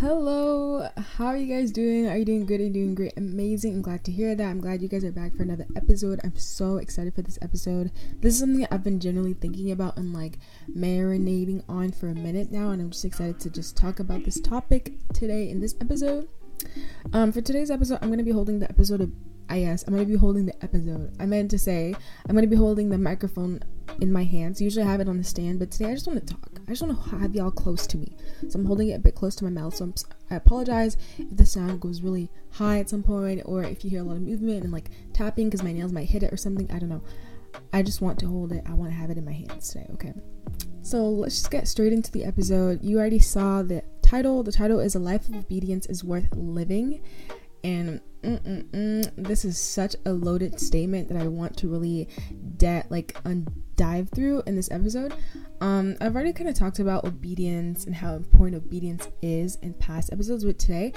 Hello, 0.00 0.90
how 1.16 1.28
are 1.28 1.38
you 1.38 1.46
guys 1.46 1.72
doing? 1.72 2.06
Are 2.06 2.18
you 2.18 2.26
doing 2.26 2.44
good? 2.44 2.60
Are 2.60 2.64
you 2.64 2.70
doing 2.70 2.94
great? 2.94 3.14
Amazing. 3.16 3.76
I'm 3.76 3.80
glad 3.80 4.04
to 4.04 4.12
hear 4.12 4.34
that. 4.34 4.44
I'm 4.44 4.60
glad 4.60 4.82
you 4.82 4.88
guys 4.88 5.04
are 5.04 5.10
back 5.10 5.34
for 5.34 5.42
another 5.42 5.66
episode. 5.74 6.20
I'm 6.22 6.36
so 6.36 6.76
excited 6.76 7.14
for 7.14 7.22
this 7.22 7.38
episode. 7.40 7.90
This 8.20 8.34
is 8.34 8.40
something 8.40 8.66
I've 8.70 8.84
been 8.84 9.00
generally 9.00 9.32
thinking 9.32 9.70
about 9.70 9.96
and 9.96 10.12
like 10.12 10.38
marinating 10.70 11.64
on 11.66 11.92
for 11.92 12.08
a 12.08 12.14
minute 12.14 12.52
now, 12.52 12.72
and 12.72 12.82
I'm 12.82 12.90
just 12.90 13.06
excited 13.06 13.40
to 13.40 13.48
just 13.48 13.74
talk 13.74 13.98
about 13.98 14.22
this 14.22 14.38
topic 14.38 14.92
today 15.14 15.48
in 15.48 15.60
this 15.60 15.74
episode. 15.80 16.28
Um, 17.14 17.32
for 17.32 17.40
today's 17.40 17.70
episode, 17.70 17.98
I'm 18.02 18.10
gonna 18.10 18.22
be 18.22 18.32
holding 18.32 18.58
the 18.58 18.68
episode 18.68 19.00
of 19.00 19.10
I 19.48 19.60
guess 19.60 19.84
I'm 19.86 19.94
gonna 19.94 20.06
be 20.06 20.16
holding 20.16 20.46
the 20.46 20.64
episode. 20.64 21.14
I 21.20 21.26
meant 21.26 21.50
to 21.52 21.58
say 21.58 21.94
I'm 22.28 22.34
gonna 22.34 22.46
be 22.46 22.56
holding 22.56 22.88
the 22.90 22.98
microphone 22.98 23.60
in 24.00 24.12
my 24.12 24.24
hands. 24.24 24.60
Usually 24.60 24.84
I 24.84 24.90
have 24.90 25.00
it 25.00 25.08
on 25.08 25.18
the 25.18 25.24
stand, 25.24 25.58
but 25.58 25.70
today 25.70 25.90
I 25.90 25.94
just 25.94 26.06
want 26.06 26.26
to 26.26 26.34
talk. 26.34 26.60
I 26.66 26.70
just 26.70 26.82
want 26.82 27.02
to 27.02 27.16
have 27.16 27.34
y'all 27.34 27.50
close 27.50 27.86
to 27.88 27.96
me. 27.96 28.16
So 28.48 28.58
I'm 28.58 28.64
holding 28.64 28.88
it 28.88 28.94
a 28.94 28.98
bit 28.98 29.14
close 29.14 29.36
to 29.36 29.44
my 29.44 29.50
mouth. 29.50 29.74
So 29.76 29.84
I'm, 29.84 29.94
I 30.30 30.34
apologize 30.34 30.96
if 31.18 31.36
the 31.36 31.46
sound 31.46 31.80
goes 31.80 32.02
really 32.02 32.28
high 32.50 32.80
at 32.80 32.90
some 32.90 33.02
point, 33.02 33.42
or 33.44 33.62
if 33.62 33.84
you 33.84 33.90
hear 33.90 34.00
a 34.00 34.04
lot 34.04 34.16
of 34.16 34.22
movement 34.22 34.64
and 34.64 34.72
like 34.72 34.90
tapping 35.12 35.46
because 35.46 35.62
my 35.62 35.72
nails 35.72 35.92
might 35.92 36.08
hit 36.08 36.22
it 36.22 36.32
or 36.32 36.36
something. 36.36 36.70
I 36.70 36.78
don't 36.78 36.88
know. 36.88 37.02
I 37.72 37.82
just 37.82 38.00
want 38.00 38.18
to 38.20 38.26
hold 38.26 38.52
it. 38.52 38.64
I 38.66 38.74
want 38.74 38.90
to 38.90 38.96
have 38.96 39.10
it 39.10 39.18
in 39.18 39.24
my 39.24 39.32
hands 39.32 39.70
today. 39.70 39.86
Okay. 39.94 40.12
So 40.82 41.08
let's 41.08 41.36
just 41.36 41.50
get 41.50 41.68
straight 41.68 41.92
into 41.92 42.12
the 42.12 42.24
episode. 42.24 42.82
You 42.82 42.98
already 42.98 43.18
saw 43.18 43.62
the 43.62 43.82
title. 44.02 44.42
The 44.42 44.52
title 44.52 44.80
is 44.80 44.94
"A 44.94 44.98
Life 44.98 45.28
of 45.28 45.36
Obedience 45.36 45.86
is 45.86 46.04
Worth 46.04 46.28
Living," 46.34 47.00
and 47.66 48.00
this 49.16 49.44
is 49.44 49.58
such 49.58 49.96
a 50.06 50.12
loaded 50.12 50.60
statement 50.60 51.08
that 51.08 51.20
I 51.20 51.26
want 51.26 51.56
to 51.58 51.68
really 51.68 52.08
de- 52.56 52.84
like 52.90 53.16
un- 53.24 53.48
dive 53.74 54.08
through 54.10 54.42
in 54.46 54.54
this 54.54 54.70
episode. 54.70 55.14
Um, 55.60 55.96
I've 56.00 56.14
already 56.14 56.32
kind 56.32 56.48
of 56.48 56.54
talked 56.54 56.78
about 56.78 57.04
obedience 57.04 57.84
and 57.84 57.94
how 57.94 58.14
important 58.14 58.62
obedience 58.64 59.08
is 59.20 59.56
in 59.56 59.74
past 59.74 60.12
episodes 60.12 60.44
but 60.44 60.58
today, 60.58 60.92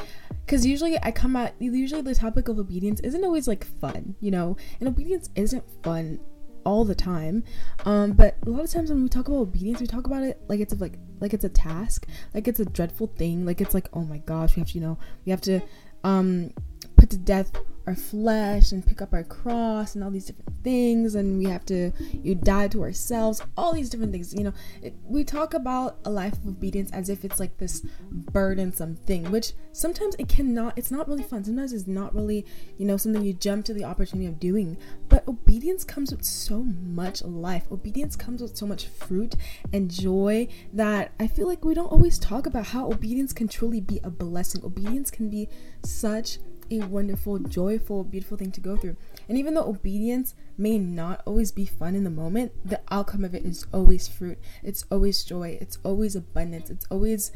because 0.45 0.65
usually 0.65 0.97
I 1.01 1.11
come 1.11 1.35
at 1.35 1.55
usually 1.59 2.01
the 2.03 2.15
topic 2.15 2.47
of 2.49 2.59
obedience 2.59 2.99
isn't 3.01 3.23
always 3.23 3.47
like 3.47 3.65
fun, 3.79 4.15
you 4.19 4.29
know, 4.29 4.55
and 4.79 4.87
obedience 4.87 5.29
isn't 5.35 5.63
fun 5.83 6.19
all 6.65 6.83
the 6.83 6.93
time 6.93 7.41
um 7.85 8.11
but 8.11 8.35
a 8.45 8.49
lot 8.49 8.61
of 8.61 8.69
times 8.69 8.89
when 8.89 9.01
we 9.01 9.07
talk 9.07 9.29
about 9.29 9.37
obedience 9.37 9.79
we 9.79 9.87
talk 9.87 10.05
about 10.05 10.23
it 10.23 10.41
like 10.49 10.59
it's 10.59 10.77
like 10.81 10.99
like 11.21 11.33
it's 11.33 11.45
a 11.45 11.49
task 11.49 12.05
like 12.33 12.49
it's 12.49 12.59
a 12.59 12.65
dreadful 12.65 13.07
thing 13.07 13.45
like 13.45 13.61
it's 13.61 13.73
like 13.73 13.87
oh 13.93 14.01
my 14.01 14.17
gosh 14.19 14.55
we 14.55 14.59
have 14.59 14.67
to 14.67 14.75
you 14.75 14.81
know 14.81 14.97
we 15.25 15.29
have 15.31 15.39
to 15.39 15.61
um 16.03 16.51
put 16.99 17.09
to 17.11 17.17
death 17.17 17.51
our 17.89 17.95
flesh 17.95 18.71
and 18.71 18.85
pick 18.85 19.01
up 19.01 19.13
our 19.13 19.23
cross 19.23 19.95
and 19.95 20.03
all 20.03 20.11
these 20.11 20.25
different 20.25 20.63
things 20.63 21.15
and 21.15 21.39
we 21.39 21.45
have 21.45 21.65
to 21.65 21.91
you 22.21 22.35
die 22.35 22.67
to 22.67 22.83
ourselves 22.83 23.41
all 23.57 23.73
these 23.73 23.89
different 23.89 24.11
things 24.11 24.31
you 24.33 24.43
know. 24.43 24.53
It, 24.83 24.93
we 25.03 25.23
talk 25.23 25.55
about 25.55 25.97
a 26.05 26.09
life 26.11 26.33
of 26.33 26.47
obedience 26.47 26.91
as 26.91 27.09
if 27.09 27.25
it's 27.25 27.39
like 27.39 27.57
this 27.57 27.83
burdensome 28.11 28.95
thing 28.95 29.31
which 29.31 29.53
sometimes 29.71 30.15
it 30.19 30.27
cannot 30.29 30.77
it's 30.77 30.91
not 30.91 31.07
really 31.07 31.23
fun. 31.23 31.43
Sometimes 31.43 31.73
it's 31.73 31.87
not 31.87 32.13
really 32.13 32.45
you 32.77 32.85
know 32.85 32.97
something 32.97 33.23
you 33.23 33.33
jump 33.33 33.65
to 33.65 33.73
the 33.73 33.85
opportunity 33.85 34.27
of 34.27 34.39
doing. 34.39 34.77
But 35.07 35.27
obedience 35.27 35.83
comes 35.83 36.11
with 36.11 36.23
so 36.23 36.63
much 36.63 37.23
life. 37.23 37.71
Obedience 37.71 38.15
comes 38.15 38.41
with 38.41 38.55
so 38.55 38.67
much 38.67 38.85
fruit 38.87 39.35
and 39.73 39.89
joy 39.89 40.47
that 40.73 41.11
i 41.19 41.27
feel 41.27 41.47
like 41.47 41.65
we 41.65 41.73
don't 41.73 41.91
always 41.91 42.19
talk 42.19 42.45
about 42.45 42.67
how 42.67 42.91
obedience 42.91 43.33
can 43.33 43.47
truly 43.47 43.81
be 43.81 43.99
a 44.03 44.09
blessing. 44.11 44.63
Obedience 44.63 45.09
can 45.09 45.29
be 45.29 45.49
such 45.83 46.37
a 46.71 46.79
wonderful, 46.79 47.39
joyful, 47.39 48.03
beautiful 48.03 48.37
thing 48.37 48.51
to 48.51 48.61
go 48.61 48.77
through. 48.77 48.95
And 49.27 49.37
even 49.37 49.53
though 49.53 49.67
obedience 49.67 50.35
may 50.57 50.77
not 50.77 51.21
always 51.25 51.51
be 51.51 51.65
fun 51.65 51.95
in 51.95 52.03
the 52.03 52.09
moment, 52.09 52.51
the 52.65 52.81
outcome 52.91 53.23
of 53.23 53.33
it 53.33 53.45
is 53.45 53.65
always 53.73 54.07
fruit. 54.07 54.37
It's 54.63 54.85
always 54.91 55.23
joy. 55.23 55.57
It's 55.61 55.77
always 55.83 56.15
abundance. 56.15 56.69
It's 56.69 56.85
always 56.89 57.31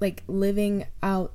like 0.00 0.22
living 0.26 0.86
out 1.02 1.34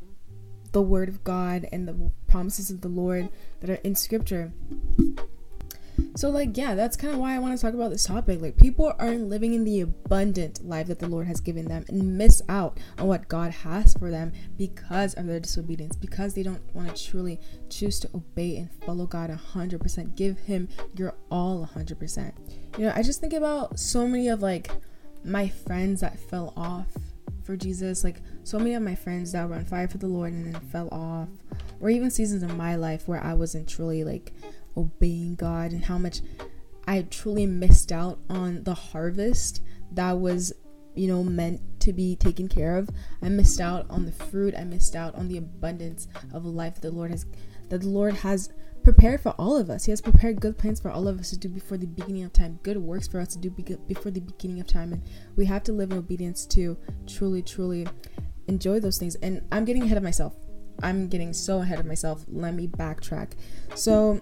the 0.72 0.82
word 0.82 1.10
of 1.10 1.24
God 1.24 1.68
and 1.72 1.88
the 1.88 2.12
promises 2.28 2.70
of 2.70 2.82
the 2.82 2.88
Lord 2.88 3.30
that 3.62 3.70
are 3.70 3.76
in 3.76 3.96
scripture. 3.96 4.54
So, 6.16 6.30
like, 6.30 6.58
yeah, 6.58 6.76
that's 6.76 6.98
kind 6.98 7.14
of 7.14 7.20
why 7.20 7.36
I 7.36 7.40
want 7.40 7.58
to 7.58 7.62
talk 7.64 7.74
about 7.74 7.92
this 7.92 8.04
topic. 8.04 8.42
Like, 8.42 8.58
people 8.58 8.94
aren't 9.00 9.30
living 9.30 9.54
in 9.54 9.64
the 9.64 9.82
abundant 9.82 10.66
life 10.66 10.88
that 10.88 11.00
the 11.00 11.08
Lord 11.08 11.28
has 11.28 11.40
given 11.40 11.66
them 11.66 11.86
and 11.88 12.18
miss 12.18 12.42
out 12.50 12.78
on 12.98 13.08
what 13.08 13.28
God 13.28 13.52
has 13.52 13.94
for 13.94 14.10
them 14.10 14.34
because 14.58 15.14
of 15.14 15.28
their 15.28 15.40
disobedience, 15.40 15.96
because 15.96 16.34
they 16.34 16.44
don't 16.44 16.64
want 16.74 16.94
to 16.96 17.10
truly 17.10 17.40
choose 17.70 18.00
to 18.00 18.10
obey 18.16 18.58
and 18.58 18.70
follow 18.86 19.06
God 19.06 19.30
100%. 19.30 20.16
Give 20.16 20.38
Him 20.40 20.68
your 20.96 21.14
all 21.30 21.70
100%. 21.76 22.34
You 22.78 22.86
know, 22.86 22.94
I 22.96 23.04
just 23.04 23.22
think 23.22 23.34
about 23.34 23.80
so 23.80 24.08
many 24.08 24.28
of 24.28 24.42
like 24.42 24.72
my 25.24 25.48
friends 25.48 26.02
that 26.02 26.20
fell 26.20 26.54
off 26.58 26.88
for 27.44 27.56
Jesus, 27.56 28.04
like, 28.04 28.22
so 28.44 28.58
many 28.58 28.74
of 28.74 28.82
my 28.82 28.96
friends 28.96 29.32
that 29.32 29.48
were 29.48 29.56
on 29.56 29.66
fire 29.66 29.88
for 29.88 29.98
the 30.00 30.08
Lord 30.08 30.34
and 30.34 30.54
then 30.54 30.62
fell 30.70 30.90
off, 30.92 31.30
or 31.80 31.90
even 31.90 32.12
seasons 32.12 32.44
of 32.44 32.56
my 32.58 32.76
life 32.76 33.08
where 33.08 33.24
I 33.24 33.34
wasn't 33.36 33.70
truly 33.70 34.04
like 34.04 34.34
obeying 34.80 35.36
God 35.36 35.72
and 35.72 35.86
how 35.86 35.98
much 35.98 36.22
I 36.88 37.02
truly 37.04 37.46
missed 37.46 37.92
out 37.92 38.20
on 38.30 38.64
the 38.64 38.74
harvest 38.74 39.62
that 39.92 40.20
was, 40.20 40.54
you 40.96 41.08
know, 41.08 41.24
meant 41.24 41.62
to 41.82 41.94
be 41.94 42.16
taken 42.16 42.48
care 42.48 42.78
of. 42.78 42.90
I 43.22 43.30
missed 43.30 43.60
out 43.60 43.86
on 43.90 44.06
the 44.06 44.12
fruit. 44.12 44.56
I 44.58 44.64
missed 44.64 44.96
out 44.96 45.16
on 45.16 45.28
the 45.28 45.38
abundance 45.38 46.08
of 46.34 46.46
life 46.46 46.76
that 46.76 46.82
the 46.82 46.92
Lord 46.92 47.12
has 47.12 47.26
that 47.70 47.82
the 47.82 47.90
Lord 47.90 48.16
has 48.16 48.50
prepared 48.84 49.22
for 49.22 49.30
all 49.38 49.56
of 49.58 49.70
us. 49.70 49.86
He 49.86 49.92
has 49.92 50.02
prepared 50.02 50.42
good 50.42 50.58
plans 50.58 50.80
for 50.80 50.90
all 50.90 51.08
of 51.08 51.20
us 51.20 51.30
to 51.30 51.38
do 51.38 51.50
before 51.50 51.78
the 51.78 51.86
beginning 51.86 52.24
of 52.24 52.34
time, 52.34 52.60
good 52.64 52.78
works 52.78 53.08
for 53.08 53.20
us 53.20 53.34
to 53.34 53.38
do 53.38 53.50
before 53.52 54.12
the 54.12 54.22
beginning 54.22 54.60
of 54.60 54.68
time. 54.68 54.94
And 54.94 55.04
we 55.36 55.46
have 55.46 55.64
to 55.64 55.74
live 55.74 55.92
in 55.92 55.98
obedience 55.98 56.46
to 56.48 56.78
truly, 57.06 57.44
truly 57.44 57.88
enjoy 58.48 58.80
those 58.80 58.98
things. 58.98 59.16
And 59.16 59.46
I'm 59.52 59.66
getting 59.66 59.84
ahead 59.84 59.98
of 59.98 60.04
myself. 60.04 60.36
I'm 60.82 61.08
getting 61.08 61.34
so 61.34 61.60
ahead 61.60 61.80
of 61.80 61.86
myself. 61.86 62.26
Let 62.28 62.54
me 62.54 62.68
backtrack. 62.68 63.34
So, 63.76 64.22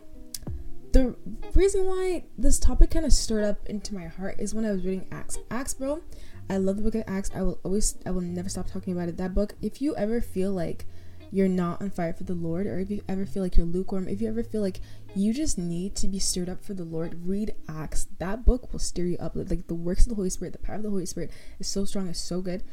the 0.97 1.15
reason 1.53 1.85
why 1.85 2.23
this 2.37 2.57
topic 2.57 2.89
kind 2.89 3.05
of 3.05 3.13
stirred 3.13 3.43
up 3.43 3.65
into 3.67 3.93
my 3.93 4.05
heart 4.05 4.35
is 4.39 4.55
when 4.55 4.65
I 4.65 4.71
was 4.71 4.83
reading 4.83 5.07
Acts. 5.11 5.37
Acts, 5.51 5.75
bro, 5.75 6.01
I 6.49 6.57
love 6.57 6.77
the 6.77 6.81
book 6.81 6.95
of 6.95 7.03
Acts. 7.07 7.29
I 7.35 7.43
will 7.43 7.59
always, 7.63 7.97
I 8.05 8.11
will 8.11 8.21
never 8.21 8.49
stop 8.49 8.67
talking 8.67 8.93
about 8.93 9.07
it. 9.07 9.17
That 9.17 9.35
book, 9.35 9.53
if 9.61 9.79
you 9.79 9.95
ever 9.95 10.21
feel 10.21 10.51
like 10.51 10.85
you're 11.29 11.47
not 11.47 11.81
on 11.81 11.91
fire 11.91 12.13
for 12.13 12.23
the 12.23 12.33
Lord, 12.33 12.65
or 12.65 12.79
if 12.79 12.89
you 12.89 13.03
ever 13.07 13.27
feel 13.27 13.43
like 13.43 13.57
you're 13.57 13.65
lukewarm, 13.65 14.07
if 14.07 14.21
you 14.21 14.27
ever 14.27 14.43
feel 14.43 14.61
like 14.61 14.79
you 15.13 15.33
just 15.33 15.57
need 15.57 15.95
to 15.97 16.07
be 16.07 16.17
stirred 16.17 16.49
up 16.49 16.63
for 16.63 16.73
the 16.73 16.83
Lord, 16.85 17.27
read 17.27 17.53
Acts. 17.69 18.07
That 18.17 18.43
book 18.43 18.71
will 18.71 18.79
stir 18.79 19.03
you 19.03 19.17
up. 19.19 19.35
Like 19.35 19.67
the 19.67 19.75
works 19.75 20.03
of 20.03 20.09
the 20.09 20.15
Holy 20.15 20.31
Spirit, 20.31 20.53
the 20.53 20.59
power 20.59 20.77
of 20.77 20.83
the 20.83 20.89
Holy 20.89 21.05
Spirit 21.05 21.31
is 21.59 21.67
so 21.67 21.85
strong, 21.85 22.07
it's 22.07 22.19
so 22.19 22.41
good. 22.41 22.63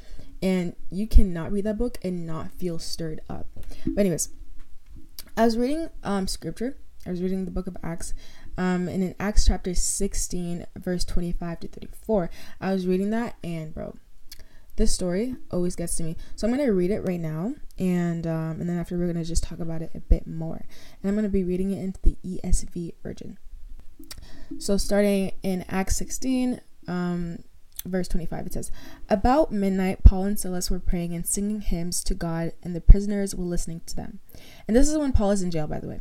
And 0.40 0.76
you 0.90 1.06
cannot 1.06 1.52
read 1.52 1.64
that 1.64 1.76
book 1.76 1.98
and 2.02 2.26
not 2.26 2.52
feel 2.52 2.78
stirred 2.78 3.20
up. 3.28 3.48
But 3.86 4.00
anyways, 4.00 4.30
I 5.36 5.44
was 5.44 5.58
reading 5.58 5.90
um 6.02 6.26
scripture 6.26 6.78
I 7.06 7.10
was 7.10 7.22
reading 7.22 7.44
the 7.44 7.50
book 7.50 7.66
of 7.66 7.76
Acts, 7.82 8.14
um, 8.56 8.88
and 8.88 9.02
in 9.02 9.14
Acts 9.20 9.46
chapter 9.46 9.74
16, 9.74 10.66
verse 10.76 11.04
25 11.04 11.60
to 11.60 11.68
34, 11.68 12.30
I 12.60 12.72
was 12.72 12.86
reading 12.86 13.10
that, 13.10 13.36
and 13.42 13.74
bro, 13.74 13.94
this 14.76 14.92
story 14.92 15.36
always 15.50 15.76
gets 15.76 15.96
to 15.96 16.02
me. 16.02 16.16
So 16.36 16.46
I'm 16.46 16.56
gonna 16.56 16.72
read 16.72 16.90
it 16.90 17.06
right 17.06 17.20
now, 17.20 17.54
and 17.78 18.26
um, 18.26 18.60
and 18.60 18.68
then 18.68 18.78
after 18.78 18.96
we're 18.96 19.06
gonna 19.06 19.24
just 19.24 19.44
talk 19.44 19.60
about 19.60 19.82
it 19.82 19.90
a 19.94 20.00
bit 20.00 20.26
more, 20.26 20.64
and 21.02 21.08
I'm 21.08 21.14
gonna 21.14 21.28
be 21.28 21.44
reading 21.44 21.70
it 21.70 21.82
into 21.82 22.00
the 22.02 22.16
ESV 22.24 22.94
version. 23.02 23.38
So 24.58 24.76
starting 24.76 25.32
in 25.42 25.64
Acts 25.68 25.96
16, 25.96 26.60
um, 26.88 27.38
verse 27.86 28.08
25 28.08 28.46
it 28.46 28.52
says 28.54 28.70
about 29.10 29.52
midnight 29.52 30.02
paul 30.04 30.24
and 30.24 30.38
silas 30.38 30.70
were 30.70 30.78
praying 30.78 31.14
and 31.14 31.26
singing 31.26 31.60
hymns 31.60 32.02
to 32.02 32.14
god 32.14 32.52
and 32.62 32.74
the 32.74 32.80
prisoners 32.80 33.34
were 33.34 33.44
listening 33.44 33.82
to 33.84 33.94
them 33.94 34.20
and 34.66 34.74
this 34.74 34.88
is 34.88 34.96
when 34.96 35.12
paul 35.12 35.30
is 35.30 35.42
in 35.42 35.50
jail 35.50 35.66
by 35.66 35.78
the 35.78 35.88
way 35.88 36.00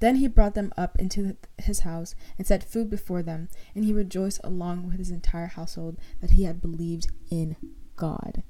Then 0.00 0.16
he 0.16 0.28
brought 0.28 0.54
them 0.54 0.72
up 0.76 0.98
into 0.98 1.36
his 1.58 1.80
house 1.80 2.14
and 2.38 2.46
set 2.46 2.62
food 2.62 2.90
before 2.90 3.22
them, 3.22 3.48
and 3.74 3.84
he 3.84 3.92
rejoiced 3.92 4.40
along 4.44 4.86
with 4.86 4.98
his 4.98 5.10
entire 5.10 5.46
household 5.46 5.96
that 6.20 6.32
he 6.32 6.44
had 6.44 6.60
believed 6.60 7.08
in 7.30 7.56
God. 7.96 8.42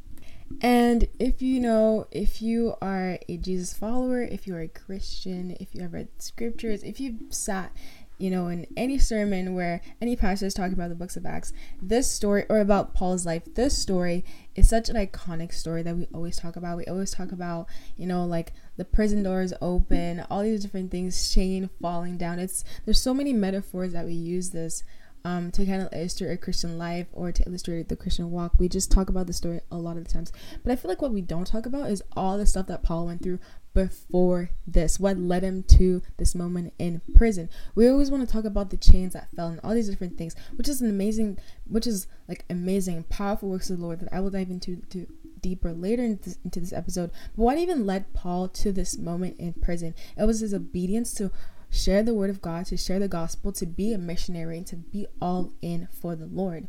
And 0.60 1.08
if 1.18 1.42
you 1.42 1.60
know, 1.60 2.06
if 2.10 2.40
you 2.40 2.74
are 2.80 3.18
a 3.28 3.36
Jesus 3.36 3.74
follower, 3.74 4.22
if 4.22 4.46
you're 4.46 4.60
a 4.60 4.68
Christian, 4.68 5.56
if 5.58 5.74
you 5.74 5.82
have 5.82 5.92
read 5.92 6.08
scriptures, 6.18 6.82
if 6.82 7.00
you've 7.00 7.20
sat 7.30 7.72
you 8.18 8.30
know, 8.30 8.48
in 8.48 8.66
any 8.76 8.98
sermon 8.98 9.54
where 9.54 9.80
any 10.00 10.16
pastor 10.16 10.46
is 10.46 10.54
talking 10.54 10.72
about 10.72 10.88
the 10.88 10.94
books 10.94 11.16
of 11.16 11.26
Acts, 11.26 11.52
this 11.82 12.10
story, 12.10 12.46
or 12.48 12.60
about 12.60 12.94
Paul's 12.94 13.26
life, 13.26 13.42
this 13.54 13.76
story 13.76 14.24
is 14.56 14.68
such 14.68 14.88
an 14.88 14.96
iconic 14.96 15.52
story 15.52 15.82
that 15.82 15.96
we 15.96 16.08
always 16.12 16.36
talk 16.36 16.56
about. 16.56 16.78
We 16.78 16.86
always 16.86 17.12
talk 17.12 17.30
about, 17.30 17.66
you 17.96 18.06
know, 18.06 18.24
like 18.24 18.52
the 18.76 18.84
prison 18.84 19.22
doors 19.22 19.52
open, 19.60 20.24
all 20.30 20.42
these 20.42 20.62
different 20.62 20.90
things, 20.90 21.32
chain 21.32 21.70
falling 21.80 22.16
down. 22.16 22.38
It's 22.38 22.64
there's 22.84 23.00
so 23.00 23.14
many 23.14 23.32
metaphors 23.32 23.92
that 23.92 24.06
we 24.06 24.14
use 24.14 24.50
this 24.50 24.82
um, 25.24 25.50
to 25.50 25.66
kind 25.66 25.82
of 25.82 25.88
illustrate 25.92 26.32
a 26.32 26.36
Christian 26.36 26.78
life 26.78 27.08
or 27.12 27.32
to 27.32 27.42
illustrate 27.46 27.88
the 27.88 27.96
Christian 27.96 28.30
walk. 28.30 28.52
We 28.58 28.68
just 28.68 28.92
talk 28.92 29.08
about 29.08 29.26
the 29.26 29.32
story 29.32 29.60
a 29.70 29.76
lot 29.76 29.96
of 29.96 30.04
the 30.04 30.12
times. 30.12 30.32
But 30.62 30.72
I 30.72 30.76
feel 30.76 30.88
like 30.88 31.02
what 31.02 31.12
we 31.12 31.20
don't 31.20 31.46
talk 31.46 31.66
about 31.66 31.90
is 31.90 32.02
all 32.16 32.38
the 32.38 32.46
stuff 32.46 32.68
that 32.68 32.82
Paul 32.82 33.06
went 33.06 33.22
through 33.22 33.40
before 33.76 34.48
this, 34.66 34.98
what 34.98 35.18
led 35.18 35.42
him 35.42 35.62
to 35.62 36.00
this 36.16 36.34
moment 36.34 36.72
in 36.78 37.02
prison. 37.14 37.50
We 37.74 37.86
always 37.86 38.10
want 38.10 38.26
to 38.26 38.32
talk 38.32 38.46
about 38.46 38.70
the 38.70 38.78
chains 38.78 39.12
that 39.12 39.30
fell 39.36 39.48
and 39.48 39.60
all 39.62 39.74
these 39.74 39.90
different 39.90 40.16
things, 40.16 40.34
which 40.56 40.66
is 40.66 40.80
an 40.80 40.88
amazing, 40.88 41.38
which 41.68 41.86
is 41.86 42.06
like 42.26 42.46
amazing, 42.48 43.04
powerful 43.10 43.50
works 43.50 43.68
of 43.68 43.78
the 43.78 43.84
Lord 43.84 44.00
that 44.00 44.12
I 44.12 44.20
will 44.20 44.30
dive 44.30 44.48
into 44.48 44.76
to 44.88 45.06
deeper 45.42 45.74
later 45.74 46.02
into 46.02 46.24
this, 46.24 46.38
into 46.42 46.58
this 46.58 46.72
episode. 46.72 47.10
But 47.36 47.42
what 47.42 47.58
even 47.58 47.84
led 47.84 48.14
Paul 48.14 48.48
to 48.48 48.72
this 48.72 48.96
moment 48.96 49.36
in 49.38 49.52
prison? 49.52 49.94
It 50.16 50.24
was 50.24 50.40
his 50.40 50.54
obedience 50.54 51.12
to 51.14 51.30
share 51.70 52.02
the 52.02 52.14
word 52.14 52.30
of 52.30 52.40
God, 52.40 52.64
to 52.66 52.78
share 52.78 52.98
the 52.98 53.08
gospel, 53.08 53.52
to 53.52 53.66
be 53.66 53.92
a 53.92 53.98
missionary, 53.98 54.56
and 54.56 54.66
to 54.68 54.76
be 54.76 55.06
all 55.20 55.52
in 55.60 55.88
for 55.92 56.16
the 56.16 56.24
Lord. 56.24 56.68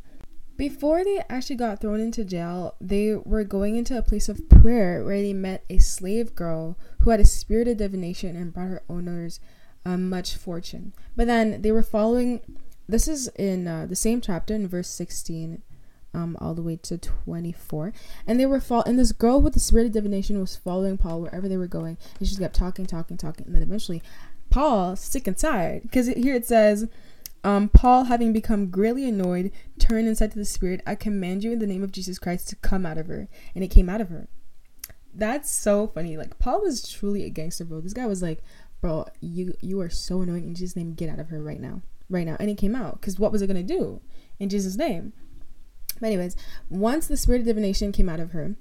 Before 0.57 1.03
they 1.03 1.21
actually 1.29 1.55
got 1.55 1.79
thrown 1.79 1.99
into 1.99 2.25
jail, 2.25 2.75
they 2.81 3.13
were 3.13 3.43
going 3.43 3.75
into 3.75 3.95
a 3.95 4.01
place 4.01 4.27
of 4.27 4.49
prayer 4.49 5.03
where 5.03 5.21
they 5.21 5.33
met 5.33 5.63
a 5.69 5.77
slave 5.77 6.33
girl 6.33 6.77
who 7.01 7.11
had 7.11 7.19
a 7.19 7.25
spirit 7.25 7.67
of 7.67 7.77
divination 7.77 8.35
and 8.35 8.51
brought 8.51 8.69
her 8.69 8.83
owners 8.89 9.39
um, 9.85 10.09
much 10.09 10.35
fortune. 10.35 10.93
But 11.15 11.27
then 11.27 11.61
they 11.61 11.71
were 11.71 11.83
following, 11.83 12.41
this 12.89 13.07
is 13.07 13.27
in 13.35 13.67
uh, 13.67 13.85
the 13.85 13.95
same 13.95 14.19
chapter 14.19 14.55
in 14.55 14.67
verse 14.67 14.89
16 14.89 15.61
um, 16.13 16.35
all 16.41 16.55
the 16.55 16.63
way 16.63 16.75
to 16.77 16.97
24. 16.97 17.93
And 18.25 18.39
they 18.39 18.47
were 18.47 18.59
fall 18.59 18.83
and 18.83 18.97
this 18.97 19.11
girl 19.11 19.39
with 19.39 19.53
the 19.53 19.59
spirit 19.59 19.85
of 19.85 19.91
divination 19.91 20.39
was 20.39 20.55
following 20.55 20.97
Paul 20.97 21.21
wherever 21.21 21.47
they 21.47 21.57
were 21.57 21.67
going. 21.67 21.97
And 22.19 22.27
she 22.27 22.35
kept 22.35 22.55
talking, 22.55 22.87
talking, 22.87 23.17
talking. 23.17 23.45
And 23.45 23.53
then 23.53 23.61
eventually 23.61 24.01
Paul, 24.49 24.95
sick 24.95 25.27
and 25.27 25.37
tired, 25.37 25.83
because 25.83 26.07
here 26.07 26.35
it 26.35 26.45
says, 26.45 26.87
um, 27.47 27.69
Paul, 27.69 28.03
having 28.03 28.33
become 28.33 28.69
greatly 28.69 29.07
annoyed, 29.07 29.53
turned 29.79 30.05
and 30.05 30.17
said 30.17 30.31
to 30.33 30.37
the 30.37 30.43
spirit, 30.43 30.81
I 30.85 30.95
command 30.95 31.45
you 31.45 31.53
in 31.53 31.59
the 31.59 31.65
name 31.65 31.81
of 31.81 31.93
Jesus 31.93 32.19
Christ 32.19 32.49
to 32.49 32.57
come 32.57 32.85
out 32.85 32.97
of 32.97 33.07
her. 33.07 33.29
And 33.55 33.63
it 33.63 33.69
came 33.69 33.87
out 33.87 34.01
of 34.01 34.09
her. 34.09 34.27
That's 35.13 35.49
so 35.49 35.87
funny. 35.87 36.17
Like, 36.17 36.37
Paul 36.39 36.61
was 36.61 36.85
truly 36.85 37.23
a 37.23 37.29
gangster, 37.29 37.63
bro. 37.63 37.79
This 37.79 37.93
guy 37.93 38.05
was 38.05 38.21
like, 38.21 38.43
bro, 38.81 39.05
you 39.21 39.53
you 39.61 39.79
are 39.79 39.89
so 39.89 40.21
annoying. 40.21 40.43
In 40.43 40.55
Jesus' 40.55 40.75
name, 40.75 40.93
get 40.93 41.09
out 41.09 41.19
of 41.19 41.29
her 41.29 41.41
right 41.41 41.61
now. 41.61 41.83
Right 42.09 42.25
now. 42.25 42.35
And 42.37 42.49
it 42.49 42.57
came 42.57 42.75
out. 42.75 42.99
Because 42.99 43.17
what 43.17 43.31
was 43.31 43.41
it 43.41 43.47
going 43.47 43.65
to 43.65 43.77
do? 43.77 44.01
In 44.39 44.49
Jesus' 44.49 44.75
name. 44.75 45.13
But 46.01 46.07
anyways, 46.07 46.35
once 46.69 47.07
the 47.07 47.15
spirit 47.15 47.39
of 47.39 47.47
divination 47.47 47.93
came 47.93 48.09
out 48.09 48.19
of 48.19 48.31
her, 48.31 48.57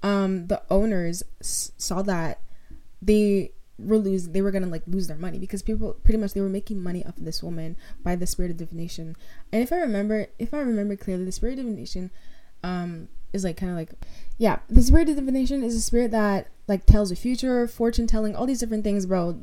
um, 0.00 0.46
the 0.46 0.62
owners 0.70 1.24
s- 1.40 1.72
saw 1.76 2.02
that 2.02 2.40
they 3.02 3.50
were 3.78 3.98
lose 3.98 4.28
they 4.28 4.42
were 4.42 4.50
gonna 4.50 4.66
like 4.66 4.82
lose 4.86 5.06
their 5.06 5.16
money 5.16 5.38
because 5.38 5.62
people 5.62 5.94
pretty 6.02 6.18
much 6.18 6.32
they 6.32 6.40
were 6.40 6.48
making 6.48 6.82
money 6.82 7.04
off 7.04 7.16
of 7.16 7.24
this 7.24 7.42
woman 7.42 7.76
by 8.02 8.16
the 8.16 8.26
spirit 8.26 8.50
of 8.50 8.56
divination. 8.56 9.16
And 9.52 9.62
if 9.62 9.72
i 9.72 9.76
remember 9.76 10.26
if 10.38 10.52
i 10.52 10.58
remember 10.58 10.96
clearly 10.96 11.24
the 11.24 11.32
spirit 11.32 11.58
of 11.58 11.64
divination 11.64 12.10
um 12.62 13.08
is 13.32 13.44
like 13.44 13.56
kind 13.56 13.70
of 13.70 13.76
like 13.76 13.90
yeah 14.38 14.58
the 14.68 14.82
spirit 14.82 15.08
of 15.08 15.16
divination 15.16 15.62
is 15.62 15.74
a 15.74 15.80
spirit 15.80 16.10
that 16.10 16.48
like 16.66 16.84
tells 16.86 17.10
the 17.10 17.16
future 17.16 17.66
fortune 17.66 18.06
telling 18.06 18.34
all 18.34 18.46
these 18.46 18.60
different 18.60 18.84
things 18.84 19.06
bro. 19.06 19.40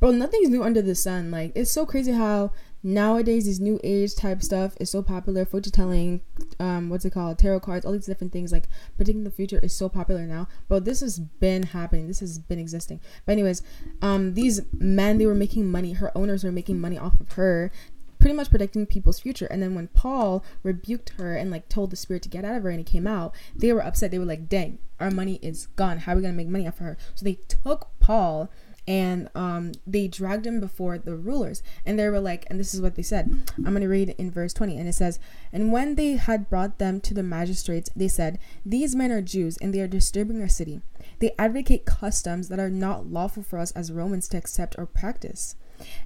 Bro 0.00 0.12
nothing's 0.12 0.48
new 0.48 0.62
under 0.62 0.82
the 0.82 0.94
sun. 0.94 1.30
Like 1.30 1.52
it's 1.54 1.70
so 1.70 1.84
crazy 1.86 2.12
how 2.12 2.52
nowadays 2.82 3.44
these 3.44 3.60
new 3.60 3.78
age 3.84 4.14
type 4.14 4.42
stuff 4.42 4.74
is 4.80 4.90
so 4.90 5.02
popular. 5.02 5.44
Fortune 5.44 5.72
telling 5.72 6.20
um 6.58 6.90
what's 6.90 7.04
it 7.04 7.12
called? 7.12 7.38
Tarot 7.38 7.60
cards 7.60 7.84
all 7.84 7.92
these 7.92 8.06
different 8.06 8.32
things 8.32 8.52
like 8.52 8.68
predicting 8.96 9.24
the 9.24 9.30
future 9.30 9.58
is 9.60 9.74
so 9.74 9.88
popular 9.88 10.26
now. 10.26 10.48
But 10.68 10.84
this 10.84 11.00
has 11.00 11.18
been 11.18 11.64
happening. 11.64 12.08
This 12.08 12.20
has 12.20 12.38
been 12.38 12.58
existing. 12.58 13.00
But 13.24 13.32
anyways 13.32 13.62
um 14.00 14.34
these 14.34 14.62
men 14.72 15.18
they 15.18 15.26
were 15.26 15.34
making 15.34 15.70
money. 15.70 15.92
Her 15.92 16.16
owners 16.16 16.44
were 16.44 16.52
making 16.52 16.80
money 16.80 16.98
off 16.98 17.20
of 17.20 17.32
her 17.32 17.70
pretty 18.18 18.36
much 18.36 18.50
predicting 18.50 18.86
people's 18.86 19.20
future. 19.20 19.46
And 19.46 19.62
then 19.62 19.74
when 19.74 19.88
paul 19.88 20.44
rebuked 20.62 21.10
her 21.18 21.34
and 21.36 21.50
like 21.50 21.68
told 21.68 21.90
the 21.90 21.96
spirit 21.96 22.22
to 22.22 22.28
get 22.28 22.44
out 22.44 22.56
of 22.56 22.62
her 22.62 22.70
and 22.70 22.80
it 22.80 22.86
came 22.86 23.06
out 23.06 23.34
they 23.54 23.72
were 23.72 23.84
upset. 23.84 24.10
They 24.10 24.18
were 24.18 24.24
like 24.24 24.48
dang 24.48 24.78
our 24.98 25.10
money 25.10 25.38
is 25.42 25.66
gone. 25.76 25.98
How 25.98 26.12
are 26.12 26.16
we 26.16 26.22
gonna 26.22 26.34
make 26.34 26.48
money 26.48 26.66
off 26.66 26.80
of 26.80 26.86
her? 26.86 26.96
So 27.14 27.24
they 27.24 27.38
took 27.48 27.88
paul 28.00 28.50
and 28.92 29.30
um, 29.34 29.72
they 29.86 30.06
dragged 30.06 30.46
him 30.46 30.60
before 30.60 30.98
the 30.98 31.16
rulers. 31.16 31.62
And 31.86 31.98
they 31.98 32.06
were 32.10 32.20
like 32.20 32.44
and 32.50 32.60
this 32.60 32.74
is 32.74 32.82
what 32.82 32.94
they 32.94 33.02
said. 33.02 33.50
I'm 33.56 33.72
going 33.72 33.80
to 33.80 33.88
read 33.88 34.14
in 34.18 34.30
verse 34.30 34.52
20 34.52 34.76
and 34.76 34.86
it 34.86 34.92
says 34.92 35.18
and 35.50 35.72
when 35.72 35.94
they 35.94 36.12
had 36.12 36.50
brought 36.50 36.78
them 36.78 37.00
to 37.00 37.14
the 37.14 37.22
magistrates 37.22 37.88
they 37.96 38.08
said 38.08 38.38
these 38.66 38.94
men 38.94 39.10
are 39.10 39.22
jews 39.22 39.56
and 39.56 39.74
they 39.74 39.80
are 39.80 39.88
disturbing 39.88 40.42
our 40.42 40.48
city. 40.48 40.82
They 41.20 41.32
advocate 41.38 41.86
customs 41.86 42.50
that 42.50 42.58
are 42.58 42.68
not 42.68 43.06
lawful 43.06 43.42
for 43.42 43.58
us 43.58 43.70
as 43.70 43.90
romans 43.90 44.28
to 44.28 44.36
accept 44.36 44.74
or 44.76 44.84
practice 44.84 45.56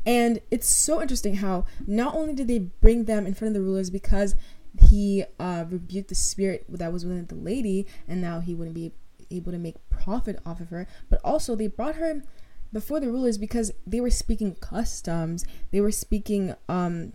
and 0.07 0.39
it's 0.53 0.69
so 0.69 1.03
interesting 1.03 1.37
how 1.37 1.65
not 1.89 2.15
only 2.15 2.35
did 2.35 2.47
they 2.47 2.61
bring 2.61 3.05
them 3.05 3.27
in 3.27 3.35
front 3.35 3.49
of 3.49 3.55
the 3.55 3.67
rulers 3.67 3.91
because 3.91 4.37
he 4.89 5.25
uh, 5.41 5.65
rebuked 5.69 6.09
the 6.09 6.15
spirit 6.15 6.65
that 6.69 6.93
was 6.93 7.05
within 7.05 7.27
the 7.27 7.35
lady 7.35 7.85
and 8.07 8.23
now 8.23 8.41
he 8.41 8.55
wouldn't 8.55 8.77
be 8.77 8.93
able 9.31 9.51
to 9.51 9.59
make 9.59 9.75
profit 9.91 10.39
off 10.47 10.61
of 10.61 10.71
her 10.71 10.87
but 11.11 11.21
also 11.25 11.57
they 11.57 11.67
brought 11.67 11.97
her 11.97 12.23
before 12.73 13.01
the 13.01 13.09
rulers 13.09 13.39
because 13.39 13.73
they 13.87 14.01
were 14.01 14.11
speaking 14.11 14.55
customs. 14.57 15.45
They 15.71 15.81
were 15.81 15.93
speaking 15.93 16.55
um 16.69 17.13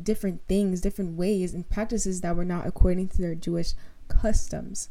different 0.00 0.42
things 0.46 0.80
different 0.80 1.16
ways 1.16 1.54
and 1.54 1.68
practices 1.70 2.20
that 2.20 2.36
were 2.36 2.44
not 2.44 2.66
according 2.66 3.08
to 3.08 3.22
their 3.22 3.34
jewish 3.34 3.72
customs. 4.08 4.90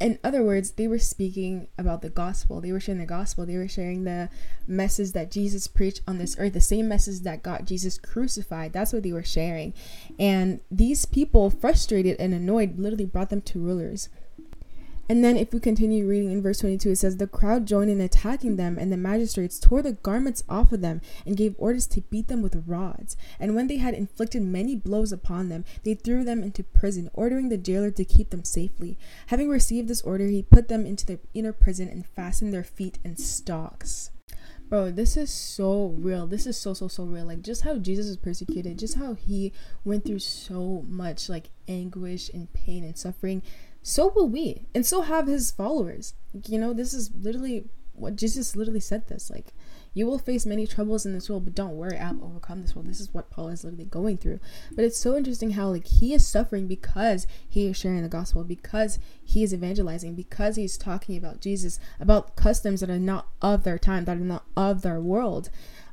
In 0.00 0.18
other 0.22 0.42
words 0.42 0.72
they 0.72 0.86
were 0.86 0.98
speaking 0.98 1.68
about 1.78 2.02
the 2.02 2.10
gospel. 2.10 2.60
They 2.60 2.72
were 2.72 2.80
sharing 2.80 3.00
the 3.00 3.06
gospel. 3.06 3.46
They 3.46 3.56
were 3.56 3.68
sharing 3.68 4.04
the 4.04 4.28
message 4.66 5.12
that 5.12 5.30
jesus 5.30 5.66
preached 5.66 6.02
on 6.06 6.18
this 6.18 6.36
earth 6.38 6.52
the 6.52 6.60
same 6.60 6.88
message 6.88 7.20
that 7.20 7.42
got 7.42 7.64
jesus 7.64 7.98
crucified. 7.98 8.72
That's 8.74 8.92
what 8.92 9.02
they 9.02 9.12
were 9.12 9.22
sharing. 9.22 9.72
And 10.18 10.60
these 10.70 11.06
people 11.06 11.48
frustrated 11.48 12.20
and 12.20 12.34
annoyed 12.34 12.78
literally 12.78 13.06
brought 13.06 13.30
them 13.30 13.40
to 13.42 13.58
rulers 13.58 14.10
and 15.10 15.24
then, 15.24 15.38
if 15.38 15.54
we 15.54 15.60
continue 15.60 16.06
reading 16.06 16.30
in 16.30 16.42
verse 16.42 16.58
22, 16.58 16.90
it 16.90 16.96
says, 16.96 17.16
The 17.16 17.26
crowd 17.26 17.64
joined 17.64 17.90
in 17.90 17.98
attacking 17.98 18.56
them, 18.56 18.76
and 18.78 18.92
the 18.92 18.98
magistrates 18.98 19.58
tore 19.58 19.80
the 19.80 19.92
garments 19.92 20.44
off 20.50 20.70
of 20.70 20.82
them 20.82 21.00
and 21.24 21.34
gave 21.34 21.54
orders 21.56 21.86
to 21.88 22.02
beat 22.02 22.28
them 22.28 22.42
with 22.42 22.64
rods. 22.66 23.16
And 23.40 23.54
when 23.54 23.68
they 23.68 23.78
had 23.78 23.94
inflicted 23.94 24.42
many 24.42 24.76
blows 24.76 25.10
upon 25.10 25.48
them, 25.48 25.64
they 25.82 25.94
threw 25.94 26.24
them 26.24 26.42
into 26.42 26.62
prison, 26.62 27.08
ordering 27.14 27.48
the 27.48 27.56
jailer 27.56 27.90
to 27.92 28.04
keep 28.04 28.28
them 28.28 28.44
safely. 28.44 28.98
Having 29.28 29.48
received 29.48 29.88
this 29.88 30.02
order, 30.02 30.26
he 30.26 30.42
put 30.42 30.68
them 30.68 30.84
into 30.84 31.06
the 31.06 31.20
inner 31.32 31.54
prison 31.54 31.88
and 31.88 32.04
fastened 32.04 32.52
their 32.52 32.64
feet 32.64 32.98
in 33.02 33.16
stocks. 33.16 34.10
Bro, 34.68 34.90
this 34.90 35.16
is 35.16 35.30
so 35.30 35.94
real. 35.96 36.26
This 36.26 36.46
is 36.46 36.58
so, 36.58 36.74
so, 36.74 36.88
so 36.88 37.04
real. 37.04 37.24
Like, 37.24 37.40
just 37.40 37.62
how 37.62 37.78
Jesus 37.78 38.08
was 38.08 38.18
persecuted, 38.18 38.78
just 38.78 38.96
how 38.96 39.14
he 39.14 39.54
went 39.82 40.04
through 40.04 40.18
so 40.18 40.84
much, 40.86 41.30
like, 41.30 41.48
anguish 41.66 42.28
and 42.34 42.52
pain 42.52 42.84
and 42.84 42.98
suffering 42.98 43.42
so 43.88 44.12
will 44.14 44.28
we 44.28 44.66
and 44.74 44.84
so 44.84 45.00
have 45.00 45.26
his 45.26 45.50
followers. 45.50 46.12
You 46.46 46.58
know 46.58 46.74
this 46.74 46.92
is 46.92 47.10
literally 47.14 47.64
what 47.94 48.14
jesus 48.14 48.54
literally 48.54 48.78
said 48.78 49.08
this 49.08 49.28
like 49.28 49.52
you 49.92 50.06
will 50.06 50.20
face 50.20 50.46
many 50.46 50.68
troubles 50.68 51.04
in 51.04 51.14
this 51.14 51.28
world 51.28 51.44
but 51.44 51.54
don't 51.54 51.74
worry 51.74 51.98
i'll 51.98 52.22
overcome 52.22 52.60
this 52.60 52.76
world. 52.76 52.86
This 52.86 53.00
is 53.00 53.14
what 53.14 53.30
paul 53.30 53.48
is 53.48 53.64
literally 53.64 53.86
going 53.86 54.18
through. 54.18 54.40
But 54.76 54.84
it's 54.84 54.98
so 54.98 55.16
interesting 55.16 55.52
how 55.52 55.70
like 55.70 55.86
he 55.86 56.12
is 56.12 56.26
suffering 56.26 56.68
because 56.68 57.26
he 57.48 57.66
is 57.66 57.78
sharing 57.78 58.02
the 58.02 58.10
gospel 58.10 58.44
because 58.44 58.98
he 59.24 59.42
is 59.42 59.54
evangelizing 59.54 60.14
because 60.14 60.56
he's 60.56 60.76
talking 60.76 61.16
about 61.16 61.40
jesus 61.40 61.80
about 61.98 62.36
customs 62.36 62.80
that 62.80 62.90
are 62.90 62.98
not 62.98 63.28
of 63.40 63.64
their 63.64 63.78
time 63.78 64.04
that 64.04 64.18
are 64.18 64.20
not 64.20 64.44
of 64.54 64.82
their 64.82 65.00
world. 65.00 65.48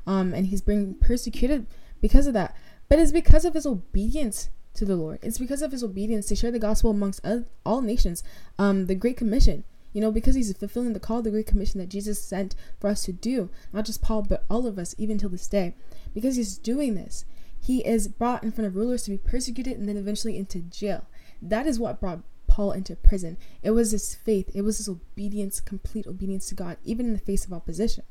Um 0.06 0.34
and 0.34 0.48
he's 0.48 0.60
being 0.60 0.96
persecuted 0.96 1.66
because 2.02 2.26
of 2.26 2.34
that. 2.34 2.54
But 2.90 2.98
it's 2.98 3.10
because 3.10 3.46
of 3.46 3.54
his 3.54 3.66
obedience 3.66 4.50
to 4.76 4.84
the 4.84 4.96
Lord. 4.96 5.18
It's 5.22 5.38
because 5.38 5.62
of 5.62 5.72
his 5.72 5.82
obedience 5.82 6.26
to 6.26 6.36
share 6.36 6.50
the 6.50 6.58
gospel 6.58 6.90
amongst 6.90 7.26
all 7.64 7.80
nations. 7.80 8.22
Um, 8.58 8.86
the 8.86 8.94
Great 8.94 9.16
Commission, 9.16 9.64
you 9.92 10.00
know, 10.00 10.12
because 10.12 10.34
he's 10.34 10.52
fulfilling 10.56 10.92
the 10.92 11.00
call 11.00 11.18
of 11.18 11.24
the 11.24 11.30
Great 11.30 11.46
Commission 11.46 11.80
that 11.80 11.88
Jesus 11.88 12.20
sent 12.20 12.54
for 12.78 12.88
us 12.88 13.04
to 13.04 13.12
do, 13.12 13.50
not 13.72 13.84
just 13.84 14.02
Paul, 14.02 14.22
but 14.22 14.44
all 14.50 14.66
of 14.66 14.78
us, 14.78 14.94
even 14.98 15.18
till 15.18 15.30
this 15.30 15.48
day. 15.48 15.74
Because 16.14 16.36
he's 16.36 16.58
doing 16.58 16.94
this, 16.94 17.24
he 17.60 17.86
is 17.86 18.08
brought 18.08 18.42
in 18.42 18.52
front 18.52 18.66
of 18.68 18.76
rulers 18.76 19.02
to 19.04 19.10
be 19.10 19.18
persecuted 19.18 19.76
and 19.76 19.88
then 19.88 19.96
eventually 19.96 20.36
into 20.36 20.60
jail. 20.60 21.06
That 21.42 21.66
is 21.66 21.78
what 21.78 22.00
brought 22.00 22.20
Paul 22.46 22.72
into 22.72 22.96
prison. 22.96 23.36
It 23.62 23.72
was 23.72 23.90
his 23.90 24.14
faith, 24.14 24.50
it 24.54 24.62
was 24.62 24.78
his 24.78 24.88
obedience, 24.88 25.60
complete 25.60 26.06
obedience 26.06 26.48
to 26.48 26.54
God, 26.54 26.76
even 26.84 27.06
in 27.06 27.12
the 27.12 27.18
face 27.18 27.44
of 27.44 27.52
opposition. 27.52 28.04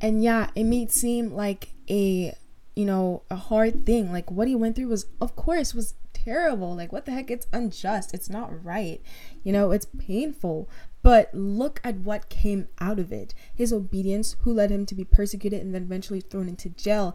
And 0.00 0.22
yeah, 0.22 0.50
it 0.54 0.64
may 0.64 0.86
seem 0.86 1.32
like 1.32 1.70
a 1.90 2.34
you 2.78 2.84
know 2.84 3.22
a 3.28 3.34
hard 3.34 3.84
thing 3.84 4.12
like 4.12 4.30
what 4.30 4.46
he 4.46 4.54
went 4.54 4.76
through 4.76 4.86
was 4.86 5.06
of 5.20 5.34
course 5.34 5.74
was 5.74 5.94
terrible. 6.28 6.76
Like, 6.76 6.92
what 6.92 7.06
the 7.06 7.12
heck? 7.12 7.30
It's 7.30 7.46
unjust. 7.52 8.12
It's 8.12 8.28
not 8.28 8.64
right. 8.64 9.00
You 9.42 9.52
know, 9.52 9.70
it's 9.70 9.86
painful. 9.86 10.68
But 11.02 11.32
look 11.32 11.80
at 11.82 12.00
what 12.00 12.28
came 12.28 12.68
out 12.80 12.98
of 12.98 13.12
it 13.12 13.34
his 13.54 13.72
obedience, 13.72 14.36
who 14.42 14.52
led 14.52 14.70
him 14.70 14.84
to 14.86 14.94
be 14.94 15.04
persecuted 15.04 15.60
and 15.62 15.74
then 15.74 15.82
eventually 15.82 16.20
thrown 16.20 16.48
into 16.48 16.68
jail. 16.68 17.14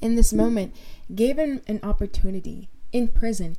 In 0.00 0.16
this 0.16 0.32
moment, 0.32 0.74
gave 1.14 1.38
him 1.38 1.60
an 1.66 1.78
opportunity 1.82 2.70
in 2.90 3.08
prison. 3.08 3.56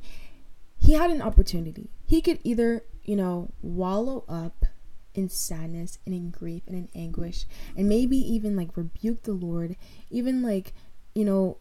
He 0.76 0.92
had 0.92 1.10
an 1.10 1.22
opportunity. 1.22 1.90
He 2.04 2.20
could 2.20 2.40
either, 2.42 2.84
you 3.04 3.16
know, 3.16 3.50
wallow 3.62 4.24
up 4.28 4.66
in 5.14 5.28
sadness 5.28 5.98
and 6.04 6.14
in 6.14 6.30
grief 6.30 6.64
and 6.66 6.76
in 6.76 6.88
anguish 6.94 7.46
and 7.76 7.88
maybe 7.88 8.16
even 8.16 8.56
like 8.56 8.76
rebuke 8.76 9.22
the 9.22 9.32
Lord, 9.32 9.76
even 10.10 10.42
like, 10.42 10.74
you 11.14 11.24
know, 11.24 11.58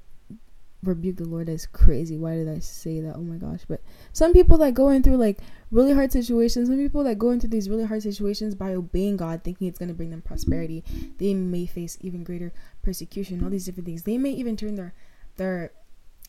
rebuke 0.84 1.18
the 1.18 1.28
Lord 1.28 1.50
as 1.50 1.66
crazy. 1.66 2.18
Why 2.18 2.36
did 2.36 2.50
I 2.50 2.60
say 2.60 3.00
that? 3.02 3.16
Oh 3.16 3.22
my 3.22 3.38
gosh. 3.38 3.62
But 3.68 3.82
some 4.12 4.34
people 4.34 4.58
that 4.60 4.74
go 4.74 4.90
in 4.90 5.04
through 5.04 5.18
like 5.18 5.40
really 5.72 5.94
hard 5.94 6.12
situations, 6.12 6.68
some 6.68 6.78
people 6.78 7.04
that 7.04 7.18
go 7.18 7.32
into 7.32 7.48
these 7.48 7.70
really 7.70 7.86
hard 7.86 8.04
situations 8.04 8.56
by 8.56 8.74
obeying 8.74 9.18
God, 9.18 9.44
thinking 9.44 9.68
it's 9.68 9.80
going 9.80 9.90
to 9.90 9.96
bring 9.96 10.10
them 10.12 10.22
prosperity, 10.22 10.84
they 11.18 11.34
may 11.34 11.66
face 11.66 11.98
even 12.02 12.24
greater 12.24 12.54
persecution, 12.82 13.44
all 13.44 13.50
these 13.50 13.66
different 13.66 13.86
things. 13.86 14.04
They 14.04 14.18
may 14.18 14.32
even 14.32 14.58
turn 14.58 14.76
their 14.76 14.94
their 15.38 15.72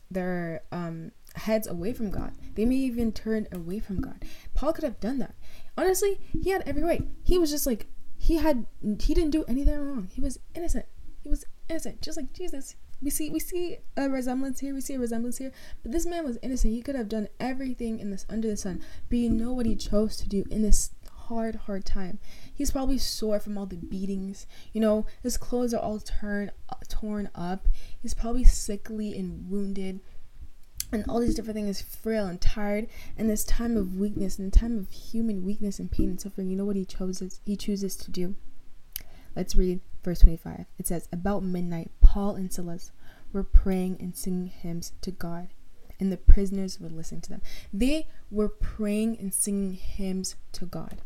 their 0.09 0.63
um 0.71 1.11
heads 1.35 1.67
away 1.67 1.93
from 1.93 2.09
God. 2.09 2.33
They 2.55 2.65
may 2.65 2.75
even 2.75 3.11
turn 3.11 3.47
away 3.51 3.79
from 3.79 3.99
God. 4.01 4.23
Paul 4.53 4.73
could 4.73 4.83
have 4.83 4.99
done 4.99 5.19
that. 5.19 5.35
Honestly, 5.77 6.19
he 6.41 6.49
had 6.49 6.63
every 6.65 6.83
right. 6.83 7.03
He 7.23 7.37
was 7.37 7.51
just 7.51 7.67
like 7.67 7.87
he 8.17 8.37
had 8.37 8.65
he 8.81 9.13
didn't 9.13 9.31
do 9.31 9.43
anything 9.47 9.77
wrong. 9.77 10.09
He 10.11 10.21
was 10.21 10.39
innocent. 10.53 10.85
He 11.21 11.29
was 11.29 11.45
innocent, 11.69 12.01
just 12.01 12.17
like 12.17 12.33
Jesus. 12.33 12.75
We 13.01 13.09
see 13.09 13.29
we 13.29 13.39
see 13.39 13.77
a 13.97 14.09
resemblance 14.09 14.59
here. 14.59 14.73
We 14.73 14.81
see 14.81 14.95
a 14.95 14.99
resemblance 14.99 15.37
here. 15.37 15.51
But 15.83 15.91
this 15.91 16.05
man 16.05 16.25
was 16.25 16.37
innocent. 16.41 16.73
He 16.73 16.81
could 16.81 16.95
have 16.95 17.09
done 17.09 17.27
everything 17.39 17.99
in 17.99 18.09
this 18.09 18.25
under 18.29 18.47
the 18.49 18.57
sun. 18.57 18.81
But 19.09 19.17
you 19.17 19.29
know 19.29 19.51
what 19.51 19.65
he 19.65 19.75
chose 19.75 20.17
to 20.17 20.29
do 20.29 20.45
in 20.49 20.61
this 20.61 20.91
hard, 21.27 21.55
hard 21.55 21.85
time. 21.85 22.19
He's 22.53 22.71
probably 22.71 22.97
sore 22.97 23.39
from 23.39 23.57
all 23.57 23.65
the 23.65 23.75
beatings. 23.75 24.47
You 24.73 24.81
know, 24.81 25.05
his 25.23 25.37
clothes 25.37 25.73
are 25.73 25.81
all 25.81 25.99
torn, 25.99 26.51
uh, 26.69 26.75
torn 26.87 27.29
up. 27.35 27.67
He's 27.99 28.13
probably 28.13 28.43
sickly 28.43 29.17
and 29.17 29.49
wounded 29.49 29.99
and 30.91 31.03
all 31.09 31.19
these 31.19 31.35
different 31.35 31.55
things 31.55 31.81
frail 31.81 32.27
and 32.27 32.39
tired 32.39 32.87
and 33.17 33.29
this 33.29 33.43
time 33.43 33.75
of 33.75 33.97
weakness 33.97 34.37
and 34.37 34.53
time 34.53 34.77
of 34.77 34.89
human 34.91 35.43
weakness 35.43 35.79
and 35.79 35.91
pain 35.91 36.09
and 36.09 36.21
suffering 36.21 36.49
you 36.49 36.55
know 36.55 36.63
what 36.63 36.75
he 36.75 36.85
chooses 36.85 37.41
he 37.43 37.55
chooses 37.55 37.95
to 37.95 38.11
do 38.11 38.35
let's 39.35 39.55
read 39.55 39.79
verse 40.05 40.19
25 40.19 40.65
it 40.77 40.87
says 40.87 41.09
about 41.11 41.43
midnight 41.43 41.91
paul 42.01 42.35
and 42.35 42.53
silas 42.53 42.91
were 43.33 43.43
praying 43.43 43.97
and 43.99 44.15
singing 44.15 44.47
hymns 44.47 44.93
to 45.01 45.11
god 45.11 45.49
and 45.99 46.11
the 46.11 46.17
prisoners 46.17 46.79
were 46.79 46.89
listening 46.89 47.21
to 47.21 47.29
them 47.29 47.41
they 47.73 48.07
were 48.31 48.49
praying 48.49 49.17
and 49.19 49.33
singing 49.33 49.73
hymns 49.73 50.35
to 50.51 50.65
god 50.65 51.01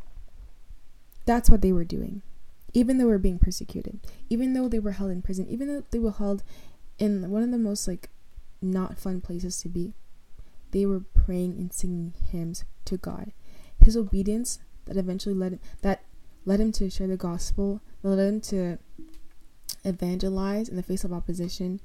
that's 1.26 1.50
what 1.50 1.62
they 1.62 1.72
were 1.72 1.86
doing 1.86 2.22
even 2.74 2.98
though 2.98 3.06
they 3.06 3.12
were 3.12 3.18
being 3.18 3.40
persecuted 3.40 4.00
even 4.30 4.54
though 4.54 4.68
they 4.68 4.80
were 4.80 4.92
held 4.92 5.10
in 5.10 5.22
prison 5.22 5.48
even 5.50 5.68
though 5.68 5.84
they 5.92 6.00
were 6.00 6.12
held 6.12 6.44
in 7.00 7.30
one 7.32 7.42
of 7.42 7.50
the 7.52 7.58
most 7.58 7.88
like 7.88 8.10
not 8.62 8.98
fun 8.98 9.22
places 9.22 9.62
to 9.62 9.70
be. 9.70 9.94
They 10.72 10.86
were 10.86 11.00
praying 11.00 11.54
and 11.54 11.74
singing 11.74 12.14
hymns 12.32 12.66
to 12.86 12.98
God. 12.98 13.32
His 13.82 13.98
obedience 13.98 14.60
that 14.86 14.98
eventually 14.98 15.34
led 15.34 15.60
that 15.82 16.04
led 16.46 16.60
him 16.60 16.72
to 16.74 16.90
share 16.90 17.08
the 17.08 17.18
gospel, 17.18 17.82
led 18.04 18.20
him 18.20 18.42
to 18.42 18.78
evangelize 19.84 20.70
in 20.70 20.76
the 20.76 20.84
face 20.84 21.04
of 21.04 21.14
opposition. 21.14 21.80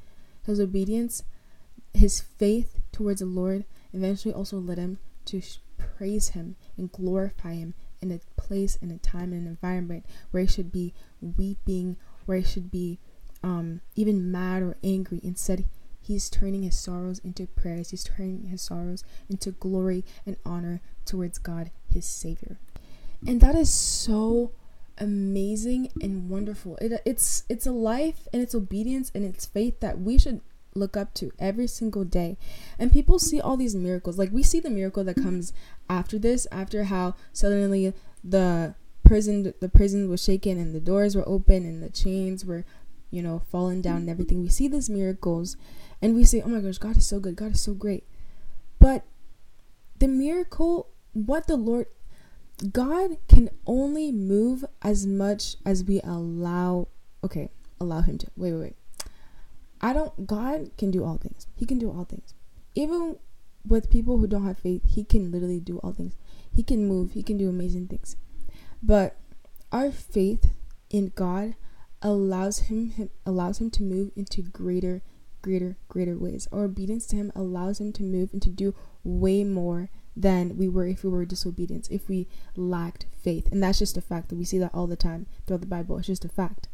His 0.45 0.61
obedience, 0.61 1.25
his 1.93 2.21
faith 2.21 2.81
towards 2.93 3.21
the 3.21 3.27
Lord, 3.27 3.65
eventually 3.93 4.35
also 4.35 4.59
led 4.59 4.79
him 4.79 4.99
to 5.27 5.41
praise 5.79 6.31
him 6.31 6.57
and 6.77 6.93
glorify 6.93 7.55
him 7.55 7.75
in 8.01 8.11
a 8.11 8.21
place, 8.41 8.77
in 8.77 8.91
a 8.91 8.99
time, 8.99 9.33
in 9.33 9.39
an 9.41 9.47
environment 9.47 10.05
where 10.31 10.43
he 10.43 10.49
should 10.49 10.71
be 10.71 10.93
weeping, 11.21 11.97
where 12.27 12.39
he 12.39 12.45
should 12.45 12.71
be 12.71 12.99
um, 13.43 13.81
even 13.95 14.31
mad 14.31 14.63
or 14.63 14.77
angry. 14.83 15.21
Instead, 15.23 15.65
He's 16.05 16.29
turning 16.29 16.65
his 16.65 16.79
sorrows 16.79 17.19
into 17.21 17.47
prayers. 17.47 17.89
He's 17.89 18.05
turning 18.05 18.49
his 18.49 18.61
sorrows 18.61 19.05
into 19.31 19.53
glory 19.53 20.05
and 20.27 20.37
honor 20.45 20.83
towards 21.07 21.39
God, 21.39 21.71
his 21.89 22.05
Savior. 22.05 22.59
And 23.27 23.41
that 23.41 23.55
is 23.55 23.73
so 23.73 24.53
amazing 24.99 25.91
and 26.01 26.29
wonderful. 26.29 26.77
It, 26.77 27.01
it's 27.05 27.45
it's 27.49 27.67
a 27.67 27.73
life 27.73 28.29
and 28.33 28.43
it's 28.43 28.55
obedience 28.55 29.11
and 29.15 29.25
it's 29.25 29.47
faith 29.47 29.81
that 29.81 30.01
we 30.01 30.19
should 30.19 30.41
look 30.75 30.97
up 30.97 31.15
to 31.15 31.33
every 31.39 31.67
single 31.67 32.05
day. 32.05 32.37
And 32.79 32.93
people 32.93 33.19
see 33.19 33.41
all 33.41 33.57
these 33.57 33.75
miracles. 33.75 34.19
Like 34.19 34.33
we 34.33 34.43
see 34.43 34.61
the 34.61 34.71
miracle 34.71 35.05
that 35.05 35.17
comes 35.17 35.53
after 35.89 36.19
this, 36.19 36.47
after 36.51 36.85
how 36.85 37.15
suddenly 37.33 37.93
the 38.23 38.75
prison 39.05 39.53
the 39.61 39.69
prison 39.69 40.09
was 40.09 40.23
shaken 40.23 40.59
and 40.59 40.75
the 40.75 40.81
doors 40.81 41.15
were 41.15 41.29
open 41.29 41.65
and 41.65 41.83
the 41.83 41.91
chains 41.91 42.45
were, 42.45 42.65
you 43.11 43.23
know, 43.23 43.43
falling 43.51 43.81
down 43.81 43.99
and 43.99 44.11
everything. 44.11 44.43
We 44.43 44.49
see 44.49 44.69
these 44.69 44.91
miracles 44.91 45.57
and 46.03 46.15
we 46.15 46.25
say, 46.25 46.43
oh 46.43 46.49
my 46.49 46.61
gosh, 46.61 46.79
God 46.79 46.97
is 46.97 47.07
so 47.07 47.21
good, 47.21 47.37
God 47.37 47.53
is 47.53 47.63
so 47.63 47.75
great. 47.75 48.05
But 48.79 49.05
the 49.99 50.09
miracle, 50.09 50.89
what 51.13 51.47
the 51.47 51.57
Lord, 51.57 51.87
God 52.73 53.17
can 53.29 53.51
only 53.67 54.13
move 54.13 54.65
as 54.83 55.07
much 55.07 55.57
as 55.65 55.85
we 55.85 56.01
allow, 56.03 56.89
okay, 57.23 57.51
allow 57.81 58.01
Him 58.01 58.19
to. 58.19 58.27
Wait, 58.37 58.53
wait, 58.53 58.61
wait. 58.61 58.77
I 59.81 59.93
don't, 59.93 60.27
God 60.27 60.71
can 60.79 60.91
do 60.91 61.05
all 61.05 61.19
things. 61.19 61.47
He 61.57 61.67
can 61.67 61.79
do 61.79 61.91
all 61.91 62.05
things. 62.05 62.35
Even 62.75 63.17
with 63.67 63.91
people 63.91 64.19
who 64.19 64.27
don't 64.27 64.47
have 64.47 64.59
faith, 64.59 64.83
He 64.87 65.05
can 65.05 65.31
literally 65.31 65.61
do 65.61 65.79
all 65.79 65.93
things. 65.93 66.15
He 66.53 66.63
can 66.63 66.87
move, 66.87 67.13
He 67.13 67.23
can 67.23 67.37
do 67.37 67.49
amazing 67.49 67.89
things. 67.89 68.17
But 68.83 69.17
our 69.73 69.91
faith 69.91 70.53
in 70.91 71.13
God 71.15 71.57
allows 72.03 72.61
him, 72.61 72.91
him 72.91 73.11
allows 73.25 73.59
him 73.59 73.71
to 73.71 73.83
move 73.83 74.11
into 74.15 74.43
greater 74.43 75.03
greater, 75.45 75.77
greater 75.89 76.17
ways. 76.17 76.49
Our 76.51 76.65
obedience 76.65 77.07
to 77.09 77.17
Him 77.17 77.31
allows 77.37 77.79
Him 77.79 77.93
to 77.93 78.03
move 78.03 78.33
and 78.33 78.41
to 78.41 78.49
do 78.49 78.75
way 79.05 79.45
more 79.45 79.91
than 80.17 80.57
we 80.57 80.69
were 80.69 80.87
if 80.87 81.03
we 81.05 81.11
were 81.11 81.25
disobedient, 81.25 81.91
if 81.91 82.09
we 82.09 82.29
lacked 82.57 83.07
faith. 83.23 83.51
And 83.51 83.63
that's 83.63 83.79
just 83.79 83.97
a 83.97 84.01
fact 84.01 84.29
that 84.29 84.37
we 84.37 84.45
see 84.45 84.59
that 84.59 84.75
all 84.75 84.87
the 84.87 84.97
time 84.97 85.27
throughout 85.47 85.61
the 85.61 85.67
Bible. 85.67 85.99
It's 85.99 86.07
just 86.07 86.25
a 86.25 86.29
fact. 86.29 86.69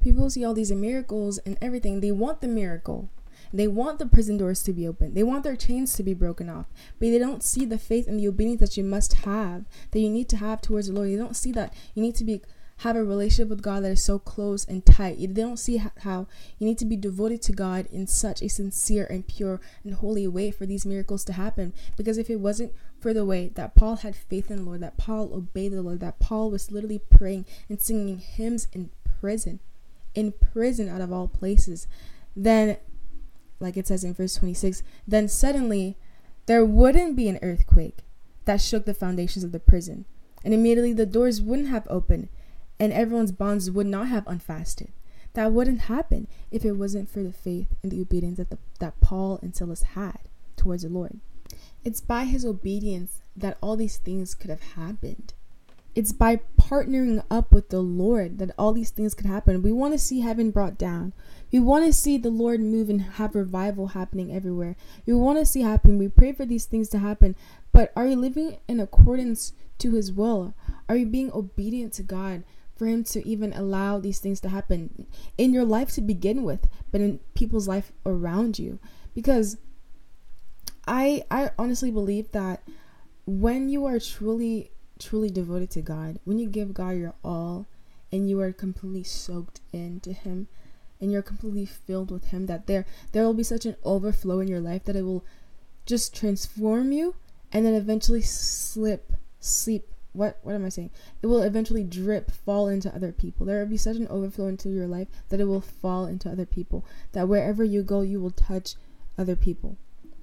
People 0.00 0.30
see 0.30 0.44
all 0.44 0.54
these 0.54 0.70
miracles 0.70 1.38
and 1.38 1.58
everything. 1.60 2.00
They 2.00 2.12
want 2.12 2.40
the 2.40 2.48
miracle. 2.48 3.10
They 3.52 3.66
want 3.66 3.98
the 3.98 4.06
prison 4.06 4.36
doors 4.36 4.62
to 4.64 4.72
be 4.72 4.86
open. 4.86 5.14
They 5.14 5.22
want 5.22 5.42
their 5.42 5.56
chains 5.56 5.94
to 5.94 6.02
be 6.02 6.14
broken 6.14 6.48
off. 6.48 6.66
But 6.98 7.10
they 7.10 7.18
don't 7.18 7.42
see 7.42 7.64
the 7.64 7.78
faith 7.78 8.06
and 8.06 8.20
the 8.20 8.28
obedience 8.28 8.60
that 8.60 8.76
you 8.76 8.84
must 8.84 9.14
have, 9.24 9.64
that 9.90 10.00
you 10.00 10.10
need 10.10 10.28
to 10.30 10.36
have 10.36 10.60
towards 10.60 10.88
the 10.88 10.92
Lord. 10.92 11.08
They 11.08 11.16
don't 11.16 11.36
see 11.36 11.52
that 11.52 11.74
you 11.94 12.02
need 12.02 12.14
to 12.16 12.24
be 12.24 12.42
have 12.78 12.96
a 12.96 13.04
relationship 13.04 13.48
with 13.48 13.62
God 13.62 13.82
that 13.82 13.90
is 13.90 14.04
so 14.04 14.18
close 14.18 14.64
and 14.64 14.84
tight. 14.86 15.18
They 15.18 15.26
don't 15.26 15.58
see 15.58 15.78
how 15.78 16.26
you 16.58 16.66
need 16.66 16.78
to 16.78 16.84
be 16.84 16.96
devoted 16.96 17.42
to 17.42 17.52
God 17.52 17.86
in 17.90 18.06
such 18.06 18.40
a 18.40 18.48
sincere 18.48 19.04
and 19.10 19.26
pure 19.26 19.60
and 19.82 19.94
holy 19.94 20.28
way 20.28 20.52
for 20.52 20.64
these 20.64 20.86
miracles 20.86 21.24
to 21.24 21.32
happen. 21.32 21.72
Because 21.96 22.18
if 22.18 22.30
it 22.30 22.40
wasn't 22.40 22.72
for 23.00 23.12
the 23.12 23.24
way 23.24 23.48
that 23.54 23.74
Paul 23.74 23.96
had 23.96 24.14
faith 24.14 24.50
in 24.50 24.58
the 24.58 24.62
Lord, 24.62 24.80
that 24.80 24.96
Paul 24.96 25.32
obeyed 25.34 25.72
the 25.72 25.82
Lord, 25.82 26.00
that 26.00 26.20
Paul 26.20 26.50
was 26.50 26.70
literally 26.70 27.00
praying 27.00 27.46
and 27.68 27.80
singing 27.80 28.18
hymns 28.18 28.68
in 28.72 28.90
prison, 29.20 29.58
in 30.14 30.32
prison 30.32 30.88
out 30.88 31.00
of 31.00 31.12
all 31.12 31.26
places, 31.26 31.88
then, 32.36 32.76
like 33.58 33.76
it 33.76 33.88
says 33.88 34.04
in 34.04 34.14
verse 34.14 34.36
26, 34.36 34.84
then 35.06 35.26
suddenly 35.26 35.96
there 36.46 36.64
wouldn't 36.64 37.16
be 37.16 37.28
an 37.28 37.40
earthquake 37.42 37.98
that 38.44 38.60
shook 38.60 38.84
the 38.84 38.94
foundations 38.94 39.44
of 39.44 39.50
the 39.50 39.58
prison. 39.58 40.04
And 40.44 40.54
immediately 40.54 40.92
the 40.92 41.06
doors 41.06 41.42
wouldn't 41.42 41.68
have 41.68 41.86
opened 41.90 42.28
and 42.80 42.92
everyone's 42.92 43.32
bonds 43.32 43.70
would 43.70 43.86
not 43.86 44.08
have 44.08 44.26
unfasted. 44.26 44.88
That 45.34 45.52
wouldn't 45.52 45.82
happen 45.82 46.26
if 46.50 46.64
it 46.64 46.72
wasn't 46.72 47.08
for 47.08 47.22
the 47.22 47.32
faith 47.32 47.68
and 47.82 47.92
the 47.92 48.00
obedience 48.00 48.38
that, 48.38 48.50
the, 48.50 48.58
that 48.80 49.00
Paul 49.00 49.38
and 49.42 49.54
Silas 49.54 49.82
had 49.82 50.18
towards 50.56 50.82
the 50.82 50.88
Lord. 50.88 51.20
It's 51.84 52.00
by 52.00 52.24
his 52.24 52.44
obedience 52.44 53.22
that 53.36 53.58
all 53.62 53.76
these 53.76 53.98
things 53.98 54.34
could 54.34 54.50
have 54.50 54.62
happened. 54.74 55.34
It's 55.94 56.12
by 56.12 56.40
partnering 56.60 57.24
up 57.30 57.52
with 57.52 57.70
the 57.70 57.80
Lord 57.80 58.38
that 58.38 58.52
all 58.58 58.72
these 58.72 58.90
things 58.90 59.14
could 59.14 59.26
happen. 59.26 59.62
We 59.62 59.72
want 59.72 59.94
to 59.94 59.98
see 59.98 60.20
heaven 60.20 60.50
brought 60.50 60.78
down. 60.78 61.12
We 61.50 61.58
want 61.58 61.86
to 61.86 61.92
see 61.92 62.18
the 62.18 62.30
Lord 62.30 62.60
move 62.60 62.88
and 62.88 63.02
have 63.02 63.34
revival 63.34 63.88
happening 63.88 64.32
everywhere. 64.32 64.76
We 65.06 65.14
want 65.14 65.38
to 65.38 65.46
see 65.46 65.62
happen. 65.62 65.98
We 65.98 66.08
pray 66.08 66.32
for 66.32 66.44
these 66.44 66.66
things 66.66 66.88
to 66.90 66.98
happen. 66.98 67.34
But 67.72 67.92
are 67.96 68.06
you 68.06 68.16
living 68.16 68.58
in 68.68 68.80
accordance 68.80 69.54
to 69.78 69.92
his 69.92 70.12
will? 70.12 70.54
Are 70.88 70.96
you 70.96 71.06
being 71.06 71.32
obedient 71.32 71.94
to 71.94 72.02
God? 72.02 72.44
For 72.78 72.86
him 72.86 73.04
to 73.04 73.26
even 73.26 73.52
allow 73.52 73.98
these 73.98 74.20
things 74.20 74.40
to 74.40 74.48
happen 74.48 75.06
in 75.36 75.52
your 75.52 75.64
life 75.64 75.90
to 75.92 76.00
begin 76.00 76.44
with, 76.44 76.68
but 76.90 77.00
in 77.00 77.18
people's 77.34 77.68
life 77.68 77.92
around 78.06 78.58
you. 78.58 78.78
Because 79.14 79.58
I 80.86 81.24
I 81.30 81.50
honestly 81.58 81.90
believe 81.90 82.30
that 82.32 82.62
when 83.26 83.68
you 83.68 83.84
are 83.84 83.98
truly 83.98 84.70
truly 84.98 85.30
devoted 85.30 85.70
to 85.72 85.82
God, 85.82 86.18
when 86.24 86.38
you 86.38 86.48
give 86.48 86.72
God 86.72 86.96
your 86.96 87.14
all 87.24 87.66
and 88.10 88.30
you 88.30 88.40
are 88.40 88.52
completely 88.52 89.04
soaked 89.04 89.60
into 89.72 90.12
him 90.12 90.48
and 91.00 91.12
you're 91.12 91.22
completely 91.22 91.66
filled 91.66 92.10
with 92.10 92.26
him 92.26 92.46
that 92.46 92.66
there 92.66 92.86
there 93.12 93.24
will 93.24 93.34
be 93.34 93.42
such 93.42 93.66
an 93.66 93.76
overflow 93.84 94.40
in 94.40 94.48
your 94.48 94.60
life 94.60 94.84
that 94.84 94.96
it 94.96 95.02
will 95.02 95.24
just 95.86 96.14
transform 96.14 96.92
you 96.92 97.14
and 97.52 97.64
then 97.64 97.74
eventually 97.74 98.22
slip, 98.22 99.12
sleep. 99.40 99.88
What 100.18 100.38
what 100.42 100.56
am 100.56 100.64
I 100.64 100.68
saying? 100.68 100.90
It 101.22 101.28
will 101.28 101.42
eventually 101.42 101.84
drip, 101.84 102.32
fall 102.32 102.66
into 102.66 102.92
other 102.92 103.12
people. 103.12 103.46
There 103.46 103.60
will 103.60 103.66
be 103.66 103.76
such 103.76 103.96
an 103.96 104.08
overflow 104.08 104.48
into 104.48 104.68
your 104.68 104.88
life 104.88 105.06
that 105.28 105.40
it 105.40 105.44
will 105.44 105.60
fall 105.60 106.06
into 106.06 106.28
other 106.28 106.44
people. 106.44 106.84
That 107.12 107.28
wherever 107.28 107.62
you 107.62 107.84
go, 107.84 108.00
you 108.00 108.20
will 108.20 108.32
touch 108.32 108.74
other 109.16 109.36
people. 109.36 109.76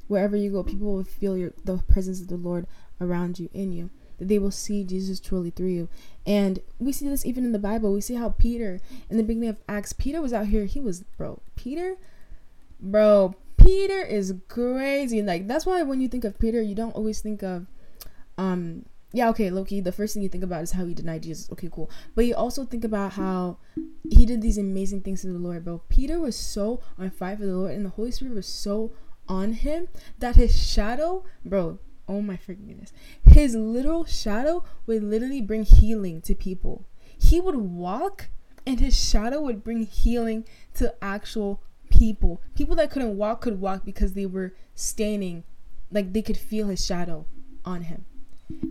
Wherever 0.09 0.35
you 0.35 0.51
go, 0.51 0.63
people 0.63 0.93
will 0.93 1.05
feel 1.05 1.37
your 1.37 1.53
the 1.63 1.77
presence 1.77 2.19
of 2.19 2.27
the 2.27 2.35
Lord 2.35 2.67
around 2.99 3.39
you, 3.39 3.49
in 3.53 3.71
you. 3.71 3.89
That 4.17 4.27
they 4.27 4.37
will 4.37 4.51
see 4.51 4.83
Jesus 4.83 5.21
truly 5.21 5.49
through 5.49 5.69
you. 5.69 5.87
And 6.25 6.59
we 6.77 6.91
see 6.91 7.07
this 7.07 7.25
even 7.25 7.45
in 7.45 7.53
the 7.53 7.59
Bible. 7.59 7.93
We 7.93 8.01
see 8.01 8.15
how 8.15 8.29
Peter, 8.29 8.81
in 9.09 9.15
the 9.15 9.23
beginning 9.23 9.49
of 9.49 9.57
Acts, 9.69 9.93
Peter 9.93 10.21
was 10.21 10.33
out 10.33 10.47
here. 10.47 10.65
He 10.65 10.81
was, 10.81 11.03
bro, 11.17 11.41
Peter, 11.55 11.95
bro, 12.81 13.33
Peter 13.55 14.01
is 14.01 14.33
crazy. 14.49 15.21
Like 15.21 15.47
that's 15.47 15.65
why 15.65 15.83
when 15.83 16.01
you 16.01 16.09
think 16.09 16.25
of 16.25 16.37
Peter, 16.37 16.61
you 16.61 16.75
don't 16.75 16.95
always 16.95 17.21
think 17.21 17.43
of 17.43 17.67
um 18.37 18.85
yeah, 19.15 19.29
okay, 19.29 19.49
Loki, 19.49 19.79
the 19.79 19.93
first 19.93 20.13
thing 20.13 20.23
you 20.23 20.27
think 20.27 20.43
about 20.43 20.63
is 20.63 20.73
how 20.73 20.85
he 20.85 20.93
denied 20.93 21.23
Jesus. 21.23 21.49
Okay, 21.49 21.69
cool. 21.71 21.89
But 22.15 22.25
you 22.25 22.35
also 22.35 22.65
think 22.65 22.83
about 22.83 23.13
how 23.13 23.59
he 24.09 24.25
did 24.25 24.41
these 24.41 24.57
amazing 24.57 25.01
things 25.01 25.21
to 25.21 25.27
the 25.27 25.39
Lord, 25.39 25.63
bro. 25.63 25.81
Peter 25.87 26.19
was 26.19 26.35
so 26.35 26.81
on 26.99 27.09
fire 27.11 27.37
for 27.37 27.45
the 27.45 27.55
Lord 27.55 27.71
and 27.71 27.85
the 27.85 27.91
Holy 27.91 28.11
Spirit 28.11 28.35
was 28.35 28.45
so 28.45 28.91
on 29.29 29.53
him 29.53 29.87
that 30.19 30.35
his 30.35 30.61
shadow, 30.61 31.23
bro, 31.45 31.79
oh 32.09 32.21
my 32.21 32.35
freaking 32.35 32.67
goodness. 32.67 32.91
His 33.25 33.55
literal 33.55 34.03
shadow 34.03 34.65
would 34.85 35.01
literally 35.01 35.41
bring 35.41 35.63
healing 35.63 36.21
to 36.23 36.35
people. 36.35 36.85
He 37.17 37.39
would 37.39 37.55
walk 37.55 38.27
and 38.67 38.81
his 38.81 39.01
shadow 39.01 39.39
would 39.39 39.63
bring 39.63 39.85
healing 39.85 40.45
to 40.73 40.93
actual 41.01 41.63
people. 41.89 42.41
People 42.53 42.75
that 42.75 42.91
couldn't 42.91 43.15
walk 43.15 43.39
could 43.39 43.61
walk 43.61 43.85
because 43.85 44.11
they 44.11 44.25
were 44.25 44.53
standing, 44.73 45.45
like 45.89 46.11
they 46.11 46.21
could 46.21 46.37
feel 46.37 46.67
his 46.67 46.85
shadow 46.85 47.25
on 47.63 47.83
him. 47.83 48.03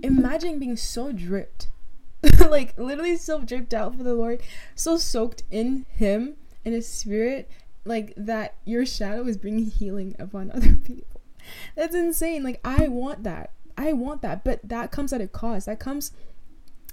Imagine 0.03 0.59
being 0.59 0.77
so 0.77 1.13
dripped, 1.13 1.69
like 2.49 2.79
literally 2.79 3.17
so 3.17 3.43
dripped 3.43 3.75
out 3.75 3.97
for 3.97 4.03
the 4.03 4.15
Lord, 4.15 4.41
so 4.75 4.97
soaked 4.97 5.43
in 5.51 5.87
Him 5.91 6.37
and 6.65 6.75
His 6.75 6.89
Spirit, 6.89 7.51
like 7.85 8.15
that 8.17 8.55
your 8.65 8.87
shadow 8.87 9.25
is 9.27 9.37
bringing 9.37 9.67
healing 9.67 10.15
upon 10.19 10.51
other 10.55 10.77
people. 10.77 11.21
That's 11.75 11.95
insane. 11.95 12.43
Like, 12.43 12.61
I 12.65 12.89
want 12.89 13.23
that. 13.25 13.51
I 13.77 13.93
want 13.93 14.23
that. 14.23 14.45
But 14.45 14.61
that 14.67 14.91
comes 14.91 15.13
at 15.13 15.21
a 15.21 15.29
cost. 15.29 15.67
That 15.67 15.81
comes 15.81 16.13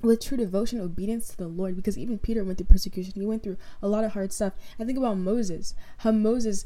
with 0.01 0.19
true 0.19 0.37
devotion, 0.37 0.81
obedience 0.81 1.29
to 1.29 1.37
the 1.37 1.47
Lord, 1.47 1.75
because 1.75 1.97
even 1.97 2.17
Peter 2.17 2.43
went 2.43 2.57
through 2.57 2.67
persecution. 2.67 3.13
He 3.15 3.25
went 3.25 3.43
through 3.43 3.57
a 3.81 3.87
lot 3.87 4.03
of 4.03 4.13
hard 4.13 4.33
stuff. 4.33 4.53
I 4.79 4.83
think 4.83 4.97
about 4.97 5.17
Moses, 5.17 5.75
how 5.99 6.11
Moses, 6.11 6.65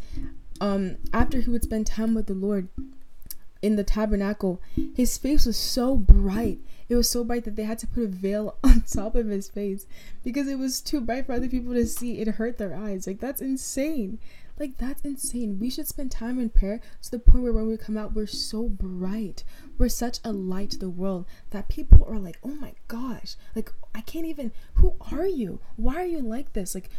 um, 0.62 0.98
after 1.14 1.42
he 1.42 1.50
would 1.50 1.64
spend 1.64 1.88
time 1.88 2.14
with 2.14 2.28
the 2.28 2.34
Lord 2.34 2.70
in 3.66 3.78
the 3.78 3.84
tabernacle, 3.84 4.62
his 4.94 5.18
face 5.18 5.48
was 5.48 5.58
so 5.58 5.98
bright. 5.98 6.60
It 6.88 6.96
was 6.96 7.10
so 7.10 7.24
bright 7.24 7.46
that 7.46 7.56
they 7.56 7.64
had 7.64 7.80
to 7.80 7.88
put 7.88 8.04
a 8.04 8.08
veil 8.08 8.58
on 8.64 8.82
top 8.82 9.16
of 9.16 9.28
his 9.28 9.50
face 9.50 9.88
because 10.24 10.48
it 10.48 10.60
was 10.60 10.82
too 10.82 11.02
bright 11.02 11.26
for 11.26 11.34
other 11.34 11.50
people 11.50 11.74
to 11.74 11.88
see. 11.88 12.20
It 12.20 12.28
hurt 12.28 12.60
their 12.60 12.76
eyes. 12.76 13.08
Like 13.08 13.20
that's 13.20 13.42
insane. 13.42 14.20
Like, 14.58 14.78
that's 14.78 15.02
insane. 15.02 15.60
We 15.60 15.70
should 15.70 15.88
spend 15.88 16.12
time 16.12 16.40
in 16.40 16.50
prayer 16.50 16.80
to 17.02 17.12
the 17.12 17.20
point 17.20 17.44
where 17.44 17.52
when 17.52 17.68
we 17.68 17.76
come 17.76 17.98
out, 17.98 18.14
we're 18.14 18.26
so 18.26 18.70
bright. 18.70 19.44
We're 19.78 19.90
such 19.90 20.20
a 20.24 20.32
light 20.32 20.70
to 20.72 20.78
the 20.78 20.90
world 20.90 21.26
that 21.50 21.68
people 21.68 22.06
are 22.08 22.20
like, 22.20 22.40
oh 22.42 22.56
my 22.56 22.72
gosh, 22.88 23.36
like, 23.54 23.74
I 23.94 24.00
can't 24.00 24.26
even, 24.26 24.54
who 24.76 24.96
are 25.12 25.28
you? 25.28 25.60
Why 25.76 25.96
are 25.96 26.06
you 26.06 26.22
like 26.22 26.54
this? 26.54 26.74
Like, 26.74 26.90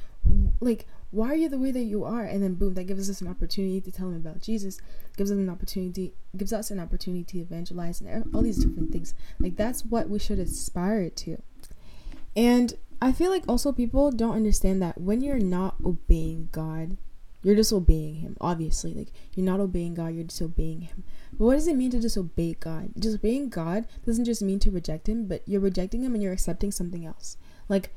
like, 0.61 0.87
why 1.17 1.29
are 1.29 1.37
you 1.37 1.49
the 1.49 1.59
way 1.59 1.71
that 1.71 1.85
you 1.85 2.05
are? 2.05 2.25
And 2.25 2.43
then 2.43 2.55
boom, 2.55 2.75
that 2.75 2.87
gives 2.87 3.09
us 3.09 3.23
an 3.23 3.29
opportunity 3.29 3.81
to 3.81 3.91
tell 3.91 4.11
them 4.11 4.17
about 4.17 4.43
Jesus, 4.43 4.79
gives 5.17 5.31
them 5.31 5.39
an 5.39 5.49
opportunity, 5.49 6.13
gives 6.37 6.53
us 6.53 6.71
an 6.71 6.79
opportunity 6.79 7.25
to 7.25 7.39
evangelize 7.39 8.03
and 8.03 8.35
all 8.35 8.43
these 8.43 8.63
different 8.63 8.93
things. 8.93 9.15
Like, 9.41 9.57
that's 9.57 9.83
what 9.83 10.11
we 10.11 10.19
should 10.19 10.39
aspire 10.39 11.09
to. 11.09 11.39
And 12.37 12.75
I 13.01 13.13
feel 13.13 13.31
like 13.31 13.45
also 13.49 13.73
people 13.73 14.11
don't 14.11 14.37
understand 14.37 14.83
that 14.83 15.01
when 15.01 15.23
you're 15.23 15.39
not 15.39 15.77
obeying 15.83 16.51
God, 16.53 16.99
you're 17.43 17.57
disobeying 17.57 18.17
him, 18.17 18.37
obviously. 18.39 18.93
Like, 18.93 19.09
you're 19.35 19.47
not 19.47 19.61
obeying 19.61 19.95
God, 19.95 20.15
you're 20.15 20.25
disobeying 20.25 20.83
him. 20.83 21.03
But 21.33 21.47
what 21.47 21.55
does 21.55 21.67
it 21.67 21.77
mean 21.77 21.93
to 21.93 22.01
disobey 22.01 22.57
God? 22.61 22.91
Disobeying 22.99 23.49
God 23.49 23.87
doesn't 24.05 24.27
just 24.27 24.43
mean 24.43 24.59
to 24.59 24.71
reject 24.71 25.09
him, 25.09 25.27
but 25.27 25.43
you're 25.47 25.63
rejecting 25.63 26.03
him 26.03 26.13
and 26.13 26.23
you're 26.23 26.35
accepting 26.35 26.73
something 26.73 27.07
else. 27.07 27.39
Like, 27.71 27.95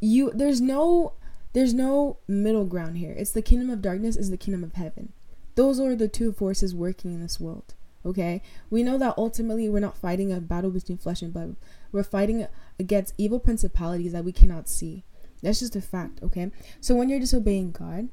you, 0.00 0.30
there's 0.32 0.60
no, 0.60 1.14
there's 1.54 1.72
no 1.72 2.18
middle 2.28 2.66
ground 2.66 2.98
here. 2.98 3.14
It's 3.16 3.30
the 3.30 3.40
kingdom 3.40 3.70
of 3.70 3.80
darkness 3.80 4.16
is 4.16 4.30
the 4.30 4.36
kingdom 4.36 4.62
of 4.62 4.74
heaven. 4.74 5.12
Those 5.54 5.80
are 5.80 5.94
the 5.94 6.08
two 6.08 6.32
forces 6.32 6.74
working 6.74 7.14
in 7.14 7.22
this 7.22 7.40
world. 7.40 7.74
Okay? 8.04 8.42
We 8.70 8.82
know 8.82 8.98
that 8.98 9.14
ultimately 9.16 9.68
we're 9.68 9.80
not 9.80 9.96
fighting 9.96 10.32
a 10.32 10.40
battle 10.40 10.70
between 10.70 10.98
flesh 10.98 11.22
and 11.22 11.32
blood. 11.32 11.56
We're 11.92 12.02
fighting 12.02 12.46
against 12.78 13.14
evil 13.16 13.38
principalities 13.38 14.12
that 14.12 14.24
we 14.24 14.32
cannot 14.32 14.68
see. 14.68 15.04
That's 15.42 15.60
just 15.60 15.76
a 15.76 15.80
fact, 15.80 16.22
okay? 16.22 16.50
So 16.80 16.94
when 16.94 17.08
you're 17.08 17.20
disobeying 17.20 17.72
God, 17.72 18.08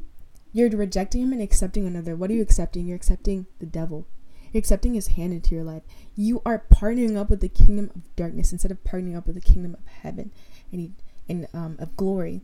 you're 0.52 0.70
rejecting 0.70 1.24
him 1.24 1.32
and 1.32 1.42
accepting 1.42 1.88
another. 1.88 2.16
What 2.16 2.30
are 2.30 2.34
you 2.34 2.42
accepting? 2.42 2.86
You're 2.86 2.98
accepting 2.98 3.48
the 3.60 3.66
devil. 3.66 4.06
You're 4.52 4.60
accepting 4.60 4.94
his 4.94 5.08
hand 5.08 5.34
into 5.34 5.56
your 5.56 5.64
life. 5.64 5.84
You 6.16 6.42
are 6.46 6.66
partnering 6.72 7.18
up 7.18 7.30
with 7.30 7.40
the 7.40 7.48
kingdom 7.48 7.90
of 7.96 8.16
darkness 8.16 8.52
instead 8.52 8.72
of 8.72 8.84
partnering 8.84 9.16
up 9.16 9.26
with 9.26 9.36
the 9.36 9.42
kingdom 9.42 9.74
of 9.76 9.88
heaven 9.88 10.32
and, 10.72 10.94
and 11.30 11.48
um, 11.54 11.78
of 11.80 11.96
glory. 11.96 12.42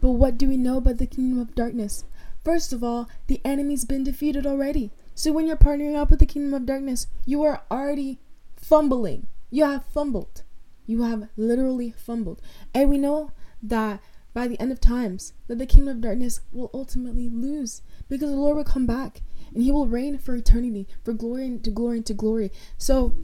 But 0.00 0.12
what 0.12 0.38
do 0.38 0.48
we 0.48 0.56
know 0.56 0.78
about 0.78 0.98
the 0.98 1.06
kingdom 1.06 1.38
of 1.38 1.54
darkness? 1.54 2.04
First 2.44 2.72
of 2.72 2.82
all, 2.82 3.08
the 3.26 3.40
enemy's 3.44 3.84
been 3.84 4.04
defeated 4.04 4.46
already. 4.46 4.90
So 5.14 5.32
when 5.32 5.46
you're 5.46 5.56
partnering 5.56 5.96
up 5.96 6.10
with 6.10 6.20
the 6.20 6.26
kingdom 6.26 6.54
of 6.54 6.66
darkness, 6.66 7.06
you 7.26 7.42
are 7.42 7.62
already 7.70 8.18
fumbling. 8.56 9.26
You 9.50 9.64
have 9.64 9.84
fumbled. 9.84 10.42
You 10.86 11.02
have 11.02 11.28
literally 11.36 11.90
fumbled. 11.90 12.40
And 12.72 12.88
we 12.88 12.98
know 12.98 13.32
that 13.62 14.00
by 14.32 14.48
the 14.48 14.58
end 14.60 14.72
of 14.72 14.80
times 14.80 15.34
that 15.48 15.58
the 15.58 15.66
kingdom 15.66 15.96
of 15.96 16.00
darkness 16.00 16.40
will 16.52 16.70
ultimately 16.72 17.28
lose 17.28 17.82
because 18.08 18.30
the 18.30 18.36
Lord 18.36 18.56
will 18.56 18.64
come 18.64 18.86
back 18.86 19.20
and 19.52 19.62
he 19.62 19.70
will 19.70 19.86
reign 19.86 20.18
for 20.18 20.34
eternity, 20.34 20.86
for 21.04 21.12
glory 21.12 21.58
to 21.62 21.70
glory 21.70 22.00
to 22.02 22.14
glory. 22.14 22.52
So, 22.78 23.14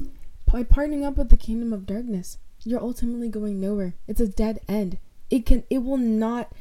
by 0.52 0.64
partnering 0.64 1.04
up 1.04 1.16
with 1.16 1.30
the 1.30 1.36
kingdom 1.36 1.72
of 1.72 1.86
darkness, 1.86 2.38
you're 2.64 2.82
ultimately 2.82 3.28
going 3.28 3.60
nowhere. 3.60 3.94
It's 4.06 4.20
a 4.20 4.28
dead 4.28 4.60
end. 4.68 4.98
It 5.30 5.46
can 5.46 5.64
it 5.70 5.78
will 5.78 5.96
not 5.96 6.52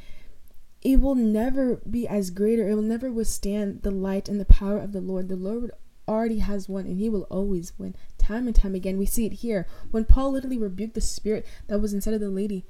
it 0.82 1.00
will 1.00 1.14
never 1.14 1.76
be 1.88 2.06
as 2.06 2.30
greater. 2.30 2.68
It 2.68 2.74
will 2.74 2.82
never 2.82 3.10
withstand 3.10 3.82
the 3.82 3.90
light 3.90 4.28
and 4.28 4.38
the 4.38 4.44
power 4.44 4.78
of 4.78 4.92
the 4.92 5.00
Lord. 5.00 5.28
The 5.28 5.36
Lord 5.36 5.72
already 6.06 6.38
has 6.38 6.68
won 6.68 6.86
and 6.86 6.98
he 6.98 7.08
will 7.08 7.26
always 7.30 7.72
win. 7.78 7.96
Time 8.18 8.46
and 8.46 8.54
time 8.54 8.74
again, 8.74 8.96
we 8.96 9.06
see 9.06 9.26
it 9.26 9.34
here. 9.34 9.66
When 9.90 10.04
Paul 10.04 10.32
literally 10.32 10.58
rebuked 10.58 10.94
the 10.94 11.00
spirit 11.00 11.44
that 11.66 11.80
was 11.80 11.92
inside 11.92 12.14
of 12.14 12.20
the 12.20 12.30
lady, 12.30 12.64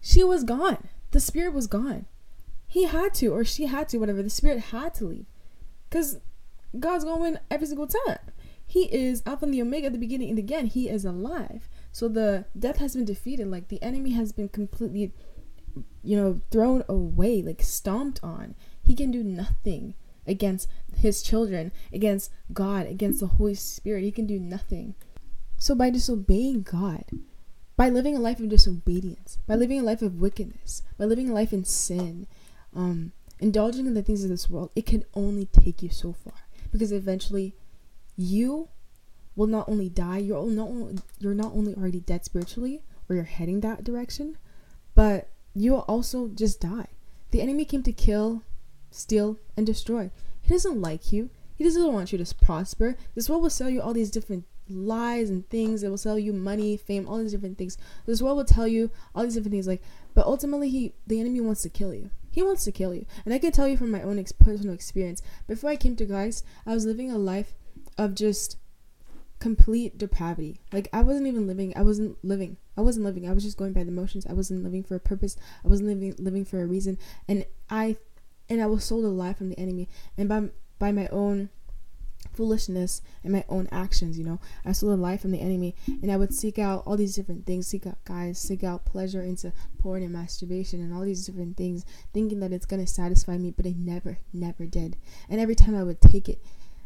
she 0.00 0.24
was 0.24 0.44
gone 0.44 0.88
the 1.10 1.20
spirit 1.20 1.52
was 1.52 1.66
gone. 1.66 2.06
He 2.66 2.84
had 2.84 3.14
to, 3.14 3.28
or 3.28 3.44
she 3.44 3.66
had 3.66 3.88
to, 3.90 3.98
whatever. 3.98 4.22
The 4.22 4.30
spirit 4.30 4.60
had 4.60 4.94
to 4.94 5.06
leave. 5.06 5.26
Because 5.88 6.18
God's 6.78 7.04
going 7.04 7.16
to 7.16 7.22
win 7.22 7.40
every 7.50 7.66
single 7.66 7.86
time. 7.86 8.18
He 8.66 8.82
is 8.94 9.22
Alpha 9.24 9.46
and 9.46 9.54
the 9.54 9.62
Omega 9.62 9.86
at 9.86 9.92
the 9.94 9.98
beginning 9.98 10.28
and 10.28 10.38
again, 10.38 10.66
he 10.66 10.90
is 10.90 11.06
alive. 11.06 11.70
So 11.90 12.06
the 12.06 12.44
death 12.58 12.76
has 12.76 12.94
been 12.94 13.06
defeated. 13.06 13.50
Like 13.50 13.68
the 13.68 13.82
enemy 13.82 14.10
has 14.10 14.32
been 14.32 14.50
completely, 14.50 15.14
you 16.02 16.16
know, 16.16 16.40
thrown 16.50 16.84
away, 16.88 17.42
like 17.42 17.62
stomped 17.62 18.20
on. 18.22 18.54
He 18.82 18.94
can 18.94 19.10
do 19.10 19.22
nothing 19.22 19.94
against 20.26 20.68
his 20.96 21.22
children, 21.22 21.72
against 21.92 22.30
God, 22.52 22.86
against 22.86 23.20
the 23.20 23.26
Holy 23.26 23.54
Spirit. 23.54 24.04
He 24.04 24.12
can 24.12 24.26
do 24.26 24.38
nothing. 24.38 24.94
So 25.58 25.74
by 25.74 25.90
disobeying 25.90 26.62
God, 26.62 27.04
by 27.76 27.88
living 27.88 28.16
a 28.16 28.20
life 28.20 28.40
of 28.40 28.48
disobedience, 28.48 29.38
by 29.46 29.54
living 29.54 29.80
a 29.80 29.84
life 29.84 30.02
of 30.02 30.20
wickedness, 30.20 30.82
by 30.98 31.04
living 31.04 31.30
a 31.30 31.34
life 31.34 31.52
in 31.52 31.64
sin, 31.64 32.26
um, 32.74 33.12
indulging 33.40 33.86
in 33.86 33.94
the 33.94 34.02
things 34.02 34.24
of 34.24 34.30
this 34.30 34.50
world, 34.50 34.70
it 34.74 34.86
can 34.86 35.04
only 35.14 35.46
take 35.46 35.82
you 35.82 35.88
so 35.88 36.12
far. 36.12 36.34
Because 36.70 36.92
eventually, 36.92 37.54
you 38.16 38.68
will 39.36 39.46
not 39.46 39.68
only 39.68 39.88
die, 39.88 40.18
you're 40.18 40.44
not 40.50 40.68
only, 40.68 40.98
you're 41.18 41.34
not 41.34 41.52
only 41.52 41.74
already 41.74 42.00
dead 42.00 42.24
spiritually, 42.24 42.82
or 43.08 43.14
you're 43.14 43.24
heading 43.24 43.60
that 43.60 43.84
direction, 43.84 44.36
but 44.94 45.30
you 45.54 45.72
will 45.72 45.84
also 45.88 46.28
just 46.28 46.60
die. 46.60 46.88
The 47.30 47.40
enemy 47.40 47.64
came 47.64 47.82
to 47.82 47.92
kill, 47.92 48.42
steal, 48.90 49.38
and 49.56 49.66
destroy. 49.66 50.10
He 50.40 50.50
doesn't 50.50 50.80
like 50.80 51.12
you. 51.12 51.30
He 51.54 51.64
doesn't 51.64 51.92
want 51.92 52.12
you 52.12 52.18
to 52.18 52.34
prosper. 52.36 52.96
This 53.14 53.28
world 53.28 53.42
will 53.42 53.50
sell 53.50 53.68
you 53.68 53.82
all 53.82 53.92
these 53.92 54.10
different 54.10 54.44
lies 54.70 55.30
and 55.30 55.48
things 55.48 55.82
It 55.82 55.88
will 55.88 55.96
sell 55.96 56.18
you 56.18 56.32
money, 56.32 56.76
fame, 56.76 57.08
all 57.08 57.18
these 57.18 57.32
different 57.32 57.58
things. 57.58 57.78
This 58.06 58.22
world 58.22 58.36
will 58.36 58.44
tell 58.44 58.68
you 58.68 58.90
all 59.14 59.24
these 59.24 59.34
different 59.34 59.52
things. 59.52 59.66
Like, 59.66 59.82
but 60.14 60.26
ultimately, 60.26 60.68
he 60.68 60.94
the 61.06 61.20
enemy 61.20 61.40
wants 61.40 61.62
to 61.62 61.68
kill 61.68 61.94
you. 61.94 62.10
He 62.30 62.42
wants 62.42 62.64
to 62.64 62.72
kill 62.72 62.94
you, 62.94 63.06
and 63.24 63.34
I 63.34 63.38
can 63.38 63.52
tell 63.52 63.66
you 63.66 63.76
from 63.76 63.90
my 63.90 64.02
own 64.02 64.18
ex- 64.18 64.32
personal 64.32 64.74
experience. 64.74 65.22
Before 65.46 65.70
I 65.70 65.76
came 65.76 65.96
to 65.96 66.06
Christ, 66.06 66.44
I 66.66 66.74
was 66.74 66.86
living 66.86 67.10
a 67.10 67.18
life 67.18 67.54
of 67.96 68.14
just 68.14 68.58
complete 69.38 69.98
depravity. 69.98 70.60
Like 70.72 70.88
I 70.92 71.02
wasn't 71.02 71.26
even 71.26 71.46
living. 71.46 71.72
I 71.76 71.82
wasn't 71.82 72.22
living. 72.24 72.56
I 72.78 72.80
wasn't 72.80 73.04
living. 73.04 73.28
I 73.28 73.32
was 73.32 73.42
just 73.42 73.56
going 73.56 73.72
by 73.72 73.82
the 73.82 73.90
motions. 73.90 74.24
I 74.24 74.34
wasn't 74.34 74.62
living 74.62 74.84
for 74.84 74.94
a 74.94 75.00
purpose. 75.00 75.36
I 75.64 75.68
wasn't 75.68 75.88
living 75.88 76.14
living 76.16 76.44
for 76.44 76.62
a 76.62 76.66
reason. 76.66 76.96
And 77.26 77.44
I 77.68 77.96
and 78.48 78.62
I 78.62 78.66
was 78.66 78.84
sold 78.84 79.04
a 79.04 79.08
lie 79.08 79.32
from 79.32 79.48
the 79.48 79.58
enemy. 79.58 79.88
And 80.16 80.28
by 80.28 80.50
by 80.78 80.92
my 80.92 81.08
own 81.08 81.48
foolishness 82.32 83.02
and 83.24 83.32
my 83.32 83.44
own 83.48 83.68
actions, 83.72 84.16
you 84.16 84.24
know. 84.24 84.38
I 84.64 84.70
stole 84.70 84.90
the 84.90 84.96
life 84.96 85.22
from 85.22 85.32
the 85.32 85.40
enemy 85.40 85.74
and 85.88 86.12
I 86.12 86.16
would 86.16 86.32
seek 86.32 86.56
out 86.56 86.84
all 86.86 86.96
these 86.96 87.16
different 87.16 87.46
things, 87.46 87.66
seek 87.66 87.84
out 87.84 87.98
guys, 88.04 88.38
seek 88.38 88.62
out 88.62 88.84
pleasure 88.84 89.22
into 89.22 89.52
porn 89.80 90.04
and 90.04 90.12
masturbation 90.12 90.80
and 90.80 90.94
all 90.94 91.02
these 91.02 91.26
different 91.26 91.56
things, 91.56 91.84
thinking 92.12 92.38
that 92.40 92.52
it's 92.52 92.66
gonna 92.66 92.86
satisfy 92.86 93.38
me, 93.38 93.50
but 93.50 93.66
it 93.66 93.76
never, 93.76 94.18
never 94.32 94.66
did. 94.66 94.96
And 95.28 95.40
every 95.40 95.56
time 95.56 95.74
I 95.74 95.82
would 95.82 96.00
take 96.00 96.28
it, 96.28 96.40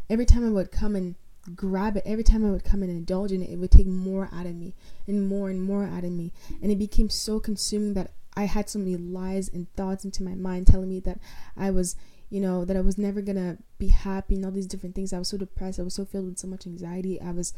every 0.09 0.25
time 0.25 0.47
I 0.47 0.51
would 0.51 0.73
come 0.73 0.97
and 0.97 1.17
grab 1.55 1.97
it, 1.97 2.05
every 2.07 2.25
time 2.25 2.47
I 2.47 2.51
would 2.51 2.65
come 2.65 2.83
and 2.83 2.91
indulge 2.91 3.33
in 3.33 3.43
it, 3.43 3.51
it 3.51 3.57
would 3.57 3.71
take 3.71 3.87
more 3.87 4.29
out 4.33 4.47
of 4.47 4.55
me 4.55 4.75
and 5.07 5.27
more 5.27 5.51
and 5.51 5.63
more 5.63 5.85
out 5.85 6.05
of 6.05 6.13
me. 6.13 6.33
And 6.61 6.71
it 6.71 6.79
became 6.79 7.11
so 7.11 7.41
consuming 7.41 7.95
that 7.95 8.13
I 8.35 8.45
had 8.45 8.69
so 8.69 8.79
many 8.79 8.97
lies 8.97 9.49
and 9.49 9.73
thoughts 9.75 10.05
into 10.05 10.23
my 10.23 10.35
mind 10.35 10.67
telling 10.67 10.89
me 10.89 11.01
that 11.01 11.19
I 11.57 11.71
was 11.71 11.97
you 12.33 12.41
know, 12.41 12.65
that 12.65 12.79
I 12.79 12.81
was 12.81 12.97
never 12.97 13.21
gonna 13.21 13.59
be 13.79 13.89
happy 13.89 14.37
and 14.37 14.45
all 14.47 14.51
these 14.51 14.67
different 14.67 14.95
things. 14.95 15.13
I 15.13 15.19
was 15.19 15.29
so 15.29 15.37
depressed. 15.37 15.79
I 15.79 15.83
was 15.83 15.93
so 15.93 16.07
filled 16.07 16.25
with 16.25 16.39
so 16.39 16.49
much 16.49 16.67
anxiety. 16.67 17.21
I 17.21 17.31
was 17.31 17.53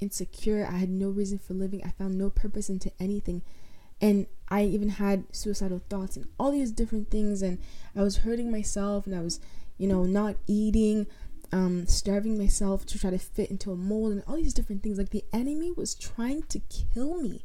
insecure. 0.00 0.66
I 0.66 0.78
had 0.78 0.88
no 0.88 1.10
reason 1.10 1.38
for 1.38 1.52
living. 1.52 1.82
I 1.84 1.90
found 1.90 2.16
no 2.16 2.30
purpose 2.30 2.70
into 2.70 2.90
anything. 2.98 3.42
And 4.00 4.26
I 4.48 4.64
even 4.64 4.88
had 4.88 5.24
suicidal 5.30 5.82
thoughts 5.90 6.16
and 6.16 6.26
all 6.40 6.52
these 6.52 6.72
different 6.72 7.10
things. 7.10 7.42
And 7.42 7.58
I 7.94 8.02
was 8.02 8.18
hurting 8.18 8.50
myself 8.50 9.06
and 9.06 9.14
I 9.14 9.20
was, 9.20 9.40
you 9.76 9.86
know, 9.86 10.04
not 10.04 10.36
eating, 10.46 11.06
um, 11.52 11.86
starving 11.86 12.38
myself 12.38 12.84
to 12.86 12.98
try 12.98 13.10
to 13.10 13.18
fit 13.18 13.50
into 13.50 13.72
a 13.72 13.76
mold 13.76 14.12
and 14.12 14.22
all 14.26 14.36
these 14.36 14.54
different 14.54 14.82
things. 14.82 14.98
Like 14.98 15.10
the 15.10 15.24
enemy 15.32 15.70
was 15.70 15.94
trying 15.94 16.42
to 16.44 16.60
kill 16.60 17.20
me, 17.20 17.44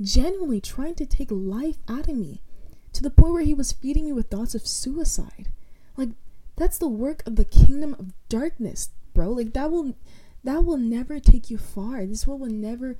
genuinely 0.00 0.60
trying 0.60 0.94
to 0.96 1.06
take 1.06 1.30
life 1.30 1.76
out 1.88 2.08
of 2.08 2.16
me 2.16 2.42
to 2.92 3.02
the 3.02 3.10
point 3.10 3.32
where 3.32 3.44
he 3.44 3.54
was 3.54 3.72
feeding 3.72 4.04
me 4.04 4.12
with 4.12 4.30
thoughts 4.30 4.54
of 4.54 4.66
suicide. 4.66 5.50
Like 5.96 6.10
that's 6.56 6.78
the 6.78 6.88
work 6.88 7.22
of 7.26 7.36
the 7.36 7.44
kingdom 7.44 7.94
of 7.98 8.12
darkness, 8.28 8.90
bro. 9.14 9.30
Like 9.30 9.52
that 9.54 9.70
will 9.70 9.94
that 10.44 10.64
will 10.64 10.78
never 10.78 11.20
take 11.20 11.50
you 11.50 11.58
far. 11.58 12.04
This 12.06 12.26
world 12.26 12.40
will 12.40 12.48
never 12.48 12.96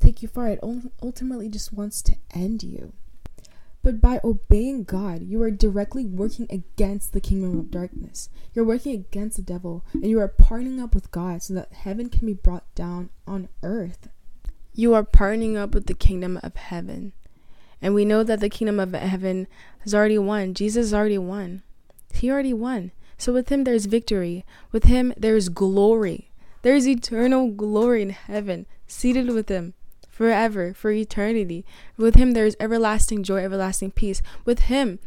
take 0.00 0.22
you 0.22 0.28
far. 0.28 0.48
It 0.48 0.60
ultimately 1.02 1.48
just 1.48 1.72
wants 1.72 2.02
to 2.02 2.16
end 2.34 2.62
you. 2.62 2.92
But 3.84 4.00
by 4.00 4.18
obeying 4.24 4.84
God, 4.84 5.24
you 5.24 5.42
are 5.42 5.50
directly 5.50 6.06
working 6.06 6.46
against 6.48 7.12
the 7.12 7.20
kingdom 7.20 7.58
of 7.58 7.70
darkness. 7.70 8.30
You're 8.54 8.64
working 8.64 8.94
against 8.94 9.36
the 9.36 9.42
devil, 9.42 9.84
and 9.92 10.06
you 10.06 10.18
are 10.20 10.28
partnering 10.28 10.82
up 10.82 10.94
with 10.94 11.10
God 11.10 11.42
so 11.42 11.52
that 11.52 11.70
heaven 11.70 12.08
can 12.08 12.26
be 12.26 12.32
brought 12.32 12.74
down 12.74 13.10
on 13.26 13.50
earth. 13.62 14.08
You 14.72 14.94
are 14.94 15.04
partnering 15.04 15.58
up 15.58 15.74
with 15.74 15.84
the 15.84 15.92
kingdom 15.92 16.40
of 16.42 16.56
heaven. 16.56 17.12
And 17.82 17.94
we 17.94 18.06
know 18.06 18.22
that 18.22 18.40
the 18.40 18.48
kingdom 18.48 18.80
of 18.80 18.94
heaven 18.94 19.48
has 19.80 19.94
already 19.94 20.16
won. 20.16 20.54
Jesus 20.54 20.94
already 20.94 21.18
won. 21.18 21.62
He 22.14 22.30
already 22.30 22.54
won. 22.54 22.90
So 23.18 23.34
with 23.34 23.50
him 23.50 23.64
there's 23.64 23.84
victory. 23.84 24.46
With 24.72 24.84
him 24.84 25.12
there's 25.18 25.50
glory. 25.50 26.30
There's 26.62 26.88
eternal 26.88 27.50
glory 27.50 28.00
in 28.00 28.10
heaven, 28.10 28.64
seated 28.86 29.28
with 29.28 29.50
him 29.50 29.74
forever, 30.14 30.72
for 30.72 30.92
eternity. 30.92 31.64
With 31.96 32.14
him 32.14 32.32
there's 32.32 32.54
everlasting 32.60 33.24
joy, 33.24 33.42
everlasting 33.44 33.90
peace. 33.90 34.22
With 34.44 34.60
him, 34.60 35.00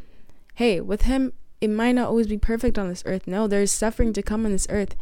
hey, 0.56 0.82
with 0.82 1.04
him 1.04 1.32
it 1.62 1.70
might 1.70 1.94
not 1.94 2.10
always 2.10 2.28
be 2.28 2.38
perfect 2.38 2.78
on 2.78 2.90
this 2.90 3.04
earth. 3.06 3.26
No, 3.26 3.48
there's 3.48 3.72
suffering 3.72 4.12
to 4.14 4.22
come 4.22 4.46
on 4.46 4.52
this 4.52 4.68
earth. 4.70 4.96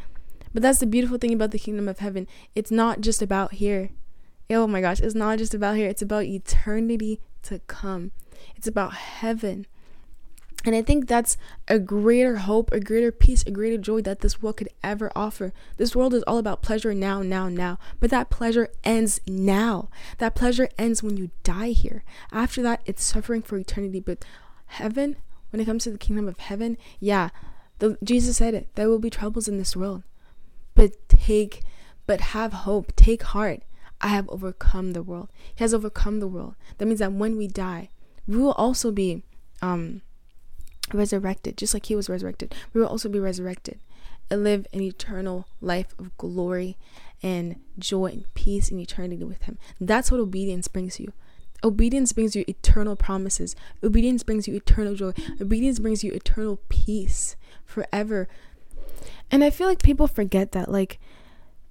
But 0.54 0.62
that's 0.62 0.80
the 0.80 0.86
beautiful 0.86 1.18
thing 1.18 1.34
about 1.34 1.52
the 1.52 1.60
kingdom 1.60 1.88
of 1.90 2.00
heaven. 2.00 2.28
It's 2.54 2.72
not 2.72 3.02
just 3.02 3.22
about 3.22 3.54
here. 3.54 3.90
Oh 4.50 4.68
my 4.68 4.80
gosh, 4.80 5.00
it's 5.02 5.16
not 5.16 5.40
just 5.40 5.56
about 5.56 5.76
here. 5.76 5.90
It's 5.90 6.04
about 6.04 6.26
eternity 6.26 7.20
to 7.44 7.60
come. 7.68 8.12
It's 8.56 8.68
about 8.68 8.94
heaven. 8.94 9.66
And 10.66 10.76
I 10.76 10.82
think 10.82 11.08
that's 11.08 11.38
a 11.68 11.78
greater 11.78 12.38
hope, 12.38 12.72
a 12.72 12.80
greater 12.80 13.12
peace, 13.12 13.44
a 13.46 13.52
greater 13.52 13.78
joy 13.78 14.02
that 14.02 14.22
this 14.22 14.42
world 14.42 14.58
could 14.58 14.70
ever 14.84 15.12
offer. 15.16 15.54
This 15.78 15.96
world 15.96 16.16
is 16.16 16.24
all 16.24 16.40
about 16.40 16.64
pleasure 16.64 16.96
now, 16.96 17.22
now, 17.22 17.48
now. 17.50 17.78
But 18.00 18.10
that 18.10 18.32
pleasure 18.32 18.70
ends 18.84 19.22
now. 19.28 19.90
That 20.18 20.34
pleasure 20.34 20.68
ends 20.80 21.04
when 21.04 21.18
you 21.18 21.30
die 21.44 21.70
here. 21.70 22.04
After 22.32 22.64
that, 22.64 22.82
it's 22.88 23.04
suffering 23.04 23.44
for 23.44 23.58
eternity. 23.58 24.00
But 24.00 24.26
heaven, 24.66 25.18
when 25.52 25.60
it 25.60 25.66
comes 25.66 25.84
to 25.84 25.92
the 25.92 26.00
kingdom 26.00 26.28
of 26.28 26.40
heaven, 26.40 26.78
yeah, 27.00 27.30
the, 27.78 28.00
Jesus 28.04 28.38
said 28.38 28.56
it. 28.56 28.68
There 28.74 28.90
will 28.90 29.00
be 29.00 29.12
troubles 29.12 29.48
in 29.48 29.60
this 29.60 29.76
world. 29.76 30.02
But 30.74 30.94
take, 31.08 31.62
but 32.08 32.22
have 32.22 32.54
hope. 32.54 32.96
Take 32.96 33.22
heart. 33.22 33.62
I 34.02 34.08
have 34.08 34.28
overcome 34.30 34.94
the 34.94 35.04
world. 35.04 35.30
He 35.54 35.64
has 35.64 35.76
overcome 35.76 36.20
the 36.20 36.28
world. 36.28 36.56
That 36.80 36.86
means 36.88 37.00
that 37.00 37.14
when 37.14 37.38
we 37.38 37.48
die, 37.48 37.90
we 38.28 38.38
will 38.38 38.54
also 38.54 38.92
be 38.92 39.22
um 39.62 40.02
resurrected, 40.94 41.58
just 41.58 41.74
like 41.74 41.88
he 41.88 41.96
was 41.96 42.10
resurrected. 42.10 42.54
We 42.74 42.82
will 42.82 42.88
also 42.88 43.10
be 43.10 43.20
resurrected 43.20 43.80
and 44.30 44.44
live 44.44 44.68
an 44.74 44.82
eternal 44.82 45.48
life 45.62 45.94
of 46.00 46.16
glory 46.18 46.78
and 47.22 47.58
joy 47.78 48.08
and 48.08 48.34
peace 48.34 48.70
in 48.70 48.80
eternity 48.80 49.24
with 49.24 49.44
him. 49.44 49.58
That's 49.80 50.12
what 50.12 50.20
obedience 50.20 50.68
brings 50.68 51.00
you. 51.00 51.14
Obedience 51.64 52.14
brings 52.14 52.36
you 52.36 52.44
eternal 52.48 52.96
promises. 52.96 53.56
Obedience 53.84 54.24
brings 54.24 54.48
you 54.48 54.56
eternal 54.56 54.94
joy. 54.94 55.14
Obedience 55.42 55.80
brings 55.80 56.04
you 56.04 56.12
eternal 56.12 56.60
peace 56.70 57.36
forever. 57.66 58.28
And 59.32 59.44
I 59.44 59.50
feel 59.50 59.68
like 59.68 59.82
people 59.82 60.08
forget 60.08 60.52
that 60.52 60.72
like 60.72 61.00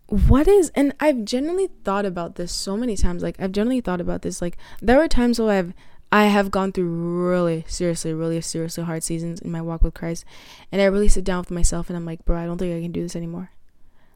what 0.07 0.47
is 0.47 0.71
and 0.75 0.95
I've 1.01 1.25
generally 1.25 1.69
thought 1.85 2.05
about 2.05 2.35
this 2.35 2.53
so 2.53 2.77
many 2.77 2.97
times. 2.97 3.23
Like 3.23 3.37
I've 3.39 3.53
generally 3.53 3.81
thought 3.81 4.01
about 4.01 4.23
this. 4.23 4.43
Like 4.43 4.57
there 4.83 4.99
were 4.99 5.09
times 5.09 5.39
where 5.39 5.59
I've 5.59 5.75
I 6.15 6.27
have 6.27 6.53
gone 6.53 6.71
through 6.71 6.87
really 7.29 7.65
seriously, 7.67 8.15
really 8.15 8.41
seriously 8.41 8.85
hard 8.85 9.03
seasons 9.03 9.41
in 9.41 9.51
my 9.51 9.61
walk 9.61 9.83
with 9.83 9.95
Christ. 9.95 10.25
And 10.71 10.81
I 10.81 10.85
really 10.85 11.09
sit 11.09 11.25
down 11.25 11.41
with 11.41 11.51
myself 11.51 11.91
and 11.91 11.97
I'm 11.97 12.05
like, 12.05 12.25
bro, 12.25 12.39
I 12.39 12.47
don't 12.47 12.57
think 12.57 12.73
I 12.73 12.81
can 12.81 12.93
do 12.93 13.03
this 13.03 13.17
anymore. 13.17 13.51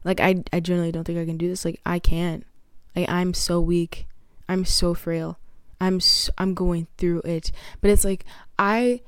Like 0.05 0.21
I 0.21 0.45
I 0.53 0.61
generally 0.61 0.93
don't 0.93 1.03
think 1.03 1.19
I 1.19 1.25
can 1.25 1.35
do 1.35 1.49
this. 1.49 1.65
Like 1.65 1.81
I 1.85 1.99
can't. 1.99 2.45
Like 2.95 3.09
I'm 3.09 3.33
so 3.33 3.59
weak. 3.59 4.07
I'm 4.47 4.63
so 4.63 4.93
frail. 4.93 5.39
I'm 5.81 5.99
so, 5.99 6.31
I'm 6.37 6.53
going 6.53 6.87
through 6.97 7.23
it. 7.25 7.51
But 7.81 7.91
it's 7.91 8.05
like 8.05 8.23
I 8.57 9.01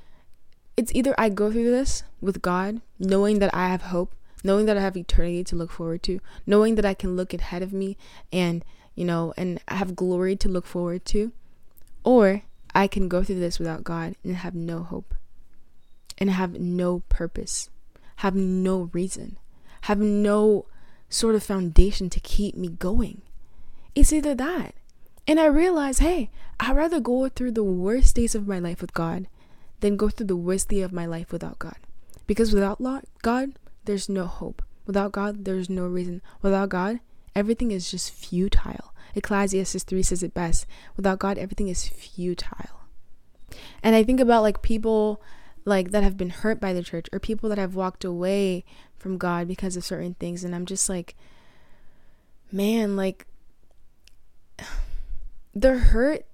it's 0.76 0.94
either 0.94 1.16
I 1.18 1.30
go 1.30 1.50
through 1.50 1.72
this 1.72 2.04
with 2.20 2.42
God, 2.42 2.82
knowing 3.00 3.40
that 3.40 3.56
I 3.56 3.70
have 3.70 3.84
hope, 3.84 4.14
knowing 4.44 4.66
that 4.66 4.76
I 4.76 4.82
have 4.82 4.98
eternity 4.98 5.46
to 5.46 5.56
look 5.56 5.72
forward 5.72 6.04
to, 6.04 6.20
knowing 6.46 6.76
that 6.76 6.86
I 6.86 6.94
can 6.94 7.16
look 7.16 7.34
ahead 7.34 7.64
of 7.64 7.72
me 7.72 7.96
and, 8.34 8.66
you 8.96 9.06
know, 9.06 9.34
and 9.38 9.62
have 9.70 9.96
glory 9.96 10.36
to 10.36 10.50
look 10.50 10.66
forward 10.66 11.06
to, 11.06 11.32
or 12.04 12.44
I 12.74 12.88
can 12.88 13.08
go 13.08 13.24
through 13.24 13.40
this 13.40 13.60
without 13.60 13.84
God 13.84 14.16
and 14.24 14.36
have 14.36 14.56
no 14.56 14.84
hope 14.84 15.14
and 16.18 16.30
have 16.30 16.60
no 16.60 17.02
purpose, 17.10 17.70
have 18.18 18.36
no 18.36 18.90
reason, 18.94 19.38
have 19.82 20.00
no 20.00 20.66
sort 21.10 21.36
of 21.36 21.44
foundation 21.44 22.10
to 22.10 22.20
keep 22.20 22.56
me 22.56 22.70
going. 22.70 23.22
It's 23.96 24.14
either 24.14 24.36
that. 24.36 24.76
And 25.28 25.40
I 25.40 25.46
realize, 25.46 26.00
hey, 26.00 26.30
I'd 26.60 26.76
rather 26.76 27.00
go 27.00 27.28
through 27.28 27.52
the 27.52 27.64
worst 27.64 28.16
days 28.16 28.36
of 28.36 28.48
my 28.48 28.60
life 28.60 28.82
with 28.82 28.94
God 28.94 29.28
than 29.82 29.98
go 29.98 30.10
through 30.10 30.28
the 30.28 30.36
worst 30.36 30.70
day 30.70 30.82
of 30.82 30.94
my 30.94 31.06
life 31.06 31.32
without 31.32 31.60
God. 31.60 31.78
Because 32.28 32.54
without 32.54 32.82
God, 33.22 33.54
there's 33.86 34.08
no 34.08 34.26
hope. 34.26 34.62
Without 34.86 35.12
God, 35.12 35.46
there's 35.46 35.70
no 35.70 35.88
reason. 35.88 36.22
Without 36.42 36.70
God, 36.70 37.00
everything 37.36 37.72
is 37.72 37.92
just 37.92 38.14
futile. 38.14 38.91
Ecclesiastes 39.16 39.84
3 39.84 40.04
says 40.04 40.24
it 40.24 40.34
best 40.34 40.66
without 40.96 41.20
God, 41.20 41.38
everything 41.38 41.68
is 41.68 41.88
futile. 41.88 42.82
And 43.84 43.96
I 43.96 44.04
think 44.04 44.20
about 44.20 44.44
like 44.44 44.62
people 44.62 45.22
like 45.66 45.92
that 45.92 46.04
have 46.04 46.18
been 46.18 46.30
hurt 46.30 46.60
by 46.60 46.74
the 46.74 46.84
church 46.84 47.08
or 47.12 47.20
people 47.20 47.50
that 47.50 47.58
have 47.58 47.76
walked 47.76 48.04
away 48.04 48.64
from 48.98 49.18
God 49.18 49.48
because 49.48 49.76
of 49.76 49.84
certain 49.84 50.16
things. 50.16 50.44
And 50.44 50.56
I'm 50.56 50.66
just 50.66 50.90
like, 50.90 51.16
man, 52.52 52.96
like 52.96 53.28
they're 55.54 55.80
hurt. 55.80 56.26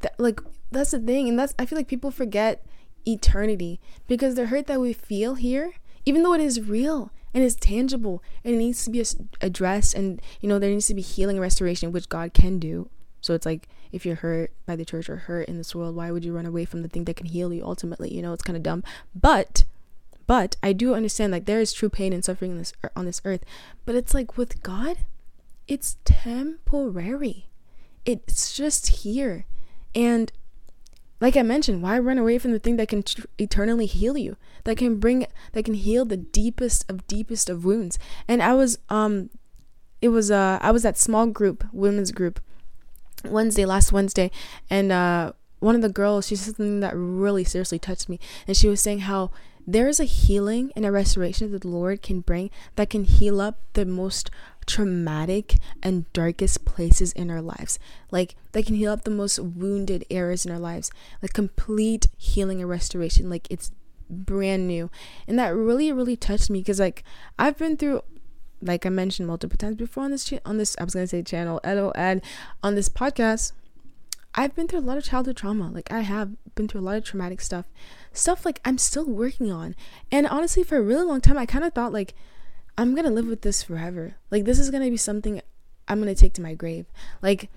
That, 0.00 0.18
like 0.18 0.40
that's 0.70 0.90
the 0.90 0.98
thing. 0.98 1.28
And 1.28 1.38
that's, 1.38 1.54
I 1.58 1.66
feel 1.66 1.78
like 1.78 1.88
people 1.88 2.10
forget 2.10 2.64
eternity 3.06 3.80
because 4.08 4.34
the 4.34 4.46
hurt 4.46 4.66
that 4.66 4.80
we 4.80 4.92
feel 4.92 5.34
here, 5.34 5.74
even 6.04 6.22
though 6.22 6.34
it 6.34 6.40
is 6.40 6.60
real, 6.60 7.12
and 7.36 7.44
it's 7.44 7.54
tangible 7.54 8.22
and 8.42 8.54
it 8.54 8.58
needs 8.58 8.82
to 8.82 8.90
be 8.90 9.04
addressed 9.42 9.92
and 9.92 10.22
you 10.40 10.48
know 10.48 10.58
there 10.58 10.70
needs 10.70 10.86
to 10.86 10.94
be 10.94 11.02
healing 11.02 11.36
and 11.36 11.42
restoration 11.42 11.92
which 11.92 12.08
god 12.08 12.32
can 12.32 12.58
do. 12.58 12.88
So 13.20 13.34
it's 13.34 13.44
like 13.44 13.68
if 13.92 14.06
you're 14.06 14.16
hurt 14.16 14.52
by 14.64 14.74
the 14.74 14.86
church 14.86 15.10
or 15.10 15.16
hurt 15.16 15.46
in 15.46 15.58
this 15.58 15.74
world 15.74 15.94
why 15.94 16.10
would 16.10 16.24
you 16.24 16.34
run 16.34 16.46
away 16.46 16.64
from 16.64 16.80
the 16.80 16.88
thing 16.88 17.04
that 17.04 17.16
can 17.16 17.26
heal 17.26 17.52
you 17.52 17.62
ultimately? 17.62 18.12
You 18.12 18.22
know 18.22 18.32
it's 18.32 18.42
kind 18.42 18.56
of 18.56 18.62
dumb. 18.62 18.82
But 19.14 19.64
but 20.26 20.56
i 20.62 20.72
do 20.72 20.92
understand 20.94 21.30
like 21.30 21.44
there 21.44 21.60
is 21.60 21.72
true 21.72 21.88
pain 21.88 22.12
and 22.12 22.24
suffering 22.24 22.52
in 22.52 22.58
this 22.58 22.72
er, 22.82 22.90
on 22.96 23.04
this 23.04 23.20
earth. 23.26 23.44
But 23.84 23.94
it's 23.94 24.14
like 24.14 24.38
with 24.38 24.62
god 24.62 24.96
it's 25.68 25.98
temporary. 26.04 27.48
It's 28.04 28.56
just 28.56 28.88
here. 29.02 29.46
And 29.94 30.32
like 31.20 31.36
I 31.36 31.42
mentioned, 31.42 31.82
why 31.82 31.98
run 31.98 32.18
away 32.18 32.38
from 32.38 32.52
the 32.52 32.58
thing 32.58 32.76
that 32.76 32.88
can 32.88 33.02
tr- 33.02 33.26
eternally 33.38 33.86
heal 33.86 34.16
you, 34.16 34.36
that 34.64 34.76
can 34.76 34.98
bring, 34.98 35.26
that 35.52 35.64
can 35.64 35.74
heal 35.74 36.04
the 36.04 36.16
deepest 36.16 36.88
of 36.90 37.06
deepest 37.06 37.48
of 37.48 37.64
wounds? 37.64 37.98
And 38.28 38.42
I 38.42 38.54
was, 38.54 38.78
um, 38.88 39.30
it 40.02 40.08
was, 40.08 40.30
uh, 40.30 40.58
I 40.60 40.70
was 40.70 40.84
at 40.84 40.98
small 40.98 41.26
group, 41.26 41.64
women's 41.72 42.12
group, 42.12 42.40
Wednesday, 43.24 43.64
last 43.64 43.92
Wednesday, 43.92 44.30
and 44.68 44.92
uh, 44.92 45.32
one 45.60 45.74
of 45.74 45.82
the 45.82 45.88
girls, 45.88 46.26
she 46.28 46.36
said 46.36 46.56
something 46.56 46.80
that 46.80 46.94
really 46.94 47.44
seriously 47.44 47.78
touched 47.78 48.08
me. 48.08 48.20
And 48.46 48.56
she 48.56 48.68
was 48.68 48.80
saying 48.80 49.00
how 49.00 49.30
there 49.66 49.88
is 49.88 49.98
a 49.98 50.04
healing 50.04 50.70
and 50.76 50.86
a 50.86 50.92
restoration 50.92 51.50
that 51.52 51.62
the 51.62 51.68
Lord 51.68 52.02
can 52.02 52.20
bring 52.20 52.50
that 52.76 52.90
can 52.90 53.04
heal 53.04 53.40
up 53.40 53.58
the 53.72 53.84
most 53.84 54.30
traumatic 54.66 55.58
and 55.82 56.10
darkest 56.12 56.64
places 56.64 57.12
in 57.12 57.30
our 57.30 57.40
lives. 57.40 57.78
Like 58.10 58.36
that 58.52 58.66
can 58.66 58.74
heal 58.76 58.92
up 58.92 59.04
the 59.04 59.10
most 59.10 59.38
wounded 59.38 60.04
areas 60.10 60.44
in 60.44 60.52
our 60.52 60.58
lives. 60.58 60.90
Like 61.22 61.32
complete 61.32 62.08
healing 62.16 62.60
and 62.60 62.68
restoration. 62.68 63.30
Like 63.30 63.46
it's 63.50 63.70
brand 64.08 64.66
new. 64.66 64.90
And 65.26 65.38
that 65.38 65.54
really, 65.54 65.92
really 65.92 66.16
touched 66.16 66.50
me 66.50 66.60
because 66.60 66.80
like 66.80 67.04
I've 67.38 67.56
been 67.56 67.76
through 67.76 68.02
like 68.62 68.86
I 68.86 68.88
mentioned 68.88 69.28
multiple 69.28 69.56
times 69.56 69.76
before 69.76 70.04
on 70.04 70.10
this 70.10 70.24
cha- 70.24 70.38
on 70.44 70.56
this 70.56 70.76
I 70.78 70.84
was 70.84 70.94
gonna 70.94 71.06
say 71.06 71.22
channel, 71.22 71.60
and 71.64 72.22
on 72.62 72.74
this 72.74 72.88
podcast 72.88 73.52
I've 74.34 74.54
been 74.54 74.68
through 74.68 74.80
a 74.80 74.88
lot 74.88 74.98
of 74.98 75.04
childhood 75.04 75.36
trauma. 75.36 75.70
Like 75.70 75.90
I 75.90 76.00
have 76.00 76.30
been 76.54 76.68
through 76.68 76.80
a 76.80 76.82
lot 76.82 76.96
of 76.96 77.04
traumatic 77.04 77.40
stuff. 77.40 77.66
Stuff 78.12 78.44
like 78.44 78.60
I'm 78.64 78.78
still 78.78 79.06
working 79.06 79.50
on. 79.50 79.74
And 80.12 80.26
honestly, 80.26 80.62
for 80.62 80.76
a 80.76 80.82
really 80.82 81.04
long 81.04 81.20
time 81.20 81.38
I 81.38 81.46
kind 81.46 81.64
of 81.64 81.72
thought 81.72 81.92
like 81.92 82.14
I'm 82.78 82.94
going 82.94 83.04
to 83.06 83.10
live 83.10 83.26
with 83.26 83.42
this 83.42 83.62
forever. 83.62 84.16
Like 84.30 84.44
this 84.44 84.58
is 84.58 84.70
going 84.70 84.84
to 84.84 84.90
be 84.90 84.96
something 84.96 85.40
I'm 85.88 86.00
going 86.00 86.14
to 86.14 86.20
take 86.20 86.34
to 86.34 86.42
my 86.42 86.54
grave. 86.54 86.86
Like 87.22 87.48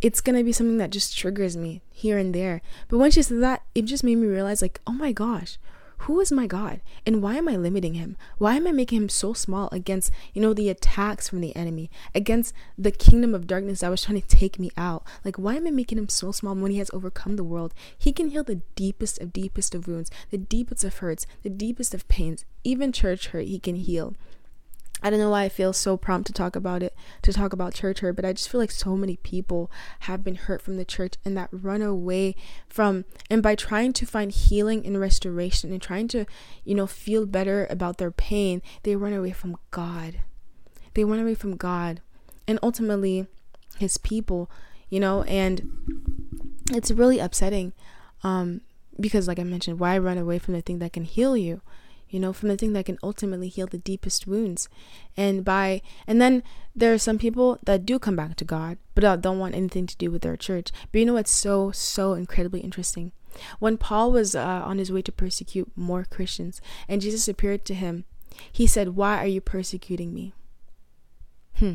it's 0.00 0.20
going 0.20 0.36
to 0.36 0.44
be 0.44 0.52
something 0.52 0.78
that 0.78 0.90
just 0.90 1.16
triggers 1.16 1.56
me 1.56 1.82
here 1.90 2.18
and 2.18 2.34
there. 2.34 2.60
But 2.88 2.98
when 2.98 3.10
she 3.10 3.22
said 3.22 3.42
that, 3.42 3.62
it 3.74 3.82
just 3.82 4.04
made 4.04 4.16
me 4.16 4.26
realize 4.26 4.60
like, 4.60 4.80
"Oh 4.86 4.92
my 4.92 5.12
gosh, 5.12 5.58
who 6.04 6.20
is 6.20 6.30
my 6.30 6.46
God? 6.46 6.80
And 7.06 7.22
why 7.22 7.36
am 7.36 7.48
I 7.48 7.56
limiting 7.56 7.94
him? 7.94 8.16
Why 8.36 8.56
am 8.56 8.66
I 8.66 8.72
making 8.72 9.00
him 9.00 9.08
so 9.08 9.32
small 9.32 9.70
against, 9.72 10.10
you 10.34 10.42
know, 10.42 10.52
the 10.52 10.68
attacks 10.68 11.28
from 11.30 11.40
the 11.40 11.56
enemy, 11.56 11.90
against 12.14 12.54
the 12.76 12.90
kingdom 12.90 13.34
of 13.34 13.46
darkness 13.46 13.80
that 13.80 13.90
was 13.90 14.02
trying 14.02 14.20
to 14.20 14.28
take 14.28 14.58
me 14.58 14.70
out? 14.76 15.02
Like, 15.24 15.36
why 15.36 15.54
am 15.54 15.66
I 15.66 15.70
making 15.70 15.96
him 15.96 16.10
so 16.10 16.30
small 16.30 16.54
when 16.54 16.72
he 16.72 16.78
has 16.78 16.90
overcome 16.92 17.36
the 17.36 17.44
world? 17.44 17.72
He 17.96 18.12
can 18.12 18.28
heal 18.28 18.44
the 18.44 18.60
deepest 18.76 19.18
of 19.20 19.32
deepest 19.32 19.74
of 19.74 19.88
wounds, 19.88 20.10
the 20.30 20.36
deepest 20.36 20.84
of 20.84 20.98
hurts, 20.98 21.26
the 21.42 21.48
deepest 21.48 21.94
of 21.94 22.06
pains, 22.08 22.44
even 22.64 22.92
church 22.92 23.28
hurt, 23.28 23.46
he 23.46 23.58
can 23.58 23.76
heal. 23.76 24.14
I 25.04 25.10
don't 25.10 25.18
know 25.18 25.28
why 25.28 25.44
I 25.44 25.48
feel 25.50 25.74
so 25.74 25.98
prompt 25.98 26.26
to 26.28 26.32
talk 26.32 26.56
about 26.56 26.82
it, 26.82 26.96
to 27.20 27.32
talk 27.32 27.52
about 27.52 27.74
church 27.74 28.00
hurt, 28.00 28.16
but 28.16 28.24
I 28.24 28.32
just 28.32 28.48
feel 28.48 28.58
like 28.58 28.70
so 28.70 28.96
many 28.96 29.18
people 29.18 29.70
have 30.00 30.24
been 30.24 30.36
hurt 30.36 30.62
from 30.62 30.78
the 30.78 30.84
church 30.84 31.16
and 31.26 31.36
that 31.36 31.50
run 31.52 31.82
away 31.82 32.34
from, 32.66 33.04
and 33.28 33.42
by 33.42 33.54
trying 33.54 33.92
to 33.92 34.06
find 34.06 34.32
healing 34.32 34.86
and 34.86 34.98
restoration 34.98 35.72
and 35.72 35.82
trying 35.82 36.08
to, 36.08 36.24
you 36.64 36.74
know, 36.74 36.86
feel 36.86 37.26
better 37.26 37.66
about 37.68 37.98
their 37.98 38.10
pain, 38.10 38.62
they 38.82 38.96
run 38.96 39.12
away 39.12 39.32
from 39.32 39.58
God. 39.70 40.20
They 40.94 41.04
run 41.04 41.20
away 41.20 41.34
from 41.34 41.56
God 41.56 42.00
and 42.48 42.58
ultimately 42.62 43.26
His 43.76 43.98
people, 43.98 44.50
you 44.88 45.00
know, 45.00 45.22
and 45.24 45.68
it's 46.72 46.90
really 46.90 47.18
upsetting 47.18 47.74
um, 48.22 48.62
because, 48.98 49.28
like 49.28 49.38
I 49.38 49.44
mentioned, 49.44 49.78
why 49.78 49.98
run 49.98 50.16
away 50.16 50.38
from 50.38 50.54
the 50.54 50.62
thing 50.62 50.78
that 50.78 50.94
can 50.94 51.04
heal 51.04 51.36
you? 51.36 51.60
You 52.08 52.20
know, 52.20 52.32
from 52.32 52.48
the 52.48 52.56
thing 52.56 52.72
that 52.74 52.86
can 52.86 52.98
ultimately 53.02 53.48
heal 53.48 53.66
the 53.66 53.78
deepest 53.78 54.26
wounds. 54.26 54.68
And 55.16 55.44
by, 55.44 55.82
and 56.06 56.20
then 56.20 56.42
there 56.74 56.92
are 56.92 56.98
some 56.98 57.18
people 57.18 57.58
that 57.64 57.86
do 57.86 57.98
come 57.98 58.16
back 58.16 58.36
to 58.36 58.44
God, 58.44 58.78
but 58.94 59.20
don't 59.20 59.38
want 59.38 59.54
anything 59.54 59.86
to 59.86 59.96
do 59.96 60.10
with 60.10 60.22
their 60.22 60.36
church. 60.36 60.70
But 60.92 60.98
you 60.98 61.06
know 61.06 61.14
what's 61.14 61.32
so, 61.32 61.70
so 61.70 62.14
incredibly 62.14 62.60
interesting? 62.60 63.12
When 63.58 63.76
Paul 63.76 64.12
was 64.12 64.34
uh, 64.34 64.62
on 64.64 64.78
his 64.78 64.92
way 64.92 65.02
to 65.02 65.12
persecute 65.12 65.70
more 65.76 66.06
Christians 66.08 66.60
and 66.88 67.00
Jesus 67.00 67.28
appeared 67.28 67.64
to 67.64 67.74
him, 67.74 68.04
he 68.50 68.66
said, 68.66 68.90
Why 68.90 69.18
are 69.18 69.26
you 69.26 69.40
persecuting 69.40 70.12
me? 70.14 70.32
Hmm. 71.56 71.74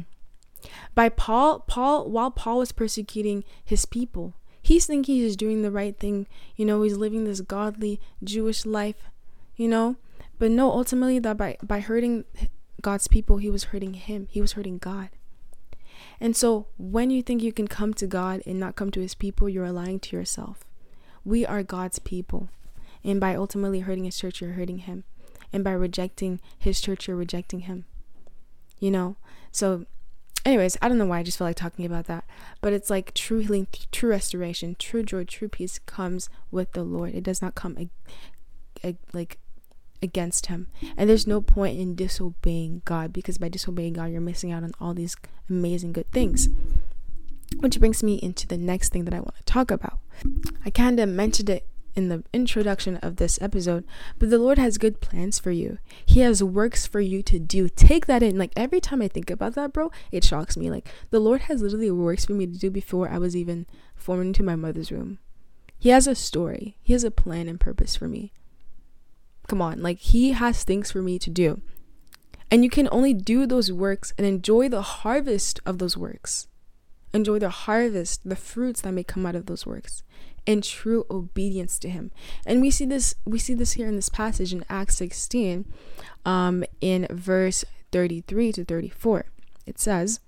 By 0.93 1.09
Paul, 1.09 1.59
Paul, 1.67 2.09
while 2.09 2.31
Paul 2.31 2.59
was 2.59 2.71
persecuting 2.71 3.43
his 3.63 3.85
people, 3.85 4.33
he's 4.61 4.85
thinking 4.85 5.15
he's 5.15 5.37
doing 5.37 5.61
the 5.61 5.71
right 5.71 5.97
thing. 5.97 6.27
You 6.55 6.65
know, 6.65 6.81
he's 6.81 6.97
living 6.97 7.23
this 7.23 7.41
godly 7.41 7.99
Jewish 8.23 8.65
life, 8.65 9.09
you 9.55 9.67
know, 9.67 9.95
but 10.39 10.51
no, 10.51 10.71
ultimately 10.71 11.19
that 11.19 11.37
by 11.37 11.57
by 11.61 11.81
hurting 11.81 12.25
God's 12.81 13.07
people, 13.07 13.37
he 13.37 13.49
was 13.49 13.65
hurting 13.65 13.93
him. 13.93 14.27
He 14.31 14.41
was 14.41 14.53
hurting 14.53 14.77
God. 14.77 15.09
And 16.19 16.35
so 16.35 16.67
when 16.77 17.09
you 17.09 17.21
think 17.21 17.41
you 17.41 17.51
can 17.51 17.67
come 17.67 17.93
to 17.95 18.07
God 18.07 18.41
and 18.45 18.59
not 18.59 18.75
come 18.75 18.91
to 18.91 19.01
his 19.01 19.15
people, 19.15 19.49
you're 19.49 19.71
lying 19.71 19.99
to 20.01 20.15
yourself. 20.15 20.63
We 21.23 21.45
are 21.45 21.63
God's 21.63 21.99
people. 21.99 22.49
And 23.03 23.19
by 23.19 23.35
ultimately 23.35 23.81
hurting 23.81 24.05
his 24.05 24.17
church, 24.17 24.41
you're 24.41 24.53
hurting 24.53 24.79
him. 24.79 25.03
And 25.51 25.63
by 25.63 25.71
rejecting 25.71 26.39
his 26.57 26.81
church, 26.81 27.07
you're 27.07 27.17
rejecting 27.17 27.61
him. 27.61 27.85
You 28.79 28.91
know? 28.91 29.15
So 29.51 29.85
anyways, 30.45 30.77
I 30.81 30.89
don't 30.89 30.97
know 30.97 31.05
why 31.05 31.19
I 31.19 31.23
just 31.23 31.37
feel 31.37 31.47
like 31.47 31.55
talking 31.55 31.85
about 31.85 32.05
that. 32.05 32.25
But 32.61 32.73
it's 32.73 32.89
like 32.89 33.13
true 33.13 33.39
healing, 33.39 33.67
true 33.91 34.09
restoration, 34.09 34.75
true 34.77 35.03
joy, 35.03 35.23
true 35.23 35.49
peace 35.49 35.79
comes 35.79 36.29
with 36.51 36.73
the 36.73 36.83
Lord. 36.83 37.13
It 37.13 37.23
does 37.23 37.41
not 37.41 37.55
come 37.55 37.77
a, 37.77 37.89
a, 38.87 38.95
like 39.13 39.39
against 40.01 40.47
him. 40.47 40.67
And 40.97 41.09
there's 41.09 41.27
no 41.27 41.41
point 41.41 41.79
in 41.79 41.95
disobeying 41.95 42.81
God 42.85 43.13
because 43.13 43.37
by 43.37 43.49
disobeying 43.49 43.93
God, 43.93 44.11
you're 44.11 44.21
missing 44.21 44.51
out 44.51 44.63
on 44.63 44.71
all 44.79 44.93
these 44.93 45.15
amazing 45.49 45.93
good 45.93 46.09
things. 46.11 46.49
Which 47.59 47.79
brings 47.79 48.03
me 48.03 48.15
into 48.15 48.47
the 48.47 48.57
next 48.57 48.89
thing 48.89 49.05
that 49.05 49.13
I 49.13 49.19
want 49.19 49.35
to 49.37 49.43
talk 49.43 49.71
about. 49.71 49.99
I 50.65 50.69
kind 50.69 50.99
of 50.99 51.09
mentioned 51.09 51.49
it 51.49 51.67
in 51.95 52.09
the 52.09 52.23
introduction 52.33 52.97
of 52.97 53.15
this 53.17 53.41
episode, 53.41 53.83
but 54.17 54.29
the 54.29 54.37
Lord 54.37 54.57
has 54.57 54.77
good 54.77 55.01
plans 55.01 55.39
for 55.39 55.51
you. 55.51 55.79
He 56.05 56.21
has 56.21 56.43
works 56.43 56.85
for 56.85 57.01
you 57.01 57.21
to 57.23 57.39
do. 57.39 57.67
Take 57.67 58.05
that 58.05 58.23
in. 58.23 58.37
Like 58.37 58.53
every 58.55 58.79
time 58.79 59.01
I 59.01 59.07
think 59.07 59.29
about 59.29 59.55
that, 59.55 59.73
bro, 59.73 59.91
it 60.11 60.23
shocks 60.23 60.55
me. 60.55 60.69
Like 60.69 60.87
the 61.09 61.19
Lord 61.19 61.41
has 61.41 61.61
literally 61.61 61.91
works 61.91 62.25
for 62.25 62.33
me 62.33 62.45
to 62.45 62.57
do 62.57 62.69
before 62.69 63.09
I 63.09 63.17
was 63.17 63.35
even 63.35 63.65
formed 63.95 64.27
into 64.27 64.43
my 64.43 64.55
mother's 64.55 64.91
womb. 64.91 65.19
He 65.77 65.89
has 65.89 66.07
a 66.07 66.15
story, 66.15 66.77
He 66.81 66.93
has 66.93 67.03
a 67.03 67.11
plan 67.11 67.47
and 67.47 67.59
purpose 67.59 67.95
for 67.95 68.07
me. 68.07 68.33
Come 69.49 69.61
on, 69.63 69.81
like 69.81 69.97
he 69.97 70.31
has 70.33 70.63
things 70.63 70.91
for 70.91 71.01
me 71.01 71.17
to 71.19 71.29
do. 71.29 71.59
And 72.51 72.63
you 72.63 72.69
can 72.69 72.87
only 72.91 73.13
do 73.13 73.45
those 73.45 73.71
works 73.71 74.13
and 74.17 74.25
enjoy 74.25 74.69
the 74.69 74.81
harvest 74.81 75.59
of 75.65 75.79
those 75.79 75.97
works. 75.97 76.47
Enjoy 77.13 77.39
the 77.39 77.49
harvest, 77.49 78.27
the 78.27 78.35
fruits 78.35 78.81
that 78.81 78.93
may 78.93 79.03
come 79.03 79.25
out 79.25 79.35
of 79.35 79.47
those 79.47 79.65
works 79.65 80.03
in 80.45 80.61
true 80.61 81.05
obedience 81.09 81.79
to 81.79 81.89
him. 81.89 82.11
And 82.45 82.61
we 82.61 82.69
see 82.69 82.85
this 82.85 83.15
we 83.25 83.39
see 83.39 83.55
this 83.55 83.73
here 83.73 83.87
in 83.87 83.95
this 83.95 84.09
passage 84.09 84.53
in 84.53 84.63
Acts 84.69 84.97
16 84.97 85.65
um 86.25 86.63
in 86.79 87.07
verse 87.09 87.65
33 87.91 88.51
to 88.53 88.65
34. 88.65 89.25
It 89.65 89.79
says, 89.79 90.19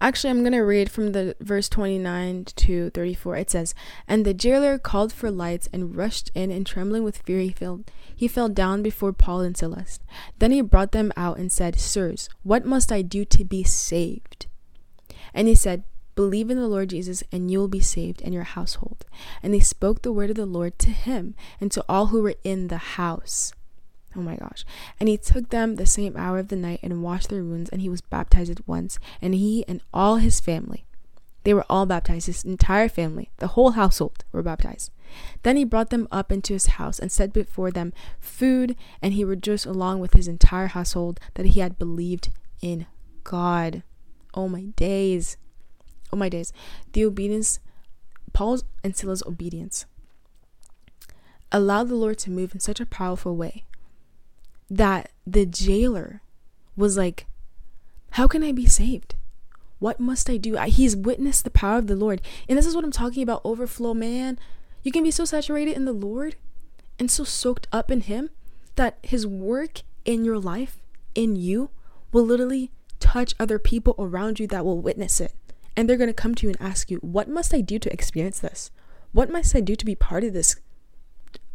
Actually, 0.00 0.30
I'm 0.30 0.40
going 0.40 0.52
to 0.52 0.60
read 0.60 0.90
from 0.90 1.12
the 1.12 1.34
verse 1.40 1.68
29 1.68 2.44
to 2.56 2.90
34. 2.90 3.36
It 3.36 3.50
says, 3.50 3.74
And 4.06 4.24
the 4.24 4.34
jailer 4.34 4.78
called 4.78 5.12
for 5.12 5.30
lights 5.30 5.68
and 5.72 5.96
rushed 5.96 6.30
in, 6.34 6.50
and 6.50 6.64
trembling 6.64 7.02
with 7.02 7.18
fear, 7.18 7.40
he 7.40 7.50
fell, 7.50 7.80
he 8.14 8.28
fell 8.28 8.48
down 8.48 8.82
before 8.82 9.12
Paul 9.12 9.40
and 9.40 9.56
Silas. 9.56 9.98
Then 10.38 10.52
he 10.52 10.60
brought 10.60 10.92
them 10.92 11.12
out 11.16 11.38
and 11.38 11.50
said, 11.50 11.80
Sirs, 11.80 12.28
what 12.42 12.64
must 12.64 12.92
I 12.92 13.02
do 13.02 13.24
to 13.24 13.44
be 13.44 13.64
saved? 13.64 14.46
And 15.34 15.48
he 15.48 15.54
said, 15.54 15.84
Believe 16.14 16.50
in 16.50 16.58
the 16.58 16.66
Lord 16.66 16.90
Jesus, 16.90 17.22
and 17.30 17.50
you 17.50 17.60
will 17.60 17.68
be 17.68 17.78
saved 17.78 18.22
and 18.24 18.34
your 18.34 18.42
household. 18.42 19.04
And 19.40 19.54
they 19.54 19.60
spoke 19.60 20.02
the 20.02 20.12
word 20.12 20.30
of 20.30 20.36
the 20.36 20.46
Lord 20.46 20.78
to 20.80 20.90
him 20.90 21.36
and 21.60 21.70
to 21.70 21.84
all 21.88 22.06
who 22.06 22.22
were 22.22 22.34
in 22.42 22.68
the 22.68 22.78
house. 22.78 23.52
Oh 24.16 24.20
my 24.20 24.36
gosh. 24.36 24.64
And 24.98 25.08
he 25.08 25.16
took 25.16 25.50
them 25.50 25.76
the 25.76 25.86
same 25.86 26.16
hour 26.16 26.38
of 26.38 26.48
the 26.48 26.56
night 26.56 26.80
and 26.82 27.02
washed 27.02 27.28
their 27.28 27.44
wounds, 27.44 27.70
and 27.70 27.82
he 27.82 27.88
was 27.88 28.00
baptized 28.00 28.50
at 28.50 28.66
once, 28.66 28.98
and 29.20 29.34
he 29.34 29.64
and 29.68 29.82
all 29.92 30.16
his 30.16 30.40
family. 30.40 30.84
They 31.44 31.54
were 31.54 31.66
all 31.70 31.86
baptized, 31.86 32.26
his 32.26 32.44
entire 32.44 32.88
family, 32.88 33.30
the 33.38 33.48
whole 33.48 33.72
household 33.72 34.24
were 34.32 34.42
baptized. 34.42 34.90
Then 35.42 35.56
he 35.56 35.64
brought 35.64 35.90
them 35.90 36.08
up 36.10 36.30
into 36.30 36.52
his 36.52 36.66
house 36.66 36.98
and 36.98 37.10
set 37.10 37.32
before 37.32 37.70
them 37.70 37.92
food, 38.20 38.76
and 39.00 39.14
he 39.14 39.24
rejoiced 39.24 39.66
along 39.66 40.00
with 40.00 40.14
his 40.14 40.28
entire 40.28 40.66
household 40.68 41.20
that 41.34 41.46
he 41.46 41.60
had 41.60 41.78
believed 41.78 42.30
in 42.60 42.86
God. 43.24 43.82
Oh 44.34 44.48
my 44.48 44.64
days. 44.76 45.36
Oh 46.12 46.16
my 46.16 46.28
days. 46.28 46.52
The 46.92 47.04
obedience, 47.04 47.60
Paul's 48.32 48.64
and 48.84 48.94
Silas' 48.94 49.22
obedience, 49.24 49.86
allowed 51.50 51.88
the 51.88 51.94
Lord 51.94 52.18
to 52.18 52.30
move 52.30 52.52
in 52.52 52.60
such 52.60 52.80
a 52.80 52.86
powerful 52.86 53.36
way 53.36 53.64
that 54.70 55.10
the 55.26 55.46
jailer 55.46 56.22
was 56.76 56.96
like, 56.96 57.26
How 58.12 58.26
can 58.26 58.42
I 58.42 58.52
be 58.52 58.66
saved? 58.66 59.14
What 59.78 60.00
must 60.00 60.28
I 60.28 60.36
do? 60.36 60.58
I, 60.58 60.68
he's 60.68 60.96
witnessed 60.96 61.44
the 61.44 61.50
power 61.50 61.78
of 61.78 61.86
the 61.86 61.96
Lord. 61.96 62.20
And 62.48 62.58
this 62.58 62.66
is 62.66 62.74
what 62.74 62.84
I'm 62.84 62.92
talking 62.92 63.22
about 63.22 63.42
overflow, 63.44 63.94
man. 63.94 64.38
You 64.82 64.92
can 64.92 65.04
be 65.04 65.10
so 65.10 65.24
saturated 65.24 65.76
in 65.76 65.84
the 65.84 65.92
Lord 65.92 66.36
and 66.98 67.10
so 67.10 67.24
soaked 67.24 67.68
up 67.72 67.90
in 67.90 68.02
Him 68.02 68.30
that 68.76 68.98
His 69.02 69.26
work 69.26 69.82
in 70.04 70.24
your 70.24 70.38
life, 70.38 70.78
in 71.14 71.36
you, 71.36 71.70
will 72.12 72.24
literally 72.24 72.70
touch 72.98 73.34
other 73.38 73.58
people 73.58 73.94
around 73.98 74.40
you 74.40 74.46
that 74.48 74.64
will 74.64 74.80
witness 74.80 75.20
it. 75.20 75.32
And 75.76 75.88
they're 75.88 75.96
going 75.96 76.08
to 76.08 76.14
come 76.14 76.34
to 76.36 76.46
you 76.46 76.50
and 76.50 76.60
ask 76.60 76.90
you, 76.90 76.98
What 76.98 77.28
must 77.28 77.54
I 77.54 77.60
do 77.60 77.78
to 77.78 77.92
experience 77.92 78.40
this? 78.40 78.70
What 79.12 79.30
must 79.30 79.54
I 79.54 79.60
do 79.60 79.76
to 79.76 79.84
be 79.84 79.94
part 79.94 80.24
of 80.24 80.32
this, 80.32 80.56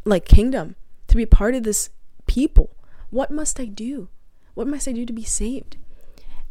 like, 0.05 0.25
kingdom? 0.25 0.75
To 1.07 1.17
be 1.17 1.25
part 1.25 1.55
of 1.55 1.63
this 1.63 1.89
people? 2.25 2.75
What 3.13 3.29
must 3.29 3.59
I 3.59 3.65
do? 3.65 4.09
What 4.55 4.65
must 4.65 4.87
I 4.87 4.91
do 4.91 5.05
to 5.05 5.13
be 5.13 5.23
saved? 5.23 5.77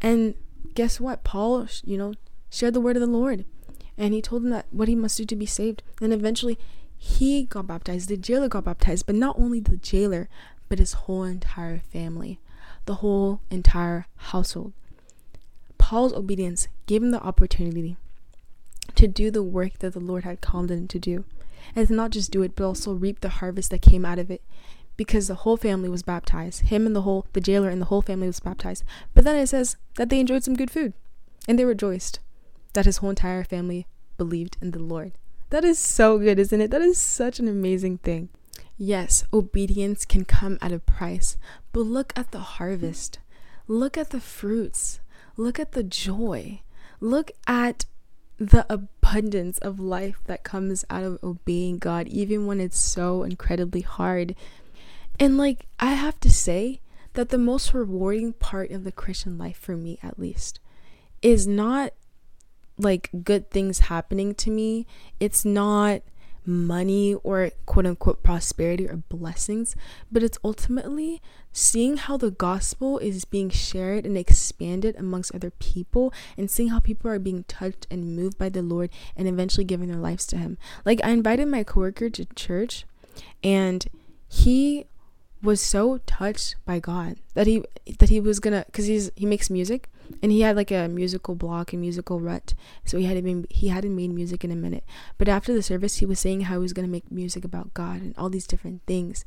And 0.00 0.34
guess 0.74 1.00
what? 1.00 1.24
Paul, 1.24 1.66
you 1.84 1.98
know, 1.98 2.14
shared 2.50 2.72
the 2.72 2.80
word 2.80 2.94
of 2.96 3.00
the 3.00 3.08
Lord. 3.08 3.44
and 3.98 4.14
he 4.14 4.22
told 4.22 4.44
him 4.44 4.50
that 4.50 4.66
what 4.70 4.86
he 4.86 4.94
must 4.94 5.18
do 5.18 5.24
to 5.24 5.34
be 5.34 5.44
saved. 5.44 5.82
And 6.00 6.12
eventually 6.12 6.56
he 6.96 7.42
got 7.46 7.66
baptized, 7.66 8.08
the 8.08 8.16
jailer 8.16 8.48
got 8.48 8.64
baptized, 8.64 9.06
but 9.06 9.16
not 9.16 9.36
only 9.36 9.58
the 9.58 9.76
jailer, 9.76 10.28
but 10.68 10.78
his 10.78 10.92
whole 10.92 11.24
entire 11.24 11.80
family, 11.92 12.38
the 12.86 12.96
whole 13.02 13.40
entire 13.50 14.06
household. 14.16 14.72
Paul's 15.78 16.12
obedience 16.12 16.68
gave 16.86 17.02
him 17.02 17.10
the 17.10 17.20
opportunity 17.22 17.96
to 18.94 19.08
do 19.08 19.32
the 19.32 19.42
work 19.42 19.80
that 19.80 19.94
the 19.94 20.00
Lord 20.00 20.22
had 20.22 20.40
called 20.40 20.70
him 20.70 20.86
to 20.86 20.98
do. 21.00 21.24
And 21.74 21.88
to 21.88 21.94
not 21.94 22.12
just 22.12 22.30
do 22.30 22.42
it, 22.42 22.54
but 22.54 22.64
also 22.64 22.92
reap 22.92 23.20
the 23.20 23.28
harvest 23.40 23.70
that 23.70 23.82
came 23.82 24.04
out 24.04 24.20
of 24.20 24.30
it. 24.30 24.42
Because 24.96 25.28
the 25.28 25.36
whole 25.36 25.56
family 25.56 25.88
was 25.88 26.02
baptized. 26.02 26.62
Him 26.62 26.86
and 26.86 26.94
the 26.94 27.02
whole, 27.02 27.26
the 27.32 27.40
jailer 27.40 27.68
and 27.68 27.80
the 27.80 27.86
whole 27.86 28.02
family 28.02 28.26
was 28.26 28.40
baptized. 28.40 28.84
But 29.14 29.24
then 29.24 29.36
it 29.36 29.46
says 29.48 29.76
that 29.96 30.10
they 30.10 30.20
enjoyed 30.20 30.44
some 30.44 30.54
good 30.54 30.70
food. 30.70 30.92
And 31.48 31.58
they 31.58 31.64
rejoiced 31.64 32.20
that 32.74 32.84
his 32.84 32.98
whole 32.98 33.10
entire 33.10 33.44
family 33.44 33.86
believed 34.16 34.56
in 34.60 34.70
the 34.70 34.78
Lord. 34.78 35.12
That 35.50 35.64
is 35.64 35.78
so 35.78 36.18
good, 36.18 36.38
isn't 36.38 36.60
it? 36.60 36.70
That 36.70 36.80
is 36.80 36.98
such 36.98 37.38
an 37.38 37.48
amazing 37.48 37.98
thing. 37.98 38.28
Yes, 38.78 39.24
obedience 39.32 40.04
can 40.04 40.24
come 40.24 40.58
at 40.62 40.72
a 40.72 40.78
price, 40.78 41.36
but 41.72 41.80
look 41.80 42.12
at 42.16 42.30
the 42.30 42.40
harvest. 42.40 43.18
Look 43.68 43.98
at 43.98 44.10
the 44.10 44.20
fruits. 44.20 45.00
Look 45.36 45.60
at 45.60 45.72
the 45.72 45.82
joy. 45.82 46.62
Look 47.00 47.32
at 47.46 47.84
the 48.38 48.66
abundance 48.68 49.58
of 49.58 49.78
life 49.78 50.20
that 50.26 50.42
comes 50.42 50.84
out 50.90 51.04
of 51.04 51.22
obeying 51.22 51.78
God, 51.78 52.08
even 52.08 52.46
when 52.46 52.60
it's 52.60 52.78
so 52.78 53.22
incredibly 53.22 53.82
hard. 53.82 54.34
And 55.18 55.38
like, 55.38 55.66
I 55.78 55.94
have 55.94 56.18
to 56.20 56.30
say 56.30 56.80
that 57.14 57.28
the 57.28 57.38
most 57.38 57.74
rewarding 57.74 58.32
part 58.32 58.70
of 58.70 58.84
the 58.84 58.92
Christian 58.92 59.38
life, 59.38 59.58
for 59.58 59.76
me 59.76 59.98
at 60.02 60.18
least, 60.18 60.60
is 61.20 61.46
not 61.46 61.92
like 62.78 63.10
good 63.22 63.50
things 63.50 63.80
happening 63.80 64.34
to 64.34 64.50
me. 64.50 64.86
It's 65.20 65.44
not 65.44 66.02
money 66.44 67.14
or 67.22 67.50
quote 67.66 67.86
unquote 67.86 68.22
prosperity 68.22 68.88
or 68.88 68.96
blessings, 68.96 69.76
but 70.10 70.22
it's 70.22 70.38
ultimately 70.42 71.22
seeing 71.52 71.96
how 71.96 72.16
the 72.16 72.30
gospel 72.30 72.98
is 72.98 73.24
being 73.24 73.50
shared 73.50 74.04
and 74.04 74.16
expanded 74.16 74.96
amongst 74.96 75.34
other 75.34 75.50
people 75.50 76.12
and 76.36 76.50
seeing 76.50 76.70
how 76.70 76.80
people 76.80 77.10
are 77.10 77.18
being 77.18 77.44
touched 77.44 77.86
and 77.90 78.16
moved 78.16 78.38
by 78.38 78.48
the 78.48 78.62
Lord 78.62 78.90
and 79.16 79.28
eventually 79.28 79.64
giving 79.64 79.88
their 79.88 80.00
lives 80.00 80.26
to 80.28 80.36
him. 80.36 80.58
Like 80.84 81.00
I 81.04 81.10
invited 81.10 81.46
my 81.48 81.62
coworker 81.62 82.10
to 82.10 82.24
church 82.34 82.86
and 83.44 83.86
he 84.28 84.86
was 85.42 85.60
so 85.60 85.98
touched 86.06 86.56
by 86.64 86.78
God 86.78 87.16
that 87.34 87.46
he 87.46 87.64
that 87.98 88.08
he 88.08 88.20
was 88.20 88.38
gonna 88.40 88.64
because 88.66 88.86
he's 88.86 89.10
he 89.16 89.26
makes 89.26 89.50
music 89.50 89.88
and 90.22 90.30
he 90.30 90.42
had 90.42 90.56
like 90.56 90.70
a 90.70 90.88
musical 90.88 91.34
block, 91.34 91.72
a 91.72 91.76
musical 91.76 92.20
rut, 92.20 92.54
so 92.84 92.98
he 92.98 93.04
hadn't 93.04 93.24
been 93.24 93.46
he 93.50 93.68
hadn't 93.68 93.94
made 93.94 94.12
music 94.12 94.44
in 94.44 94.50
a 94.50 94.56
minute. 94.56 94.84
But 95.18 95.28
after 95.28 95.52
the 95.52 95.62
service, 95.62 95.96
he 95.96 96.06
was 96.06 96.20
saying 96.20 96.42
how 96.42 96.54
he 96.54 96.60
was 96.60 96.72
gonna 96.72 96.88
make 96.88 97.10
music 97.10 97.44
about 97.44 97.74
God 97.74 98.02
and 98.02 98.14
all 98.16 98.30
these 98.30 98.46
different 98.46 98.82
things, 98.86 99.24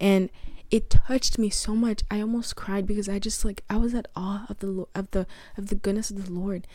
and 0.00 0.30
it 0.70 0.90
touched 0.90 1.38
me 1.38 1.50
so 1.50 1.74
much. 1.74 2.02
I 2.10 2.20
almost 2.20 2.56
cried 2.56 2.86
because 2.86 3.08
I 3.08 3.18
just 3.18 3.44
like 3.44 3.62
I 3.70 3.76
was 3.76 3.94
at 3.94 4.08
awe 4.16 4.46
of 4.48 4.58
the 4.58 4.86
of 4.94 5.10
the 5.12 5.26
of 5.56 5.68
the 5.68 5.74
goodness 5.76 6.10
of 6.10 6.24
the 6.24 6.32
Lord, 6.32 6.66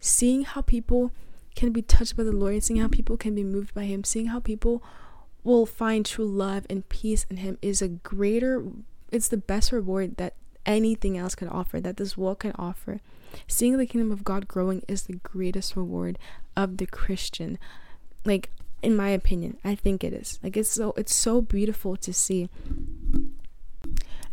seeing 0.00 0.44
how 0.44 0.60
people 0.60 1.12
can 1.54 1.72
be 1.72 1.82
touched 1.82 2.16
by 2.16 2.22
the 2.22 2.32
Lord, 2.32 2.62
seeing 2.62 2.80
how 2.80 2.88
people 2.88 3.16
can 3.16 3.34
be 3.34 3.42
moved 3.42 3.74
by 3.74 3.84
Him, 3.84 4.04
seeing 4.04 4.26
how 4.26 4.38
people 4.38 4.82
will 5.48 5.66
find 5.66 6.04
true 6.04 6.26
love 6.26 6.66
and 6.70 6.88
peace 6.88 7.26
in 7.30 7.38
Him 7.38 7.58
is 7.62 7.82
a 7.82 7.88
greater. 7.88 8.62
It's 9.10 9.28
the 9.28 9.36
best 9.36 9.72
reward 9.72 10.16
that 10.16 10.34
anything 10.66 11.16
else 11.16 11.34
can 11.34 11.48
offer, 11.48 11.80
that 11.80 11.96
this 11.96 12.16
world 12.16 12.40
can 12.40 12.52
offer. 12.58 13.00
Seeing 13.46 13.76
the 13.76 13.86
kingdom 13.86 14.12
of 14.12 14.24
God 14.24 14.48
growing 14.48 14.82
is 14.88 15.02
the 15.02 15.16
greatest 15.16 15.76
reward 15.76 16.18
of 16.56 16.76
the 16.76 16.86
Christian. 16.86 17.58
Like 18.24 18.50
in 18.82 18.94
my 18.94 19.08
opinion, 19.08 19.58
I 19.64 19.74
think 19.74 20.04
it 20.04 20.12
is. 20.12 20.38
Like 20.42 20.56
it's 20.56 20.70
so 20.70 20.94
it's 20.96 21.14
so 21.14 21.40
beautiful 21.40 21.96
to 21.96 22.12
see. 22.12 22.48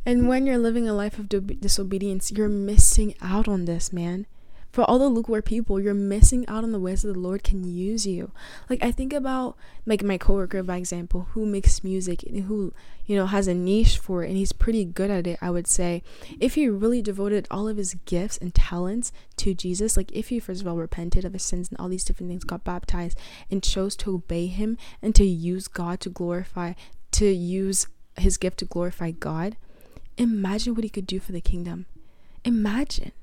And 0.05 0.27
when 0.27 0.45
you're 0.45 0.59
living 0.59 0.87
a 0.87 0.93
life 0.93 1.17
of 1.17 1.29
disobedience, 1.29 2.31
you're 2.31 2.47
missing 2.47 3.15
out 3.21 3.47
on 3.47 3.65
this, 3.65 3.91
man 3.91 4.27
for 4.75 4.83
all 4.83 4.99
the 4.99 5.07
lukewarm 5.07 5.41
people, 5.41 5.79
you're 5.79 5.93
missing 5.93 6.45
out 6.49 6.65
on 6.65 6.73
the 6.73 6.79
ways 6.81 7.03
that 7.03 7.13
the 7.13 7.17
Lord 7.17 7.45
can 7.45 7.63
use 7.63 8.05
you. 8.05 8.31
Like 8.69 8.83
I 8.83 8.91
think 8.91 9.13
about 9.13 9.55
like 9.85 10.03
my 10.03 10.17
coworker, 10.17 10.61
by 10.63 10.75
example, 10.75 11.29
who 11.31 11.45
makes 11.45 11.81
music 11.81 12.23
and 12.23 12.43
who 12.43 12.73
you 13.05 13.15
know 13.15 13.25
has 13.25 13.47
a 13.47 13.53
niche 13.53 13.97
for 13.97 14.25
it, 14.25 14.27
and 14.27 14.35
he's 14.35 14.51
pretty 14.51 14.83
good 14.83 15.09
at 15.09 15.27
it. 15.27 15.39
I 15.41 15.49
would 15.49 15.65
say, 15.65 16.03
if 16.41 16.55
he 16.55 16.67
really 16.67 17.01
devoted 17.01 17.47
all 17.49 17.69
of 17.69 17.77
his 17.77 17.93
gifts 18.03 18.37
and 18.37 18.53
talents 18.53 19.13
to 19.37 19.53
Jesus, 19.53 19.95
like 19.95 20.11
if 20.11 20.27
he 20.27 20.41
first 20.41 20.59
of 20.59 20.67
all 20.67 20.75
repented 20.75 21.23
of 21.23 21.31
his 21.31 21.43
sins 21.43 21.69
and 21.69 21.79
all 21.79 21.87
these 21.87 22.03
different 22.03 22.29
things, 22.29 22.43
got 22.43 22.65
baptized, 22.65 23.17
and 23.49 23.63
chose 23.63 23.95
to 23.95 24.13
obey 24.13 24.47
Him 24.47 24.77
and 25.01 25.15
to 25.15 25.23
use 25.23 25.69
God 25.69 26.01
to 26.01 26.09
glorify, 26.09 26.73
to 27.11 27.27
use 27.27 27.87
his 28.17 28.35
gift 28.35 28.57
to 28.57 28.65
glorify 28.65 29.11
God, 29.11 29.55
imagine 30.17 30.75
what 30.75 30.83
he 30.83 30.89
could 30.89 31.07
do 31.07 31.21
for 31.21 31.31
the 31.31 31.39
kingdom. 31.39 31.85
Imagine 32.43 33.13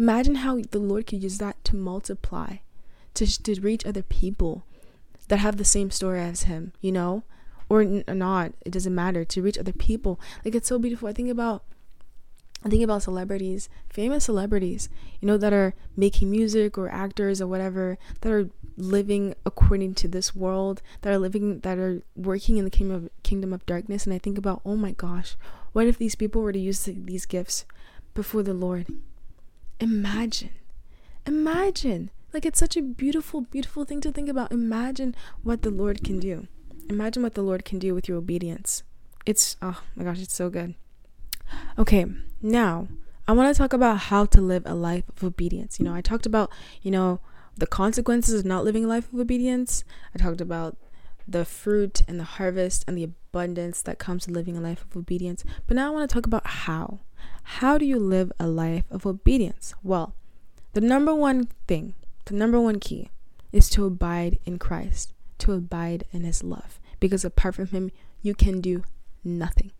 Imagine 0.00 0.36
how 0.36 0.58
the 0.70 0.78
Lord 0.78 1.06
could 1.06 1.22
use 1.22 1.36
that 1.38 1.62
to 1.64 1.76
multiply, 1.76 2.56
to, 3.12 3.42
to 3.42 3.60
reach 3.60 3.84
other 3.84 4.02
people 4.02 4.64
that 5.28 5.40
have 5.40 5.58
the 5.58 5.64
same 5.64 5.90
story 5.90 6.22
as 6.22 6.44
him, 6.44 6.72
you 6.80 6.90
know? 6.90 7.22
Or, 7.68 7.82
n- 7.82 8.04
or 8.08 8.14
not, 8.14 8.54
it 8.64 8.70
doesn't 8.70 8.94
matter, 8.94 9.26
to 9.26 9.42
reach 9.42 9.58
other 9.58 9.74
people. 9.74 10.18
Like, 10.42 10.54
it's 10.54 10.68
so 10.68 10.78
beautiful. 10.78 11.06
I 11.06 11.12
think 11.12 11.28
about 11.28 11.64
I 12.64 12.70
think 12.70 12.82
about 12.82 13.02
celebrities, 13.02 13.68
famous 13.90 14.24
celebrities, 14.24 14.88
you 15.20 15.26
know, 15.26 15.36
that 15.36 15.52
are 15.52 15.74
making 15.96 16.30
music 16.30 16.78
or 16.78 16.88
actors 16.88 17.42
or 17.42 17.46
whatever, 17.46 17.98
that 18.22 18.32
are 18.32 18.48
living 18.78 19.34
according 19.44 19.94
to 19.96 20.08
this 20.08 20.34
world, 20.34 20.80
that 21.02 21.12
are 21.12 21.18
living, 21.18 21.60
that 21.60 21.78
are 21.78 22.02
working 22.16 22.56
in 22.56 22.64
the 22.64 22.70
kingdom 22.70 22.96
of, 22.96 23.22
kingdom 23.22 23.52
of 23.52 23.66
darkness. 23.66 24.06
And 24.06 24.14
I 24.14 24.18
think 24.18 24.38
about, 24.38 24.62
oh 24.64 24.76
my 24.76 24.92
gosh, 24.92 25.36
what 25.72 25.86
if 25.86 25.98
these 25.98 26.14
people 26.14 26.40
were 26.40 26.52
to 26.52 26.58
use 26.58 26.84
these 26.86 27.26
gifts 27.26 27.66
before 28.14 28.42
the 28.42 28.54
Lord? 28.54 28.86
Imagine. 29.80 30.50
Imagine. 31.26 32.10
Like 32.32 32.46
it's 32.46 32.58
such 32.58 32.76
a 32.76 32.82
beautiful, 32.82 33.40
beautiful 33.40 33.84
thing 33.84 34.00
to 34.02 34.12
think 34.12 34.28
about. 34.28 34.52
Imagine 34.52 35.14
what 35.42 35.62
the 35.62 35.70
Lord 35.70 36.04
can 36.04 36.20
do. 36.20 36.46
Imagine 36.88 37.22
what 37.22 37.34
the 37.34 37.42
Lord 37.42 37.64
can 37.64 37.78
do 37.78 37.94
with 37.94 38.08
your 38.08 38.18
obedience. 38.18 38.82
It's, 39.26 39.56
oh 39.62 39.82
my 39.96 40.04
gosh, 40.04 40.20
it's 40.20 40.34
so 40.34 40.50
good. 40.50 40.74
Okay, 41.78 42.06
now 42.42 42.88
I 43.26 43.32
want 43.32 43.54
to 43.54 43.58
talk 43.58 43.72
about 43.72 43.98
how 43.98 44.24
to 44.26 44.40
live 44.40 44.62
a 44.66 44.74
life 44.74 45.04
of 45.08 45.24
obedience. 45.24 45.78
You 45.78 45.84
know, 45.84 45.94
I 45.94 46.00
talked 46.00 46.26
about, 46.26 46.50
you 46.82 46.90
know, 46.90 47.20
the 47.56 47.66
consequences 47.66 48.40
of 48.40 48.46
not 48.46 48.64
living 48.64 48.84
a 48.84 48.88
life 48.88 49.12
of 49.12 49.18
obedience. 49.18 49.84
I 50.14 50.18
talked 50.18 50.40
about 50.40 50.76
the 51.26 51.44
fruit 51.44 52.02
and 52.08 52.18
the 52.18 52.24
harvest 52.24 52.84
and 52.86 52.96
the 52.96 53.04
abundance 53.04 53.82
that 53.82 53.98
comes 53.98 54.24
to 54.24 54.32
living 54.32 54.56
a 54.56 54.60
life 54.60 54.84
of 54.84 54.96
obedience. 54.96 55.44
But 55.66 55.76
now 55.76 55.88
I 55.88 55.90
want 55.90 56.08
to 56.08 56.14
talk 56.14 56.26
about 56.26 56.46
how. 56.46 57.00
How 57.42 57.78
do 57.78 57.84
you 57.84 57.98
live 57.98 58.32
a 58.38 58.46
life 58.46 58.84
of 58.90 59.06
obedience? 59.06 59.74
Well, 59.82 60.14
the 60.72 60.80
number 60.80 61.14
one 61.14 61.48
thing, 61.66 61.94
the 62.26 62.34
number 62.34 62.60
one 62.60 62.78
key 62.78 63.10
is 63.52 63.68
to 63.70 63.86
abide 63.86 64.38
in 64.44 64.58
Christ, 64.58 65.12
to 65.38 65.52
abide 65.52 66.04
in 66.12 66.22
his 66.22 66.42
love. 66.42 66.78
Because 67.00 67.24
apart 67.24 67.54
from 67.56 67.66
him, 67.66 67.90
you 68.22 68.34
can 68.34 68.60
do 68.60 68.84
nothing. 69.24 69.72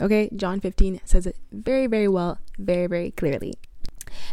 Okay, 0.00 0.30
John 0.34 0.60
15 0.60 1.00
says 1.04 1.26
it 1.26 1.36
very, 1.52 1.86
very 1.86 2.08
well, 2.08 2.38
very, 2.58 2.86
very 2.86 3.10
clearly. 3.10 3.54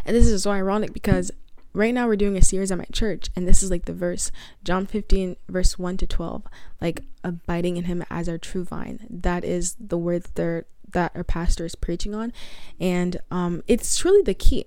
And 0.04 0.16
this 0.16 0.26
is 0.26 0.42
so 0.42 0.50
ironic 0.50 0.92
because 0.92 1.30
right 1.72 1.94
now 1.94 2.06
we're 2.06 2.16
doing 2.16 2.36
a 2.36 2.42
series 2.42 2.72
at 2.72 2.78
my 2.78 2.86
church 2.92 3.28
and 3.36 3.46
this 3.46 3.62
is 3.62 3.70
like 3.70 3.84
the 3.84 3.92
verse 3.92 4.32
john 4.64 4.86
15 4.86 5.36
verse 5.48 5.78
1 5.78 5.96
to 5.98 6.06
12 6.06 6.42
like 6.80 7.02
abiding 7.24 7.76
in 7.76 7.84
him 7.84 8.04
as 8.10 8.28
our 8.28 8.38
true 8.38 8.64
vine. 8.64 9.06
That 9.08 9.44
is 9.44 9.76
the 9.78 9.98
word 9.98 10.24
that, 10.34 10.64
that 10.90 11.12
our 11.14 11.24
pastor 11.24 11.64
is 11.64 11.74
preaching 11.74 12.14
on 12.14 12.32
and 12.80 13.18
um 13.30 13.62
it's 13.66 13.96
truly 13.96 14.22
the 14.22 14.34
key. 14.34 14.66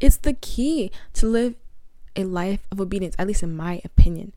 It's 0.00 0.16
the 0.16 0.34
key 0.34 0.90
to 1.14 1.26
live 1.26 1.54
a 2.16 2.24
life 2.24 2.66
of 2.72 2.80
obedience 2.80 3.14
at 3.18 3.26
least 3.26 3.42
in 3.42 3.56
my 3.56 3.80
opinion 3.84 4.32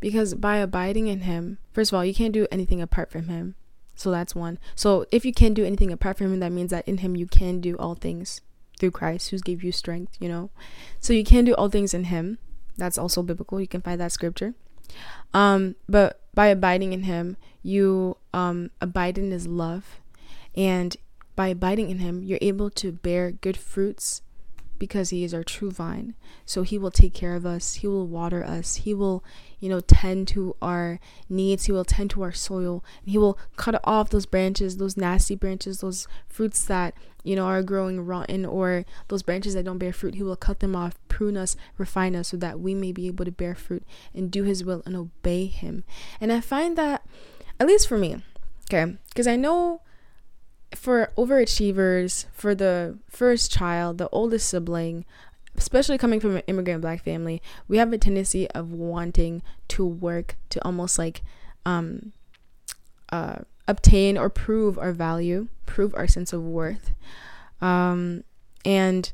because 0.00 0.34
by 0.34 0.56
abiding 0.56 1.08
in 1.08 1.20
him 1.20 1.58
first 1.72 1.92
of 1.92 1.96
all 1.96 2.04
you 2.04 2.14
can't 2.14 2.32
do 2.32 2.46
anything 2.50 2.80
apart 2.80 3.10
from 3.10 3.28
him. 3.28 3.54
So 3.94 4.10
that's 4.10 4.34
one. 4.34 4.58
So 4.74 5.04
if 5.10 5.24
you 5.24 5.32
can't 5.32 5.54
do 5.54 5.64
anything 5.64 5.92
apart 5.92 6.18
from 6.18 6.32
him 6.32 6.40
that 6.40 6.52
means 6.52 6.70
that 6.70 6.86
in 6.86 6.98
him 6.98 7.16
you 7.16 7.26
can 7.26 7.60
do 7.60 7.76
all 7.76 7.94
things 7.94 8.40
through 8.82 8.90
Christ 8.90 9.30
who's 9.30 9.42
gave 9.42 9.62
you 9.62 9.70
strength, 9.70 10.16
you 10.18 10.28
know. 10.28 10.50
So 10.98 11.12
you 11.12 11.22
can 11.22 11.44
do 11.44 11.54
all 11.54 11.68
things 11.68 11.94
in 11.94 12.10
him. 12.10 12.38
That's 12.76 12.98
also 12.98 13.22
biblical. 13.22 13.60
You 13.60 13.68
can 13.68 13.80
find 13.80 14.00
that 14.00 14.10
scripture. 14.10 14.54
Um, 15.32 15.76
but 15.88 16.20
by 16.34 16.48
abiding 16.48 16.92
in 16.92 17.04
him, 17.04 17.36
you 17.62 18.16
um 18.34 18.72
abide 18.80 19.18
in 19.18 19.30
his 19.30 19.46
love. 19.46 20.00
And 20.56 20.96
by 21.36 21.54
abiding 21.54 21.90
in 21.90 22.00
him, 22.00 22.24
you're 22.24 22.42
able 22.42 22.70
to 22.70 22.90
bear 22.90 23.30
good 23.30 23.56
fruits 23.56 24.20
because 24.82 25.10
he 25.10 25.22
is 25.22 25.32
our 25.32 25.44
true 25.44 25.70
vine. 25.70 26.12
So 26.44 26.64
he 26.64 26.76
will 26.76 26.90
take 26.90 27.14
care 27.14 27.36
of 27.36 27.46
us, 27.46 27.74
he 27.74 27.86
will 27.86 28.08
water 28.08 28.42
us, 28.42 28.74
he 28.78 28.92
will, 28.92 29.22
you 29.60 29.68
know, 29.68 29.78
tend 29.78 30.26
to 30.34 30.56
our 30.60 30.98
needs, 31.28 31.66
he 31.66 31.72
will 31.72 31.84
tend 31.84 32.10
to 32.10 32.22
our 32.22 32.32
soil, 32.32 32.82
he 33.04 33.16
will 33.16 33.38
cut 33.54 33.80
off 33.84 34.10
those 34.10 34.26
branches, 34.26 34.78
those 34.78 34.96
nasty 34.96 35.36
branches, 35.36 35.82
those 35.82 36.08
fruits 36.26 36.64
that, 36.64 36.94
you 37.22 37.36
know, 37.36 37.46
are 37.46 37.62
growing 37.62 38.04
rotten 38.04 38.44
or 38.44 38.84
those 39.06 39.22
branches 39.22 39.54
that 39.54 39.66
don't 39.66 39.78
bear 39.78 39.92
fruit. 39.92 40.16
He 40.16 40.24
will 40.24 40.34
cut 40.34 40.58
them 40.58 40.74
off, 40.74 40.98
prune 41.06 41.36
us, 41.36 41.54
refine 41.78 42.16
us 42.16 42.26
so 42.30 42.36
that 42.38 42.58
we 42.58 42.74
may 42.74 42.90
be 42.90 43.06
able 43.06 43.24
to 43.24 43.30
bear 43.30 43.54
fruit 43.54 43.84
and 44.12 44.32
do 44.32 44.42
his 44.42 44.64
will 44.64 44.82
and 44.84 44.96
obey 44.96 45.46
him. 45.46 45.84
And 46.20 46.32
I 46.32 46.40
find 46.40 46.76
that 46.76 47.06
at 47.60 47.68
least 47.68 47.86
for 47.86 47.98
me, 47.98 48.20
okay, 48.68 48.96
because 49.10 49.28
I 49.28 49.36
know 49.36 49.82
for 50.74 51.10
overachievers, 51.16 52.26
for 52.32 52.54
the 52.54 52.98
first 53.08 53.50
child, 53.50 53.98
the 53.98 54.08
oldest 54.10 54.48
sibling, 54.48 55.04
especially 55.56 55.98
coming 55.98 56.20
from 56.20 56.36
an 56.36 56.42
immigrant 56.46 56.80
black 56.80 57.04
family, 57.04 57.42
we 57.68 57.78
have 57.78 57.92
a 57.92 57.98
tendency 57.98 58.48
of 58.50 58.72
wanting 58.72 59.42
to 59.68 59.84
work 59.86 60.36
to 60.50 60.64
almost 60.64 60.98
like 60.98 61.22
um, 61.66 62.12
uh, 63.10 63.36
obtain 63.68 64.16
or 64.16 64.28
prove 64.28 64.78
our 64.78 64.92
value, 64.92 65.48
prove 65.66 65.94
our 65.94 66.06
sense 66.06 66.32
of 66.32 66.42
worth. 66.42 66.92
Um, 67.60 68.24
and 68.64 69.12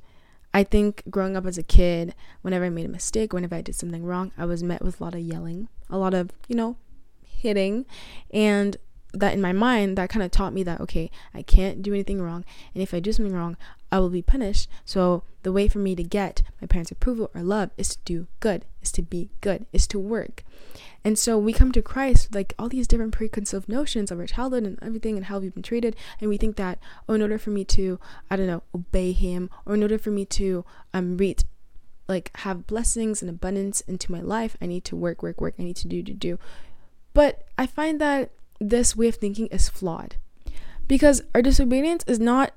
I 0.54 0.64
think 0.64 1.02
growing 1.10 1.36
up 1.36 1.46
as 1.46 1.58
a 1.58 1.62
kid, 1.62 2.14
whenever 2.42 2.64
I 2.64 2.70
made 2.70 2.86
a 2.86 2.90
mistake, 2.90 3.32
whenever 3.32 3.54
I 3.54 3.60
did 3.60 3.74
something 3.74 4.04
wrong, 4.04 4.32
I 4.38 4.44
was 4.44 4.62
met 4.62 4.82
with 4.82 5.00
a 5.00 5.04
lot 5.04 5.14
of 5.14 5.20
yelling, 5.20 5.68
a 5.90 5.98
lot 5.98 6.14
of, 6.14 6.30
you 6.48 6.56
know, 6.56 6.76
hitting. 7.22 7.84
And 8.32 8.76
that 9.20 9.34
in 9.34 9.40
my 9.40 9.52
mind 9.52 9.98
that 9.98 10.08
kind 10.08 10.22
of 10.22 10.30
taught 10.30 10.52
me 10.52 10.62
that 10.62 10.80
okay 10.80 11.10
i 11.34 11.42
can't 11.42 11.82
do 11.82 11.92
anything 11.92 12.20
wrong 12.20 12.44
and 12.74 12.82
if 12.82 12.94
i 12.94 13.00
do 13.00 13.12
something 13.12 13.34
wrong 13.34 13.56
i 13.90 13.98
will 13.98 14.10
be 14.10 14.22
punished. 14.22 14.68
So 14.84 15.22
the 15.42 15.52
way 15.52 15.68
for 15.68 15.78
me 15.78 15.94
to 15.94 16.02
get 16.02 16.42
my 16.60 16.66
parents 16.66 16.90
approval 16.90 17.30
or 17.34 17.42
love 17.42 17.70
is 17.76 17.96
to 17.96 17.98
do 18.04 18.26
good 18.40 18.64
is 18.82 18.92
to 18.92 19.02
be 19.02 19.30
good 19.40 19.66
is 19.72 19.86
to 19.88 19.98
work. 19.98 20.44
And 21.04 21.18
so 21.18 21.38
we 21.38 21.52
come 21.52 21.72
to 21.72 21.80
christ 21.80 22.28
with 22.28 22.34
like 22.34 22.54
all 22.58 22.68
these 22.68 22.86
different 22.86 23.12
preconceived 23.12 23.68
notions 23.68 24.10
of 24.10 24.18
our 24.18 24.26
childhood 24.26 24.64
and 24.64 24.78
everything 24.82 25.16
and 25.16 25.26
how 25.26 25.38
we've 25.38 25.54
been 25.54 25.62
treated 25.62 25.96
and 26.20 26.28
we 26.28 26.36
think 26.36 26.56
that 26.56 26.78
oh 27.08 27.14
in 27.14 27.22
order 27.22 27.38
for 27.38 27.50
me 27.50 27.64
to 27.64 27.98
i 28.30 28.36
don't 28.36 28.48
know 28.48 28.62
obey 28.74 29.12
him 29.12 29.48
or 29.64 29.74
in 29.74 29.82
order 29.82 29.96
for 29.96 30.10
me 30.10 30.24
to 30.24 30.64
um 30.92 31.16
reach 31.16 31.44
like 32.08 32.30
have 32.38 32.66
blessings 32.66 33.22
and 33.22 33.30
abundance 33.30 33.80
into 33.82 34.10
my 34.12 34.20
life 34.20 34.56
i 34.60 34.66
need 34.66 34.84
to 34.84 34.96
work 34.96 35.22
work 35.22 35.40
work 35.40 35.54
i 35.58 35.62
need 35.62 35.76
to 35.76 35.88
do 35.88 36.02
to 36.02 36.12
do. 36.12 36.38
But 37.14 37.46
i 37.56 37.66
find 37.66 38.00
that 38.00 38.32
this 38.60 38.96
way 38.96 39.08
of 39.08 39.16
thinking 39.16 39.46
is 39.48 39.68
flawed 39.68 40.16
because 40.86 41.22
our 41.34 41.42
disobedience 41.42 42.04
is 42.06 42.18
not 42.18 42.52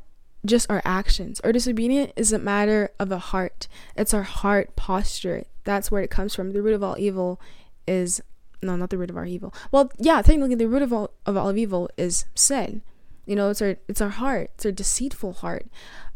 just 0.46 0.70
our 0.72 0.82
actions. 0.84 1.40
Our 1.42 1.52
disobedience 1.52 2.14
is 2.16 2.34
a 2.34 2.40
matter 2.40 2.90
of 3.00 3.12
a 3.12 3.20
heart. 3.20 3.68
It's 3.96 4.14
our 4.14 4.24
heart 4.24 4.76
posture. 4.76 5.44
That's 5.64 5.92
where 5.92 6.02
it 6.02 6.10
comes 6.10 6.34
from. 6.34 6.52
The 6.52 6.62
root 6.62 6.74
of 6.74 6.84
all 6.84 6.98
evil 6.98 7.40
is 7.88 8.22
no, 8.64 8.76
not 8.76 8.90
the 8.90 8.98
root 8.98 9.10
of 9.10 9.18
our 9.18 9.26
evil. 9.26 9.54
Well, 9.72 9.92
yeah, 9.98 10.22
technically 10.22 10.56
the 10.56 10.68
root 10.68 10.82
of 10.82 10.94
all 10.94 11.12
of 11.26 11.36
all 11.38 11.50
of 11.50 11.58
evil 11.58 11.90
is 11.98 12.26
sin. 12.36 12.82
You 13.26 13.36
know, 13.36 13.50
it's 13.50 13.62
our 13.62 13.78
it's 13.88 14.02
our 14.02 14.10
heart. 14.10 14.52
It's 14.56 14.66
our 14.66 14.72
deceitful 14.72 15.34
heart. 15.34 15.68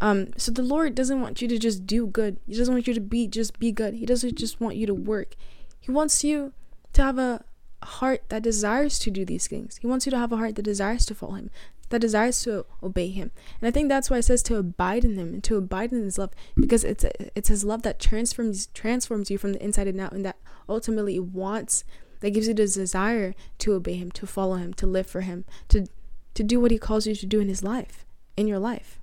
Um, 0.01 0.29
so 0.38 0.51
the 0.51 0.63
Lord 0.63 0.95
doesn't 0.95 1.21
want 1.21 1.41
you 1.41 1.47
to 1.47 1.57
just 1.57 1.86
do 1.86 2.07
good. 2.07 2.38
He 2.47 2.55
doesn't 2.55 2.73
want 2.73 2.88
you 2.88 2.93
to 2.93 3.01
be 3.01 3.27
just 3.27 3.59
be 3.59 3.71
good. 3.71 3.95
He 3.95 4.05
doesn't 4.05 4.36
just 4.36 4.59
want 4.59 4.75
you 4.75 4.88
to 4.88 4.93
work. 4.93 5.36
He 5.79 5.91
wants 5.91 6.23
you 6.23 6.53
to 6.93 7.01
have 7.03 7.17
a 7.17 7.45
heart 7.86 8.23
that 8.29 8.43
desires 8.43 8.99
to 8.99 9.11
do 9.11 9.25
these 9.25 9.47
things. 9.47 9.77
He 9.77 9.88
wants 9.88 10.05
you 10.05 10.09
to 10.11 10.17
have 10.17 10.31
a 10.31 10.38
heart 10.38 10.55
that 10.55 10.63
desires 10.63 11.05
to 11.07 11.15
follow 11.15 11.33
him, 11.33 11.49
that 11.89 12.01
desires 12.01 12.41
to 12.43 12.65
obey 12.81 13.09
him. 13.09 13.31
And 13.61 13.67
I 13.67 13.71
think 13.71 13.89
that's 13.89 14.09
why 14.09 14.17
it 14.17 14.23
says 14.23 14.43
to 14.43 14.57
abide 14.57 15.05
in 15.05 15.15
him 15.15 15.33
and 15.36 15.43
to 15.45 15.57
abide 15.57 15.91
in 15.91 16.03
his 16.03 16.17
love 16.17 16.31
because 16.55 16.83
it's 16.83 17.05
it's 17.36 17.49
his 17.49 17.63
love 17.63 17.83
that 17.83 17.99
transforms 17.99 18.67
transforms 18.67 19.31
you 19.31 19.38
from 19.38 19.53
the 19.53 19.63
inside 19.63 19.88
and 19.88 19.99
out 19.99 20.11
and 20.11 20.25
that 20.25 20.38
ultimately 20.67 21.19
wants 21.19 21.83
that 22.19 22.31
gives 22.31 22.47
you 22.47 22.53
the 22.53 22.65
desire 22.65 23.36
to 23.59 23.73
obey 23.73 23.95
him, 23.95 24.11
to 24.11 24.25
follow 24.25 24.55
him, 24.55 24.73
to 24.75 24.88
live 24.88 25.07
for 25.07 25.21
him, 25.21 25.45
to 25.69 25.88
to 26.33 26.43
do 26.43 26.59
what 26.59 26.71
he 26.71 26.77
calls 26.77 27.07
you 27.07 27.15
to 27.15 27.25
do 27.25 27.39
in 27.39 27.47
his 27.47 27.63
life, 27.63 28.05
in 28.36 28.47
your 28.47 28.59
life. 28.59 28.99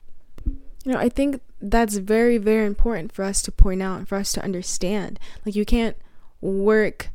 You 0.85 0.93
know, 0.93 0.99
I 0.99 1.09
think 1.09 1.41
that's 1.61 1.97
very 1.97 2.39
very 2.39 2.67
important 2.67 3.13
for 3.13 3.25
us 3.25 3.43
to 3.43 3.53
point 3.53 3.83
out 3.83 3.99
and 3.99 4.09
for 4.09 4.17
us 4.17 4.33
to 4.33 4.43
understand. 4.43 5.21
Like 5.47 5.55
you 5.55 5.65
can't 5.65 5.97
work 6.41 7.11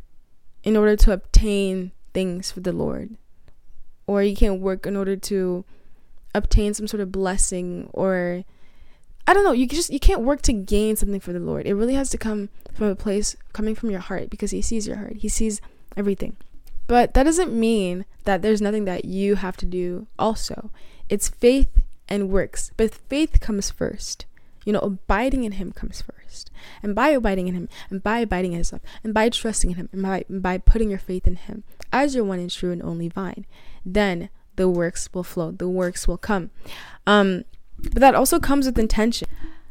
in 0.64 0.76
order 0.76 0.96
to 0.96 1.12
obtain 1.12 1.92
things 2.14 2.52
for 2.52 2.60
the 2.60 2.72
Lord. 2.72 3.16
Or 4.06 4.24
you 4.24 4.36
can't 4.36 4.62
work 4.62 4.86
in 4.86 4.96
order 4.96 5.16
to 5.16 5.66
obtain 6.34 6.74
some 6.74 6.88
sort 6.88 7.02
of 7.02 7.12
blessing 7.12 7.90
or 7.94 8.44
I 9.30 9.34
don't 9.34 9.44
know, 9.44 9.52
you 9.52 9.68
just 9.68 9.92
you 9.92 10.00
can't 10.00 10.22
work 10.22 10.42
to 10.44 10.54
gain 10.54 10.96
something 10.96 11.20
for 11.20 11.34
the 11.34 11.40
Lord. 11.40 11.66
It 11.66 11.76
really 11.76 11.96
has 11.96 12.10
to 12.12 12.18
come 12.18 12.48
from 12.74 12.88
a 12.88 12.96
place 12.96 13.36
coming 13.52 13.76
from 13.76 13.92
your 13.92 14.00
heart 14.00 14.30
because 14.30 14.52
he 14.52 14.62
sees 14.62 14.88
your 14.88 14.96
heart. 14.96 15.18
He 15.18 15.28
sees 15.28 15.60
everything. 15.98 16.38
But 16.88 17.14
that 17.14 17.24
doesn't 17.24 17.52
mean 17.52 18.06
that 18.24 18.42
there's 18.42 18.62
nothing 18.62 18.86
that 18.86 19.04
you 19.04 19.36
have 19.36 19.58
to 19.58 19.66
do 19.66 20.08
also. 20.18 20.72
It's 21.10 21.28
faith 21.28 21.82
and 22.08 22.30
works. 22.30 22.72
But 22.78 22.94
faith 22.94 23.42
comes 23.42 23.70
first. 23.70 24.26
You 24.68 24.74
know, 24.74 24.80
abiding 24.80 25.46
in 25.46 25.54
Him 25.54 25.72
comes 25.72 26.02
first. 26.02 26.52
And 26.84 26.94
by 26.94 27.12
abiding 27.12 27.48
in 27.48 27.54
Him, 27.54 27.70
and 27.90 28.04
by 28.04 28.20
abiding 28.20 28.52
in 28.52 28.58
His 28.58 28.74
love, 28.74 28.82
and 29.02 29.14
by 29.14 29.30
trusting 29.30 29.72
in 29.72 29.78
Him, 29.78 29.88
and 29.94 30.02
by, 30.02 30.26
by 30.30 30.58
putting 30.58 30.90
your 30.90 31.00
faith 31.00 31.26
in 31.26 31.38
Him 31.38 31.64
as 31.94 32.14
your 32.14 32.26
one 32.26 32.40
and 32.40 32.52
true 32.52 32.74
and 32.74 32.84
only 32.84 33.08
vine, 33.08 33.46
then 33.86 34.28
the 34.58 34.68
works 34.68 35.08
will 35.14 35.24
flow, 35.24 35.52
the 35.52 35.70
works 35.70 36.06
will 36.06 36.18
come. 36.18 36.52
Um, 37.06 37.46
but 37.82 38.02
that 38.02 38.14
also 38.14 38.42
comes 38.42 38.66
with 38.66 38.78
intention. 38.78 39.30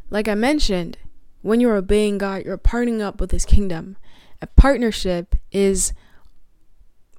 Like 0.08 0.28
I 0.28 0.34
mentioned, 0.34 0.96
when 1.42 1.60
you're 1.60 1.76
obeying 1.76 2.16
God, 2.16 2.46
you're 2.46 2.56
partnering 2.56 3.02
up 3.02 3.20
with 3.20 3.32
His 3.32 3.44
kingdom. 3.44 3.98
A 4.40 4.46
partnership 4.46 5.36
is 5.52 5.92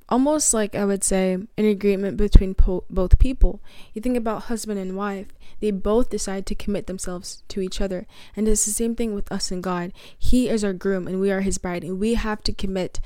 almost 0.09 0.53
like 0.53 0.75
I 0.75 0.85
would 0.85 1.03
say 1.03 1.33
an 1.33 1.65
agreement 1.65 2.17
between 2.17 2.53
po- 2.53 2.85
both 2.89 3.19
people. 3.19 3.61
You 3.93 4.01
think 4.01 4.17
about 4.17 4.43
husband 4.43 4.79
and 4.79 4.95
wife, 4.95 5.27
they 5.59 5.71
both 5.71 6.09
decide 6.09 6.45
to 6.47 6.55
commit 6.55 6.87
themselves 6.87 7.43
to 7.49 7.61
each 7.61 7.81
other. 7.81 8.05
And 8.35 8.47
it's 8.47 8.65
the 8.65 8.71
same 8.71 8.95
thing 8.95 9.13
with 9.13 9.31
us 9.31 9.51
and 9.51 9.63
God. 9.63 9.91
He 10.17 10.49
is 10.49 10.63
our 10.63 10.73
groom 10.73 11.07
and 11.07 11.19
we 11.19 11.31
are 11.31 11.41
his 11.41 11.57
bride, 11.57 11.83
and 11.83 11.99
we 11.99 12.13
have 12.13 12.43
to 12.43 12.53
commit. 12.53 12.99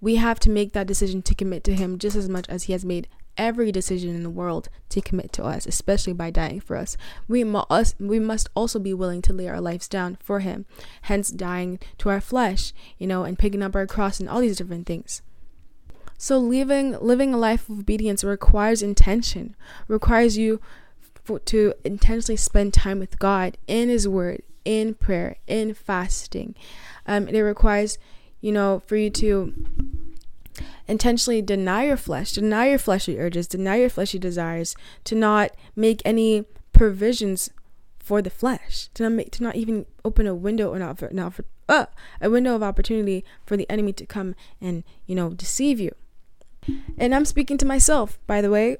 We 0.00 0.16
have 0.16 0.38
to 0.40 0.50
make 0.50 0.72
that 0.72 0.86
decision 0.86 1.22
to 1.22 1.34
commit 1.34 1.64
to 1.64 1.74
him 1.74 1.98
just 1.98 2.16
as 2.16 2.28
much 2.28 2.48
as 2.48 2.64
he 2.64 2.72
has 2.72 2.84
made 2.84 3.08
every 3.36 3.70
decision 3.70 4.14
in 4.14 4.22
the 4.22 4.30
world 4.30 4.68
to 4.88 5.00
commit 5.00 5.32
to 5.32 5.44
us, 5.44 5.66
especially 5.66 6.12
by 6.12 6.30
dying 6.30 6.60
for 6.60 6.76
us. 6.76 6.96
We 7.28 7.44
must 7.44 8.00
we 8.00 8.18
must 8.18 8.48
also 8.54 8.78
be 8.78 8.94
willing 8.94 9.22
to 9.22 9.32
lay 9.32 9.48
our 9.48 9.60
lives 9.60 9.88
down 9.88 10.16
for 10.20 10.40
him, 10.40 10.66
hence 11.02 11.30
dying 11.30 11.78
to 11.98 12.08
our 12.08 12.20
flesh, 12.20 12.72
you 12.98 13.06
know, 13.06 13.24
and 13.24 13.38
picking 13.38 13.62
up 13.62 13.74
our 13.74 13.86
cross 13.86 14.20
and 14.20 14.28
all 14.28 14.40
these 14.40 14.58
different 14.58 14.86
things. 14.86 15.22
So 16.18 16.38
living 16.38 16.96
living 17.00 17.34
a 17.34 17.38
life 17.38 17.68
of 17.68 17.80
obedience 17.80 18.24
requires 18.24 18.82
intention, 18.82 19.54
requires 19.88 20.36
you 20.38 20.60
for, 21.24 21.38
to 21.40 21.74
intentionally 21.84 22.36
spend 22.36 22.72
time 22.72 22.98
with 22.98 23.18
God 23.18 23.58
in 23.66 23.88
His 23.88 24.08
Word, 24.08 24.42
in 24.64 24.94
prayer, 24.94 25.36
in 25.46 25.74
fasting. 25.74 26.54
Um, 27.06 27.28
it 27.28 27.40
requires, 27.40 27.98
you 28.40 28.52
know, 28.52 28.82
for 28.86 28.96
you 28.96 29.10
to 29.10 29.52
intentionally 30.88 31.42
deny 31.42 31.86
your 31.86 31.96
flesh, 31.96 32.32
deny 32.32 32.68
your 32.70 32.78
fleshly 32.78 33.18
urges, 33.18 33.46
deny 33.46 33.76
your 33.76 33.90
fleshly 33.90 34.20
desires, 34.20 34.74
to 35.04 35.14
not 35.14 35.50
make 35.74 36.00
any 36.04 36.44
provisions 36.72 37.50
for 37.98 38.22
the 38.22 38.30
flesh, 38.30 38.88
to 38.94 39.02
not 39.02 39.12
make, 39.12 39.30
to 39.32 39.42
not 39.42 39.56
even 39.56 39.84
open 40.04 40.26
a 40.26 40.34
window 40.34 40.70
or 40.72 40.78
not, 40.78 41.12
not 41.12 41.34
for, 41.34 41.44
uh, 41.68 41.86
a 42.20 42.30
window 42.30 42.54
of 42.54 42.62
opportunity 42.62 43.24
for 43.44 43.56
the 43.56 43.68
enemy 43.68 43.92
to 43.92 44.06
come 44.06 44.34
and 44.60 44.84
you 45.06 45.14
know 45.14 45.30
deceive 45.30 45.80
you. 45.80 45.92
And 46.98 47.14
I'm 47.14 47.24
speaking 47.24 47.58
to 47.58 47.66
myself, 47.66 48.18
by 48.26 48.40
the 48.40 48.50
way. 48.50 48.78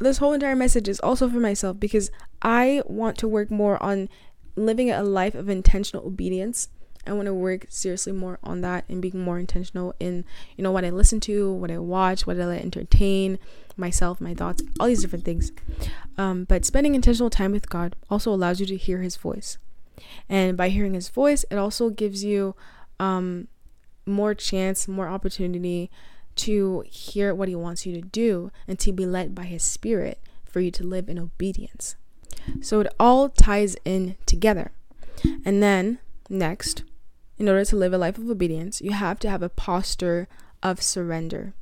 This 0.00 0.18
whole 0.18 0.32
entire 0.32 0.56
message 0.56 0.88
is 0.88 1.00
also 1.00 1.28
for 1.28 1.38
myself 1.38 1.78
because 1.78 2.10
I 2.42 2.82
want 2.86 3.16
to 3.18 3.28
work 3.28 3.50
more 3.50 3.80
on 3.82 4.08
living 4.56 4.90
a 4.90 5.02
life 5.02 5.34
of 5.34 5.48
intentional 5.48 6.06
obedience. 6.06 6.68
I 7.06 7.12
want 7.12 7.26
to 7.26 7.34
work 7.34 7.66
seriously 7.68 8.12
more 8.12 8.38
on 8.42 8.60
that 8.62 8.84
and 8.88 9.00
being 9.00 9.20
more 9.20 9.38
intentional 9.38 9.94
in, 10.00 10.24
you 10.56 10.64
know, 10.64 10.72
what 10.72 10.84
I 10.84 10.90
listen 10.90 11.20
to, 11.20 11.52
what 11.52 11.70
I 11.70 11.78
watch, 11.78 12.26
what 12.26 12.40
I 12.40 12.46
let 12.46 12.62
entertain 12.62 13.38
myself, 13.76 14.20
my 14.20 14.34
thoughts, 14.34 14.62
all 14.80 14.86
these 14.86 15.02
different 15.02 15.24
things. 15.24 15.52
Um, 16.16 16.44
but 16.44 16.64
spending 16.64 16.94
intentional 16.94 17.30
time 17.30 17.52
with 17.52 17.68
God 17.68 17.96
also 18.08 18.32
allows 18.32 18.60
you 18.60 18.66
to 18.66 18.76
hear 18.76 19.00
His 19.00 19.16
voice. 19.16 19.58
And 20.28 20.56
by 20.56 20.70
hearing 20.70 20.94
His 20.94 21.08
voice, 21.08 21.44
it 21.50 21.56
also 21.56 21.90
gives 21.90 22.24
you 22.24 22.54
um, 22.98 23.48
more 24.06 24.34
chance, 24.34 24.88
more 24.88 25.08
opportunity 25.08 25.90
to 26.36 26.84
hear 26.86 27.34
what 27.34 27.48
He 27.48 27.54
wants 27.54 27.86
you 27.86 27.94
to 27.94 28.00
do 28.00 28.50
and 28.66 28.78
to 28.80 28.92
be 28.92 29.06
led 29.06 29.34
by 29.34 29.44
His 29.44 29.62
Spirit 29.62 30.20
for 30.44 30.60
you 30.60 30.70
to 30.72 30.86
live 30.86 31.08
in 31.08 31.18
obedience. 31.18 31.96
So 32.60 32.80
it 32.80 32.94
all 32.98 33.28
ties 33.28 33.76
in 33.84 34.16
together. 34.26 34.72
And 35.44 35.62
then, 35.62 35.98
next, 36.28 36.82
in 37.38 37.48
order 37.48 37.64
to 37.64 37.76
live 37.76 37.92
a 37.92 37.98
life 37.98 38.18
of 38.18 38.28
obedience, 38.28 38.80
you 38.80 38.92
have 38.92 39.18
to 39.20 39.30
have 39.30 39.42
a 39.42 39.48
posture 39.48 40.28
of 40.62 40.82
surrender. 40.82 41.54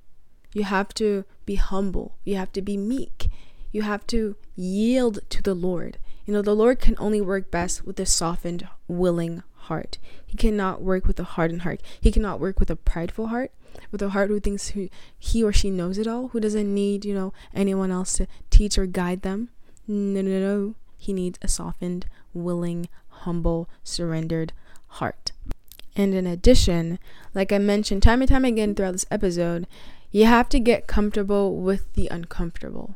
You 0.52 0.64
have 0.64 0.92
to 0.94 1.24
be 1.46 1.54
humble. 1.54 2.16
You 2.24 2.36
have 2.36 2.52
to 2.52 2.62
be 2.62 2.76
meek. 2.76 3.30
You 3.70 3.82
have 3.82 4.06
to 4.08 4.36
yield 4.54 5.20
to 5.30 5.42
the 5.42 5.54
Lord. 5.54 5.98
You 6.26 6.34
know, 6.34 6.42
the 6.42 6.54
Lord 6.54 6.78
can 6.78 6.94
only 6.98 7.20
work 7.20 7.50
best 7.50 7.86
with 7.86 7.98
a 7.98 8.06
softened, 8.06 8.68
willing 8.86 9.42
heart. 9.54 9.98
He 10.26 10.36
cannot 10.36 10.82
work 10.82 11.06
with 11.06 11.18
a 11.18 11.24
hardened 11.24 11.62
heart. 11.62 11.80
He 12.00 12.12
cannot 12.12 12.40
work 12.40 12.60
with 12.60 12.70
a 12.70 12.76
prideful 12.76 13.28
heart, 13.28 13.52
with 13.90 14.02
a 14.02 14.10
heart 14.10 14.28
who 14.30 14.40
thinks 14.40 14.68
who 14.68 14.88
he 15.18 15.42
or 15.42 15.52
she 15.52 15.70
knows 15.70 15.98
it 15.98 16.06
all, 16.06 16.28
who 16.28 16.40
doesn't 16.40 16.72
need, 16.72 17.04
you 17.04 17.14
know, 17.14 17.32
anyone 17.54 17.90
else 17.90 18.14
to 18.14 18.26
teach 18.50 18.78
or 18.78 18.86
guide 18.86 19.22
them. 19.22 19.50
No, 19.86 20.22
no, 20.22 20.40
no. 20.40 20.74
He 20.96 21.12
needs 21.12 21.38
a 21.42 21.48
softened, 21.48 22.06
willing, 22.32 22.88
humble, 23.08 23.68
surrendered 23.82 24.52
heart. 24.86 25.32
And 25.96 26.14
in 26.14 26.26
addition, 26.26 26.98
like 27.34 27.52
I 27.52 27.58
mentioned 27.58 28.02
time 28.02 28.22
and 28.22 28.28
time 28.28 28.44
again 28.44 28.74
throughout 28.74 28.92
this 28.92 29.06
episode, 29.10 29.66
you 30.10 30.26
have 30.26 30.48
to 30.50 30.60
get 30.60 30.86
comfortable 30.86 31.56
with 31.56 31.92
the 31.94 32.08
uncomfortable 32.08 32.94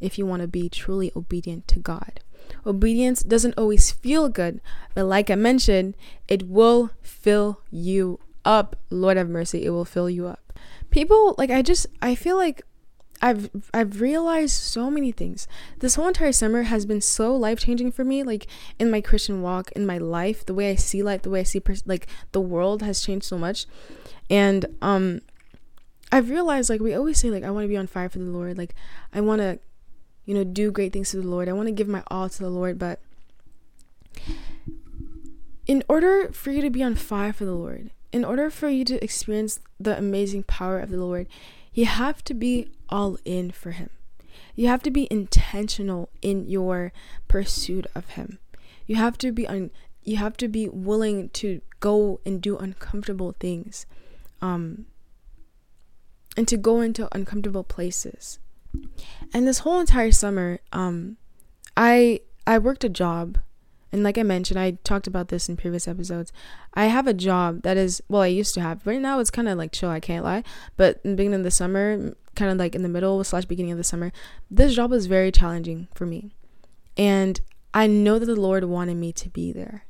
if 0.00 0.18
you 0.18 0.26
want 0.26 0.42
to 0.42 0.48
be 0.48 0.68
truly 0.68 1.12
obedient 1.16 1.66
to 1.68 1.78
God. 1.78 2.20
Obedience 2.64 3.22
doesn't 3.22 3.56
always 3.56 3.90
feel 3.90 4.28
good, 4.28 4.60
but 4.94 5.04
like 5.04 5.30
I 5.30 5.34
mentioned, 5.34 5.96
it 6.28 6.48
will 6.48 6.90
fill 7.00 7.60
you 7.70 8.20
up. 8.46 8.76
Lord 8.88 9.16
have 9.16 9.28
mercy, 9.28 9.64
it 9.64 9.70
will 9.70 9.84
fill 9.84 10.08
you 10.08 10.26
up. 10.26 10.58
People 10.90 11.34
like 11.36 11.50
I 11.50 11.60
just 11.60 11.86
I 12.00 12.14
feel 12.14 12.36
like 12.36 12.62
I've 13.22 13.50
I've 13.72 14.00
realized 14.00 14.54
so 14.54 14.90
many 14.90 15.12
things. 15.12 15.48
This 15.80 15.94
whole 15.94 16.08
entire 16.08 16.32
summer 16.32 16.62
has 16.62 16.86
been 16.86 17.00
so 17.00 17.34
life 17.34 17.60
changing 17.60 17.92
for 17.92 18.04
me. 18.04 18.22
Like 18.22 18.46
in 18.78 18.90
my 18.90 19.00
Christian 19.00 19.42
walk, 19.42 19.72
in 19.72 19.86
my 19.86 19.98
life, 19.98 20.44
the 20.44 20.54
way 20.54 20.70
I 20.70 20.74
see 20.74 21.02
life, 21.02 21.22
the 21.22 21.30
way 21.30 21.40
I 21.40 21.44
see 21.44 21.60
pers- 21.60 21.86
like 21.86 22.06
the 22.32 22.40
world 22.40 22.82
has 22.82 23.02
changed 23.02 23.26
so 23.26 23.38
much, 23.38 23.66
and 24.30 24.66
um, 24.82 25.22
I've 26.12 26.30
realized 26.30 26.70
like 26.70 26.80
we 26.80 26.94
always 26.94 27.18
say 27.18 27.30
like 27.30 27.42
I 27.42 27.50
want 27.50 27.64
to 27.64 27.68
be 27.68 27.76
on 27.76 27.86
fire 27.86 28.08
for 28.08 28.18
the 28.18 28.24
Lord. 28.24 28.58
Like 28.58 28.74
I 29.12 29.20
want 29.20 29.40
to, 29.40 29.58
you 30.24 30.34
know, 30.34 30.44
do 30.44 30.70
great 30.70 30.92
things 30.92 31.10
to 31.10 31.20
the 31.20 31.28
Lord. 31.28 31.48
I 31.48 31.52
want 31.52 31.68
to 31.68 31.72
give 31.72 31.88
my 31.88 32.02
all 32.08 32.28
to 32.28 32.38
the 32.38 32.50
Lord, 32.50 32.78
but 32.78 33.00
in 35.66 35.82
order 35.88 36.30
for 36.32 36.50
you 36.50 36.62
to 36.62 36.70
be 36.70 36.82
on 36.82 36.94
fire 36.94 37.32
for 37.32 37.44
the 37.44 37.54
Lord, 37.54 37.90
in 38.12 38.24
order 38.24 38.50
for 38.50 38.68
you 38.68 38.84
to 38.84 39.02
experience 39.02 39.60
the 39.78 39.96
amazing 39.96 40.44
power 40.44 40.78
of 40.78 40.90
the 40.90 40.96
Lord, 40.98 41.26
you 41.72 41.86
have 41.86 42.24
to 42.24 42.34
be 42.34 42.68
all 42.88 43.18
in 43.24 43.50
for 43.50 43.72
Him. 43.72 43.90
You 44.54 44.68
have 44.68 44.82
to 44.84 44.90
be 44.90 45.06
intentional 45.10 46.08
in 46.22 46.48
your 46.48 46.92
pursuit 47.28 47.86
of 47.94 48.10
Him. 48.10 48.38
You 48.86 48.96
have 48.96 49.18
to 49.18 49.32
be 49.32 49.46
un- 49.46 49.70
you 50.02 50.16
have 50.16 50.36
to 50.36 50.48
be 50.48 50.68
willing 50.68 51.30
to 51.30 51.60
go 51.80 52.20
and 52.24 52.40
do 52.40 52.56
uncomfortable 52.56 53.34
things, 53.40 53.86
um, 54.40 54.86
and 56.36 56.46
to 56.46 56.56
go 56.56 56.80
into 56.80 57.08
uncomfortable 57.12 57.64
places. 57.64 58.38
And 59.34 59.46
this 59.46 59.60
whole 59.60 59.80
entire 59.80 60.12
summer, 60.12 60.60
um, 60.72 61.16
I 61.76 62.20
I 62.46 62.58
worked 62.58 62.84
a 62.84 62.88
job 62.88 63.38
and 63.92 64.02
like 64.02 64.18
I 64.18 64.22
mentioned, 64.22 64.58
I 64.58 64.72
talked 64.84 65.06
about 65.06 65.28
this 65.28 65.48
in 65.48 65.56
previous 65.56 65.88
episodes. 65.88 66.32
I 66.74 66.86
have 66.86 67.06
a 67.06 67.14
job 67.14 67.62
that 67.62 67.76
is, 67.76 68.02
well, 68.08 68.22
I 68.22 68.26
used 68.26 68.54
to 68.54 68.60
have. 68.60 68.86
Right 68.86 69.00
now, 69.00 69.20
it's 69.20 69.30
kind 69.30 69.48
of 69.48 69.56
like 69.56 69.72
chill, 69.72 69.90
I 69.90 70.00
can't 70.00 70.24
lie. 70.24 70.42
But 70.76 71.00
in 71.04 71.12
the 71.12 71.16
beginning 71.16 71.40
of 71.40 71.44
the 71.44 71.50
summer, 71.50 72.14
kind 72.34 72.50
of 72.50 72.58
like 72.58 72.74
in 72.74 72.82
the 72.82 72.88
middle 72.88 73.22
slash 73.24 73.44
beginning 73.44 73.72
of 73.72 73.78
the 73.78 73.84
summer, 73.84 74.12
this 74.50 74.74
job 74.74 74.90
was 74.90 75.06
very 75.06 75.32
challenging 75.32 75.88
for 75.94 76.04
me. 76.04 76.32
And 76.96 77.40
I 77.72 77.86
know 77.86 78.18
that 78.18 78.26
the 78.26 78.40
Lord 78.40 78.64
wanted 78.64 78.96
me 78.96 79.12
to 79.12 79.28
be 79.28 79.52
there 79.52 79.85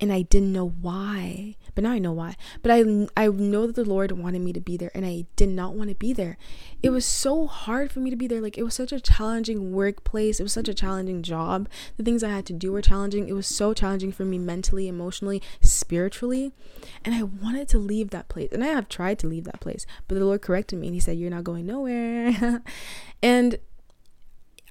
and 0.00 0.12
I 0.12 0.22
didn't 0.22 0.52
know 0.52 0.68
why. 0.68 1.56
But 1.74 1.84
now 1.84 1.90
I 1.92 1.98
know 1.98 2.12
why. 2.12 2.36
But 2.62 2.70
I 2.70 2.84
I 3.16 3.28
know 3.28 3.66
that 3.66 3.76
the 3.76 3.84
Lord 3.84 4.12
wanted 4.12 4.42
me 4.42 4.52
to 4.52 4.60
be 4.60 4.76
there 4.76 4.90
and 4.94 5.04
I 5.06 5.26
did 5.36 5.48
not 5.48 5.74
want 5.74 5.88
to 5.88 5.94
be 5.94 6.12
there. 6.12 6.36
It 6.82 6.90
was 6.90 7.04
so 7.04 7.46
hard 7.46 7.90
for 7.90 8.00
me 8.00 8.10
to 8.10 8.16
be 8.16 8.26
there. 8.26 8.40
Like 8.40 8.58
it 8.58 8.62
was 8.62 8.74
such 8.74 8.92
a 8.92 9.00
challenging 9.00 9.72
workplace. 9.72 10.40
It 10.40 10.42
was 10.42 10.52
such 10.52 10.68
a 10.68 10.74
challenging 10.74 11.22
job. 11.22 11.68
The 11.96 12.04
things 12.04 12.22
I 12.22 12.30
had 12.30 12.46
to 12.46 12.52
do 12.52 12.72
were 12.72 12.82
challenging. 12.82 13.28
It 13.28 13.32
was 13.32 13.46
so 13.46 13.72
challenging 13.72 14.12
for 14.12 14.24
me 14.24 14.38
mentally, 14.38 14.88
emotionally, 14.88 15.42
spiritually. 15.60 16.52
And 17.04 17.14
I 17.14 17.22
wanted 17.22 17.68
to 17.68 17.78
leave 17.78 18.10
that 18.10 18.28
place. 18.28 18.50
And 18.52 18.64
I 18.64 18.68
have 18.68 18.88
tried 18.88 19.18
to 19.20 19.26
leave 19.26 19.44
that 19.44 19.60
place. 19.60 19.86
But 20.08 20.16
the 20.18 20.24
Lord 20.24 20.42
corrected 20.42 20.78
me 20.78 20.88
and 20.88 20.94
he 20.94 21.00
said, 21.00 21.18
"You're 21.18 21.30
not 21.30 21.44
going 21.44 21.66
nowhere." 21.66 22.62
and 23.22 23.58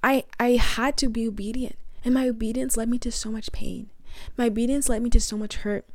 I 0.04 0.26
I 0.40 0.52
had 0.52 0.98
to 0.98 1.10
be 1.10 1.28
obedient. 1.28 1.78
And 2.06 2.14
my 2.14 2.28
obedience 2.28 2.76
led 2.76 2.90
me 2.90 3.00
to 3.00 3.12
so 3.12 3.32
much 3.32 3.52
pain. 3.54 3.90
My 4.38 4.48
obedience 4.48 4.90
led 4.90 5.02
me 5.02 5.10
to 5.12 5.20
so 5.20 5.38
much 5.38 5.58
hurt. 5.58 5.86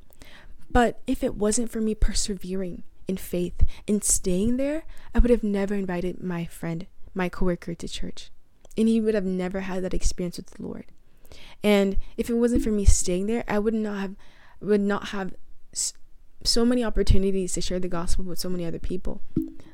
But 0.71 1.01
if 1.07 1.23
it 1.23 1.35
wasn't 1.35 1.71
for 1.71 1.81
me 1.81 1.95
persevering 1.95 2.83
in 3.07 3.17
faith 3.17 3.65
and 3.87 4.05
staying 4.05 4.59
there, 4.59 4.85
I 5.15 5.19
would 5.19 5.31
have 5.31 5.43
never 5.43 5.75
invited 5.75 6.23
my 6.23 6.45
friend, 6.45 6.87
my 7.15 7.29
coworker 7.29 7.75
to 7.75 7.89
church. 7.89 8.31
And 8.77 8.87
he 8.87 9.01
would 9.01 9.15
have 9.15 9.25
never 9.25 9.61
had 9.61 9.83
that 9.85 9.95
experience 9.95 10.37
with 10.37 10.51
the 10.51 10.63
Lord. 10.63 10.85
And 11.63 11.97
if 12.17 12.31
it 12.31 12.35
wasn't 12.35 12.63
for 12.63 12.71
me 12.71 12.85
staying 12.85 13.27
there, 13.27 13.45
I 13.49 13.59
would 13.59 13.75
not 13.75 13.99
have 13.99 14.15
would 14.61 14.81
not 14.81 15.09
have 15.09 15.35
so 16.45 16.65
many 16.65 16.83
opportunities 16.83 17.53
to 17.53 17.61
share 17.61 17.79
the 17.79 17.89
gospel 17.89 18.25
with 18.25 18.39
so 18.39 18.49
many 18.49 18.65
other 18.65 18.79
people. 18.79 19.21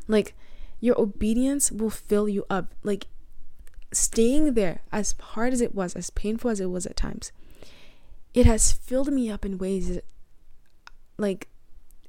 Like 0.08 0.34
your 0.80 1.00
obedience 1.00 1.72
will 1.72 1.90
fill 1.90 2.28
you 2.28 2.44
up. 2.50 2.74
Like 2.82 3.06
staying 3.92 4.54
there 4.54 4.80
as 4.92 5.14
hard 5.20 5.52
as 5.52 5.60
it 5.60 5.74
was, 5.74 5.94
as 5.94 6.10
painful 6.10 6.50
as 6.50 6.60
it 6.60 6.70
was 6.70 6.86
at 6.86 6.96
times, 6.96 7.32
it 8.34 8.46
has 8.46 8.72
filled 8.72 9.12
me 9.12 9.30
up 9.30 9.44
in 9.44 9.58
ways 9.58 9.88
that, 9.94 10.04
like 11.16 11.48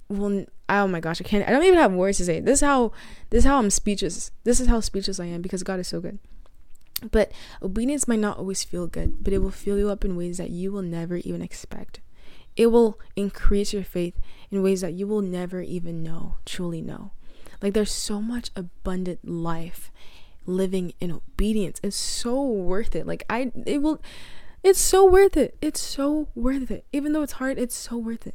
well 0.10 0.46
oh 0.70 0.88
my 0.88 1.00
gosh 1.00 1.22
i 1.22 1.24
can't 1.24 1.48
i 1.48 1.52
don't 1.52 1.64
even 1.64 1.78
have 1.80 1.94
words 1.94 2.18
to 2.18 2.26
say. 2.26 2.40
This 2.40 2.60
is 2.60 2.66
how 2.66 2.92
this 3.30 3.40
is 3.40 3.46
how 3.46 3.58
i'm 3.58 3.70
speechless. 3.70 4.32
This 4.44 4.60
is 4.60 4.68
how 4.68 4.80
speechless 4.80 5.20
i 5.20 5.26
am 5.26 5.42
because 5.42 5.64
god 5.64 5.80
is 5.80 5.88
so 5.88 6.02
good. 6.02 6.20
But 7.12 7.32
obedience 7.62 8.08
might 8.08 8.20
not 8.20 8.38
always 8.38 8.64
feel 8.64 8.88
good 8.88 9.24
but 9.24 9.34
it 9.34 9.40
will 9.40 9.52
fill 9.52 9.78
you 9.78 9.90
up 9.90 10.04
in 10.04 10.16
ways 10.18 10.38
that 10.38 10.50
you 10.50 10.72
will 10.72 10.82
never 10.82 11.18
even 11.18 11.42
expect. 11.42 12.02
It 12.56 12.68
will 12.68 13.00
increase 13.16 13.74
your 13.74 13.84
faith 13.84 14.20
in 14.50 14.64
ways 14.64 14.82
that 14.82 14.94
you 14.94 15.08
will 15.08 15.22
never 15.22 15.62
even 15.62 16.02
know 16.02 16.38
truly 16.46 16.82
know. 16.82 17.12
Like 17.62 17.74
there's 17.74 17.92
so 17.92 18.22
much 18.22 18.50
abundant 18.56 19.28
life 19.28 19.92
living 20.46 20.94
in 21.00 21.12
obedience. 21.12 21.80
It's 21.84 21.96
so 21.96 22.42
worth 22.42 22.96
it. 22.96 23.06
Like 23.06 23.24
i 23.30 23.52
it 23.66 23.82
will 23.82 24.02
it's 24.66 24.82
so 24.82 25.06
worth 25.06 25.38
it. 25.38 25.56
It's 25.62 25.80
so 25.80 26.30
worth 26.34 26.72
it. 26.72 26.88
Even 26.92 27.14
though 27.14 27.22
it's 27.22 27.34
hard, 27.34 27.60
it's 27.60 27.76
so 27.76 27.98
worth 27.98 28.26
it. 28.26 28.34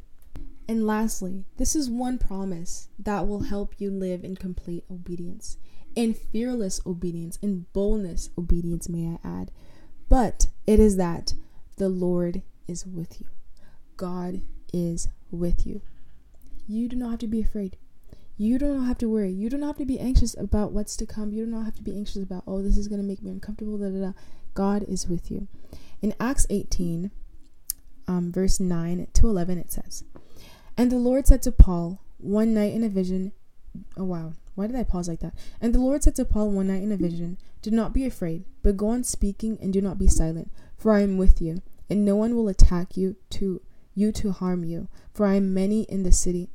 And 0.65 0.87
lastly, 0.87 1.43
this 1.57 1.75
is 1.75 1.89
one 1.89 2.17
promise 2.17 2.87
that 2.97 3.27
will 3.27 3.41
help 3.41 3.75
you 3.79 3.91
live 3.91 4.23
in 4.23 4.37
complete 4.37 4.85
obedience, 4.89 5.57
in 5.93 6.13
fearless 6.13 6.79
obedience, 6.85 7.37
in 7.41 7.65
boldness 7.73 8.29
obedience, 8.37 8.87
may 8.87 9.09
I 9.09 9.27
add. 9.27 9.51
But 10.07 10.47
it 10.65 10.79
is 10.79 10.95
that 10.95 11.33
the 11.75 11.89
Lord 11.89 12.43
is 12.65 12.85
with 12.85 13.19
you. 13.19 13.27
God 13.97 14.41
is 14.71 15.09
with 15.31 15.67
you. 15.67 15.81
You 16.65 16.87
do 16.87 16.95
not 16.95 17.09
have 17.09 17.19
to 17.19 17.27
be 17.27 17.41
afraid. 17.41 17.75
You 18.37 18.57
do 18.57 18.73
not 18.73 18.85
have 18.85 18.97
to 18.99 19.09
worry. 19.09 19.31
You 19.33 19.49
do 19.49 19.57
not 19.57 19.67
have 19.67 19.77
to 19.79 19.85
be 19.85 19.99
anxious 19.99 20.33
about 20.37 20.71
what's 20.71 20.95
to 20.95 21.05
come. 21.05 21.33
You 21.33 21.43
do 21.45 21.51
not 21.51 21.65
have 21.65 21.75
to 21.75 21.83
be 21.83 21.93
anxious 21.93 22.23
about, 22.23 22.43
oh, 22.47 22.61
this 22.61 22.77
is 22.77 22.87
going 22.87 23.01
to 23.01 23.07
make 23.07 23.21
me 23.21 23.31
uncomfortable. 23.31 23.77
Da, 23.77 23.89
da, 23.89 23.99
da. 23.99 24.11
God 24.53 24.83
is 24.87 25.07
with 25.07 25.29
you. 25.29 25.49
In 26.01 26.15
Acts 26.19 26.47
18, 26.49 27.11
um, 28.07 28.31
verse 28.31 28.59
9 28.59 29.07
to 29.13 29.27
11, 29.27 29.57
it 29.57 29.71
says, 29.71 30.03
And 30.77 30.91
the 30.91 30.97
Lord 30.97 31.27
said 31.27 31.41
to 31.43 31.51
Paul 31.51 32.01
one 32.17 32.53
night 32.53 32.73
in 32.73 32.83
a 32.83 32.89
vision, 32.89 33.33
oh 33.97 34.03
wow, 34.03 34.33
why 34.55 34.67
did 34.67 34.75
I 34.75 34.83
pause 34.83 35.07
like 35.07 35.19
that? 35.21 35.33
And 35.59 35.73
the 35.73 35.79
Lord 35.79 36.03
said 36.03 36.15
to 36.15 36.25
Paul 36.25 36.51
one 36.51 36.67
night 36.67 36.83
in 36.83 36.91
a 36.91 36.97
vision, 36.97 37.37
Do 37.61 37.71
not 37.71 37.93
be 37.93 38.05
afraid, 38.05 38.45
but 38.63 38.77
go 38.77 38.89
on 38.89 39.03
speaking 39.03 39.57
and 39.61 39.71
do 39.71 39.81
not 39.81 39.97
be 39.97 40.07
silent, 40.07 40.51
for 40.77 40.91
I 40.91 41.01
am 41.01 41.17
with 41.17 41.41
you, 41.41 41.61
and 41.89 42.03
no 42.03 42.15
one 42.15 42.35
will 42.35 42.47
attack 42.47 42.97
you 42.97 43.15
to 43.31 43.61
you 43.93 44.11
to 44.13 44.31
harm 44.31 44.63
you, 44.63 44.87
for 45.13 45.25
I 45.25 45.35
am 45.35 45.53
many 45.53 45.83
in 45.83 46.03
the 46.03 46.11
city. 46.11 46.49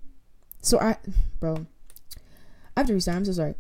So 0.60 0.78
I, 0.80 0.96
bro, 1.40 1.66
I 2.76 2.80
have 2.80 2.86
to 2.88 2.94
restart. 2.94 3.18
I'm 3.18 3.24
so 3.24 3.32
sorry. 3.32 3.54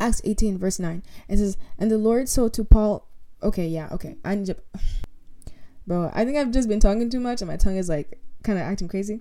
Acts 0.00 0.20
18, 0.24 0.58
verse 0.58 0.78
9. 0.78 1.02
It 1.28 1.38
says, 1.38 1.56
And 1.76 1.90
the 1.90 1.98
Lord 1.98 2.28
said 2.28 2.52
to 2.54 2.64
Paul 2.64 3.07
Okay, 3.42 3.68
yeah, 3.68 3.88
okay. 3.92 4.16
I 4.24 4.34
need 4.34 4.46
to. 4.46 4.56
Bro, 5.86 6.10
I 6.12 6.24
think 6.24 6.36
I've 6.36 6.50
just 6.50 6.68
been 6.68 6.80
talking 6.80 7.08
too 7.08 7.20
much 7.20 7.40
and 7.40 7.48
my 7.48 7.56
tongue 7.56 7.76
is 7.76 7.88
like 7.88 8.20
kind 8.42 8.58
of 8.58 8.64
acting 8.64 8.88
crazy. 8.88 9.20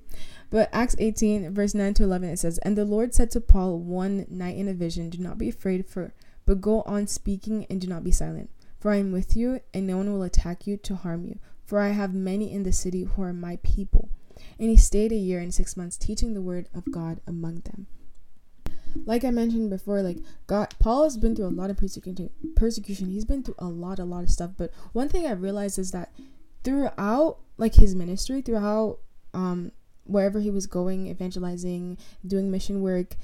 But 0.50 0.70
Acts 0.74 0.96
18, 1.00 1.54
verse 1.54 1.74
9 1.74 1.94
to 1.96 2.04
11, 2.04 2.30
it 2.30 2.40
says, 2.40 2.58
And 2.60 2.78
the 2.78 2.86
Lord 2.86 3.14
said 3.14 3.32
to 3.32 3.42
Paul 3.42 3.80
one 3.80 4.26
night 4.30 4.58
in 4.58 4.68
a 4.68 4.74
vision, 4.74 5.10
Do 5.10 5.18
not 5.18 5.38
be 5.38 5.50
afraid, 5.50 5.88
for 5.88 6.14
but 6.46 6.62
go 6.62 6.82
on 6.84 7.08
speaking 7.08 7.66
and 7.70 7.82
do 7.82 7.88
not 7.88 8.04
be 8.04 8.12
silent. 8.12 8.50
For 8.80 8.92
I 8.92 8.98
am 8.98 9.12
with 9.12 9.36
you, 9.36 9.60
and 9.74 9.86
no 9.86 9.98
one 9.98 10.12
will 10.12 10.24
attack 10.24 10.66
you 10.66 10.78
to 10.78 10.96
harm 10.96 11.26
you. 11.26 11.40
For 11.66 11.80
I 11.80 11.90
have 11.90 12.14
many 12.14 12.52
in 12.52 12.64
the 12.64 12.72
city 12.72 13.04
who 13.04 13.22
are 13.22 13.34
my 13.34 13.58
people. 13.64 14.10
And 14.58 14.70
he 14.70 14.78
stayed 14.78 15.12
a 15.12 15.16
year 15.16 15.40
and 15.40 15.54
six 15.54 15.76
months 15.76 15.98
teaching 15.98 16.34
the 16.34 16.42
word 16.42 16.70
of 16.74 16.90
God 16.92 17.20
among 17.28 17.62
them 17.62 17.88
like 19.06 19.24
I 19.24 19.32
mentioned 19.32 19.70
before, 19.70 20.02
like 20.02 20.18
God, 20.48 20.74
Paul 20.80 21.04
has 21.04 21.18
been 21.18 21.36
through 21.36 21.48
a 21.48 21.50
lot 21.50 21.70
of 21.70 21.78
persecution. 21.78 22.30
Persecution. 22.56 23.10
He's 23.10 23.26
been 23.26 23.44
through 23.44 23.56
a 23.60 23.68
lot, 23.68 24.00
a 24.00 24.06
lot 24.06 24.24
of 24.24 24.30
stuff. 24.30 24.52
But 24.58 24.72
one 24.94 25.10
thing 25.10 25.26
I 25.26 25.32
realized 25.32 25.80
is 25.80 25.92
that 25.92 26.12
throughout, 26.64 27.38
like 27.58 27.76
his 27.76 27.96
ministry, 27.96 28.42
throughout, 28.42 29.00
um, 29.34 29.72
wherever 30.06 30.40
he 30.40 30.50
was 30.50 30.68
going, 30.68 31.08
evangelizing, 31.08 31.98
doing 32.26 32.50
mission 32.50 32.82
work, 32.82 33.16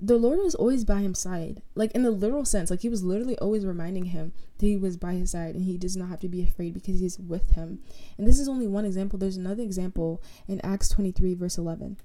the 0.00 0.16
Lord 0.16 0.38
was 0.38 0.54
always 0.54 0.84
by 0.84 1.00
his 1.00 1.18
side. 1.18 1.60
Like 1.74 1.92
in 1.92 2.02
the 2.02 2.10
literal 2.10 2.44
sense, 2.44 2.70
like 2.70 2.80
he 2.80 2.88
was 2.88 3.04
literally 3.04 3.38
always 3.38 3.66
reminding 3.66 4.06
him 4.06 4.32
that 4.58 4.66
he 4.66 4.76
was 4.76 4.96
by 4.96 5.12
his 5.12 5.30
side 5.30 5.54
and 5.54 5.64
he 5.64 5.76
does 5.76 5.96
not 5.96 6.08
have 6.08 6.20
to 6.20 6.28
be 6.28 6.42
afraid 6.42 6.72
because 6.72 7.00
he's 7.00 7.18
with 7.18 7.50
him. 7.50 7.80
And 8.16 8.26
this 8.26 8.38
is 8.38 8.48
only 8.48 8.66
one 8.66 8.84
example. 8.84 9.18
There's 9.18 9.36
another 9.36 9.62
example 9.62 10.22
in 10.48 10.60
Acts 10.62 10.88
23, 10.88 11.34
verse 11.34 11.58
11. 11.58 11.98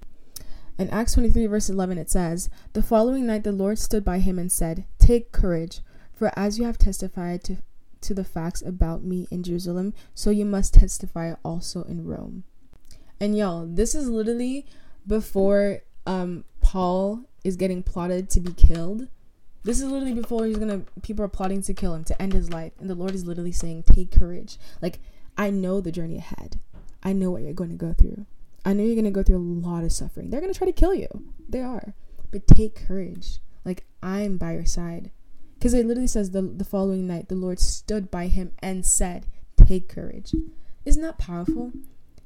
In 0.78 0.90
Acts 0.90 1.14
23, 1.14 1.46
verse 1.46 1.70
11, 1.70 1.96
it 1.96 2.10
says, 2.10 2.50
The 2.74 2.82
following 2.82 3.26
night 3.26 3.44
the 3.44 3.52
Lord 3.52 3.78
stood 3.78 4.04
by 4.04 4.18
him 4.18 4.38
and 4.38 4.52
said, 4.52 4.84
Take 4.98 5.32
courage, 5.32 5.80
for 6.12 6.30
as 6.36 6.58
you 6.58 6.64
have 6.64 6.76
testified 6.76 7.42
to, 7.44 7.56
to 8.02 8.14
the 8.14 8.24
facts 8.24 8.60
about 8.60 9.02
me 9.02 9.26
in 9.30 9.42
Jerusalem, 9.42 9.94
so 10.14 10.30
you 10.30 10.44
must 10.44 10.74
testify 10.74 11.34
also 11.42 11.82
in 11.84 12.04
Rome. 12.04 12.44
And 13.18 13.36
y'all, 13.36 13.66
this 13.66 13.94
is 13.94 14.08
literally 14.08 14.66
before 15.06 15.80
um, 16.06 16.44
Paul 16.60 17.24
is 17.42 17.56
getting 17.56 17.82
plotted 17.82 18.28
to 18.30 18.40
be 18.40 18.52
killed. 18.52 19.08
This 19.64 19.80
is 19.80 19.86
literally 19.86 20.14
before 20.14 20.44
he's 20.44 20.58
gonna 20.58 20.82
people 21.02 21.24
are 21.24 21.28
plotting 21.28 21.62
to 21.62 21.74
kill 21.74 21.94
him 21.94 22.04
to 22.04 22.22
end 22.22 22.34
his 22.34 22.52
life. 22.52 22.72
And 22.78 22.90
the 22.90 22.94
Lord 22.94 23.14
is 23.14 23.24
literally 23.24 23.52
saying, 23.52 23.84
Take 23.84 24.12
courage. 24.12 24.58
Like, 24.82 25.00
I 25.38 25.50
know 25.50 25.80
the 25.80 25.92
journey 25.92 26.18
ahead. 26.18 26.60
I 27.02 27.12
know 27.12 27.30
what 27.30 27.42
you're 27.42 27.52
going 27.52 27.70
to 27.70 27.76
go 27.76 27.92
through. 27.92 28.26
I 28.66 28.72
know 28.72 28.82
you're 28.82 28.96
gonna 28.96 29.10
go 29.10 29.22
through 29.22 29.36
a 29.36 29.66
lot 29.66 29.84
of 29.84 29.92
suffering. 29.92 30.28
They're 30.28 30.40
gonna 30.40 30.52
try 30.52 30.66
to 30.66 30.72
kill 30.72 30.92
you. 30.92 31.08
They 31.48 31.62
are. 31.62 31.94
But 32.30 32.48
take 32.48 32.74
courage. 32.74 33.38
Like 33.64 33.86
I'm 34.02 34.36
by 34.36 34.54
your 34.54 34.66
side. 34.66 35.12
Because 35.54 35.72
it 35.72 35.86
literally 35.86 36.08
says 36.08 36.32
the 36.32 36.42
the 36.42 36.64
following 36.64 37.06
night 37.06 37.28
the 37.28 37.36
Lord 37.36 37.60
stood 37.60 38.10
by 38.10 38.26
him 38.26 38.52
and 38.58 38.84
said, 38.84 39.26
Take 39.56 39.88
courage. 39.88 40.34
Isn't 40.84 41.02
that 41.02 41.16
powerful? 41.16 41.72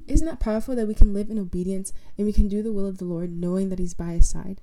Isn't 0.07 0.27
that 0.27 0.39
powerful 0.39 0.75
that 0.75 0.87
we 0.87 0.93
can 0.93 1.13
live 1.13 1.29
in 1.29 1.39
obedience 1.39 1.93
and 2.17 2.25
we 2.25 2.33
can 2.33 2.47
do 2.47 2.61
the 2.61 2.73
will 2.73 2.87
of 2.87 2.97
the 2.97 3.05
Lord 3.05 3.31
knowing 3.31 3.69
that 3.69 3.79
He's 3.79 3.93
by 3.93 4.13
His 4.13 4.29
side? 4.29 4.61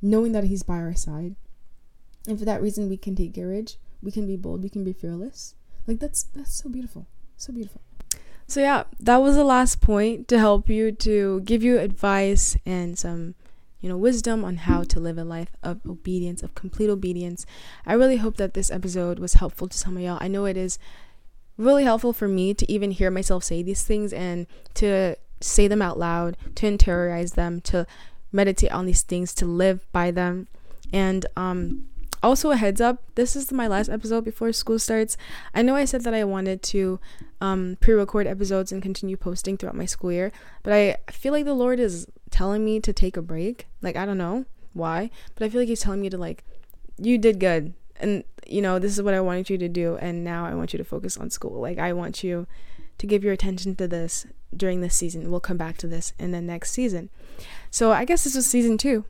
Knowing 0.00 0.32
that 0.32 0.44
He's 0.44 0.62
by 0.62 0.78
our 0.78 0.94
side. 0.94 1.34
And 2.26 2.38
for 2.38 2.44
that 2.44 2.62
reason 2.62 2.88
we 2.88 2.96
can 2.96 3.14
take 3.14 3.34
courage, 3.34 3.76
we 4.02 4.10
can 4.10 4.26
be 4.26 4.36
bold, 4.36 4.62
we 4.62 4.68
can 4.68 4.84
be 4.84 4.92
fearless. 4.92 5.54
Like 5.86 5.98
that's 5.98 6.22
that's 6.22 6.54
so 6.54 6.68
beautiful. 6.68 7.06
So 7.36 7.52
beautiful. 7.52 7.80
So 8.48 8.60
yeah, 8.60 8.84
that 8.98 9.18
was 9.18 9.36
the 9.36 9.44
last 9.44 9.82
point 9.82 10.26
to 10.28 10.38
help 10.38 10.70
you 10.70 10.90
to 10.90 11.42
give 11.42 11.62
you 11.62 11.78
advice 11.78 12.56
and 12.64 12.98
some 12.98 13.34
you 13.78 13.90
know 13.90 13.98
wisdom 13.98 14.42
on 14.42 14.56
how 14.56 14.84
to 14.84 14.98
live 14.98 15.18
a 15.18 15.24
life 15.24 15.50
of 15.62 15.80
obedience, 15.86 16.42
of 16.42 16.54
complete 16.54 16.88
obedience. 16.88 17.44
I 17.84 17.92
really 17.92 18.16
hope 18.16 18.38
that 18.38 18.54
this 18.54 18.70
episode 18.70 19.18
was 19.18 19.34
helpful 19.34 19.68
to 19.68 19.76
some 19.76 19.98
of 19.98 20.02
y'all. 20.02 20.16
I 20.22 20.28
know 20.28 20.46
it 20.46 20.56
is 20.56 20.78
really 21.58 21.84
helpful 21.84 22.14
for 22.14 22.26
me 22.26 22.54
to 22.54 22.72
even 22.72 22.90
hear 22.90 23.10
myself 23.10 23.44
say 23.44 23.62
these 23.62 23.82
things 23.82 24.14
and 24.14 24.46
to 24.74 25.16
say 25.42 25.68
them 25.68 25.82
out 25.82 25.98
loud, 25.98 26.38
to 26.54 26.66
interiorize 26.66 27.34
them, 27.34 27.60
to 27.60 27.86
meditate 28.32 28.72
on 28.72 28.86
these 28.86 29.02
things, 29.02 29.34
to 29.34 29.44
live 29.44 29.86
by 29.92 30.10
them. 30.10 30.48
And 30.90 31.26
um 31.36 31.84
also 32.22 32.50
a 32.50 32.56
heads 32.56 32.80
up, 32.80 33.02
this 33.14 33.36
is 33.36 33.52
my 33.52 33.66
last 33.66 33.88
episode 33.88 34.24
before 34.24 34.52
school 34.52 34.78
starts. 34.78 35.16
I 35.54 35.62
know 35.62 35.74
I 35.76 35.84
said 35.84 36.02
that 36.04 36.14
I 36.14 36.24
wanted 36.24 36.62
to 36.64 37.00
um 37.40 37.76
pre-record 37.80 38.26
episodes 38.26 38.72
and 38.72 38.82
continue 38.82 39.16
posting 39.16 39.56
throughout 39.56 39.76
my 39.76 39.86
school 39.86 40.12
year, 40.12 40.32
but 40.62 40.72
I 40.72 40.96
feel 41.10 41.32
like 41.32 41.44
the 41.44 41.54
Lord 41.54 41.80
is 41.80 42.06
telling 42.30 42.64
me 42.64 42.80
to 42.80 42.92
take 42.92 43.16
a 43.16 43.22
break. 43.22 43.66
Like 43.82 43.96
I 43.96 44.06
don't 44.06 44.18
know 44.18 44.44
why, 44.72 45.10
but 45.34 45.44
I 45.44 45.48
feel 45.48 45.60
like 45.60 45.68
he's 45.68 45.80
telling 45.80 46.00
me 46.00 46.10
to 46.10 46.18
like 46.18 46.44
you 46.98 47.18
did 47.18 47.38
good 47.38 47.74
and 48.00 48.24
you 48.46 48.62
know 48.62 48.78
this 48.78 48.92
is 48.92 49.02
what 49.02 49.14
i 49.14 49.20
wanted 49.20 49.48
you 49.50 49.58
to 49.58 49.68
do 49.68 49.96
and 49.96 50.24
now 50.24 50.46
i 50.46 50.54
want 50.54 50.72
you 50.72 50.78
to 50.78 50.84
focus 50.84 51.16
on 51.16 51.30
school 51.30 51.60
like 51.60 51.78
i 51.78 51.92
want 51.92 52.22
you 52.22 52.46
to 52.96 53.06
give 53.06 53.22
your 53.22 53.32
attention 53.32 53.74
to 53.74 53.86
this 53.86 54.26
during 54.56 54.80
this 54.80 54.94
season 54.94 55.30
we'll 55.30 55.40
come 55.40 55.56
back 55.56 55.76
to 55.76 55.86
this 55.86 56.12
in 56.18 56.32
the 56.32 56.40
next 56.40 56.72
season 56.72 57.10
so 57.70 57.92
i 57.92 58.04
guess 58.04 58.24
this 58.24 58.34
was 58.34 58.46
season 58.46 58.78
two 58.78 59.04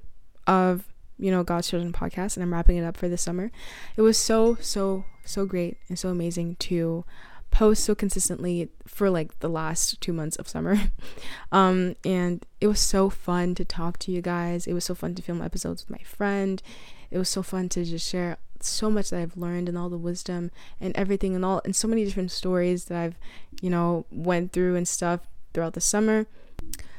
of 0.47 0.85
you 1.19 1.31
know 1.31 1.43
god's 1.43 1.69
children 1.69 1.93
podcast 1.93 2.37
and 2.37 2.43
i'm 2.43 2.53
wrapping 2.53 2.77
it 2.77 2.85
up 2.85 2.97
for 2.97 3.09
the 3.09 3.19
summer 3.19 3.51
it 3.97 4.03
was 4.03 4.17
so 4.17 4.57
so 4.61 5.05
so 5.25 5.45
great 5.45 5.77
and 5.89 5.99
so 5.99 6.09
amazing 6.09 6.57
to 6.57 7.05
post 7.51 7.83
so 7.83 7.95
consistently 7.95 8.69
for 8.87 9.09
like 9.09 9.39
the 9.41 9.49
last 9.49 10.01
two 10.01 10.13
months 10.13 10.37
of 10.37 10.47
summer 10.49 10.79
um 11.53 11.95
and 12.05 12.45
it 12.61 12.67
was 12.67 12.81
so 12.81 13.09
fun 13.09 13.55
to 13.55 13.65
talk 13.65 13.99
to 13.99 14.13
you 14.13 14.21
guys 14.21 14.67
it 14.67 14.75
was 14.75 14.85
so 14.85 14.95
fun 14.95 15.15
to 15.15 15.23
film 15.23 15.41
episodes 15.41 15.83
with 15.87 15.99
my 15.99 16.05
friend 16.05 16.63
it 17.11 17.19
was 17.19 17.29
so 17.29 17.43
fun 17.43 17.69
to 17.71 17.85
just 17.85 18.09
share 18.09 18.37
so 18.63 18.91
much 18.91 19.11
that 19.11 19.21
I've 19.21 19.37
learned 19.37 19.69
and 19.69 19.79
all 19.79 19.89
the 19.89 19.99
wisdom 19.99 20.51
and 20.81 20.97
everything 20.97 21.35
and 21.35 21.45
all 21.45 21.61
and 21.65 21.75
so 21.75 21.89
many 21.89 22.05
different 22.05 22.31
stories 22.31 22.87
that 22.87 22.99
I've, 22.99 23.19
you 23.61 23.71
know, 23.71 24.07
went 24.11 24.53
through 24.53 24.77
and 24.77 24.87
stuff 24.87 25.21
throughout 25.53 25.75
the 25.75 25.81
summer. 25.81 26.27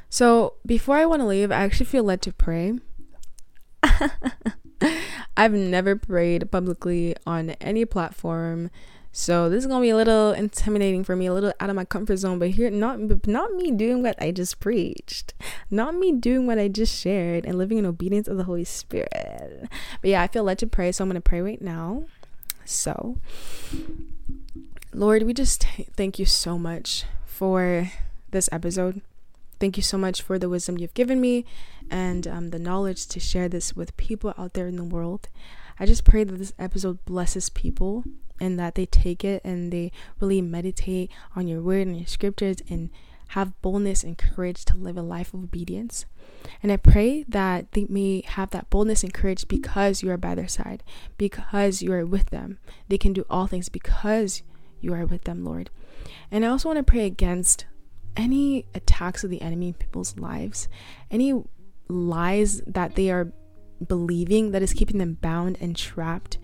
So 0.09 0.53
before 0.65 0.97
I 0.97 1.05
want 1.05 1.22
to 1.22 1.28
leave, 1.28 1.51
I 1.51 1.55
actually 1.55 1.86
feel 1.86 2.03
led 2.03 2.22
to 2.24 2.34
pray. 2.34 2.80
I've 5.38 5.53
never 5.53 5.95
prayed 5.95 6.51
publicly 6.51 7.15
on 7.25 7.51
any 7.61 7.86
platform 7.86 8.69
so 9.11 9.49
this 9.49 9.63
is 9.63 9.67
gonna 9.67 9.82
be 9.82 9.89
a 9.89 9.95
little 9.95 10.32
intimidating 10.32 11.03
for 11.03 11.15
me, 11.15 11.25
a 11.25 11.34
little 11.34 11.53
out 11.59 11.69
of 11.69 11.75
my 11.75 11.86
comfort 11.86 12.17
zone. 12.17 12.38
But 12.38 12.51
here, 12.51 12.69
not 12.69 13.27
not 13.27 13.53
me 13.53 13.71
doing 13.71 14.03
what 14.03 14.21
I 14.21 14.32
just 14.32 14.59
preached, 14.59 15.34
not 15.71 15.95
me 15.95 16.11
doing 16.11 16.45
what 16.45 16.59
I 16.59 16.67
just 16.67 16.97
shared, 16.97 17.45
and 17.45 17.57
living 17.57 17.80
in 17.80 17.86
obedience 17.86 18.27
of 18.27 18.38
the 18.38 18.43
Holy 18.43 18.63
Spirit. 18.63 19.67
But 20.01 20.09
yeah, 20.09 20.21
I 20.21 20.27
feel 20.27 20.43
led 20.43 20.59
to 20.59 20.67
pray, 20.67 20.91
so 20.91 21.03
I'm 21.03 21.09
gonna 21.09 21.21
pray 21.21 21.41
right 21.41 21.61
now. 21.61 22.03
So, 22.65 23.17
Lord, 24.93 25.23
we 25.23 25.34
just 25.34 25.63
thank 25.97 26.19
you 26.19 26.25
so 26.25 26.59
much 26.59 27.05
for 27.25 27.91
this 28.30 28.47
episode. 28.51 29.01
Thank 29.59 29.75
you 29.75 29.84
so 29.84 29.97
much 29.97 30.21
for 30.21 30.38
the 30.38 30.47
wisdom 30.47 30.77
you've 30.77 30.93
given 30.93 31.19
me 31.19 31.45
and 31.91 32.27
um, 32.27 32.49
the 32.49 32.59
knowledge 32.59 33.07
to 33.07 33.19
share 33.19 33.49
this 33.49 33.75
with 33.75 33.97
people 33.97 34.33
out 34.37 34.53
there 34.53 34.67
in 34.67 34.75
the 34.75 34.83
world. 34.83 35.27
I 35.79 35.85
just 35.85 36.03
pray 36.03 36.23
that 36.23 36.37
this 36.37 36.53
episode 36.59 37.03
blesses 37.05 37.49
people 37.49 38.03
and 38.39 38.59
that 38.59 38.75
they 38.75 38.85
take 38.85 39.23
it 39.23 39.41
and 39.43 39.71
they 39.71 39.91
really 40.19 40.41
meditate 40.41 41.11
on 41.35 41.47
your 41.47 41.61
word 41.61 41.87
and 41.87 41.97
your 41.97 42.07
scriptures 42.07 42.57
and 42.69 42.89
have 43.29 43.59
boldness 43.61 44.03
and 44.03 44.17
courage 44.17 44.65
to 44.65 44.75
live 44.75 44.97
a 44.97 45.01
life 45.01 45.33
of 45.33 45.43
obedience. 45.43 46.05
And 46.63 46.71
I 46.71 46.77
pray 46.77 47.23
that 47.27 47.73
they 47.73 47.85
may 47.87 48.21
have 48.21 48.49
that 48.51 48.69
boldness 48.69 49.03
and 49.03 49.13
courage 49.13 49.47
because 49.47 50.01
you 50.01 50.09
are 50.09 50.17
by 50.17 50.35
their 50.35 50.47
side, 50.47 50.83
because 51.17 51.81
you 51.81 51.93
are 51.93 52.05
with 52.05 52.31
them. 52.31 52.57
They 52.87 52.97
can 52.97 53.13
do 53.13 53.25
all 53.29 53.47
things 53.47 53.69
because 53.69 54.41
you 54.81 54.93
are 54.93 55.05
with 55.05 55.25
them, 55.25 55.43
Lord. 55.43 55.69
And 56.31 56.43
I 56.43 56.49
also 56.49 56.69
want 56.69 56.77
to 56.77 56.83
pray 56.83 57.05
against 57.05 57.65
any 58.17 58.65
attacks 58.73 59.23
of 59.23 59.29
the 59.29 59.41
enemy 59.41 59.67
in 59.67 59.73
people's 59.75 60.17
lives, 60.17 60.67
any 61.11 61.43
lies 61.89 62.61
that 62.61 62.95
they 62.95 63.09
are 63.09 63.31
believing 63.85 64.51
that 64.51 64.61
is 64.61 64.73
keeping 64.73 64.97
them 64.97 65.17
bound 65.21 65.57
and 65.59 65.75
trapped 65.75 66.37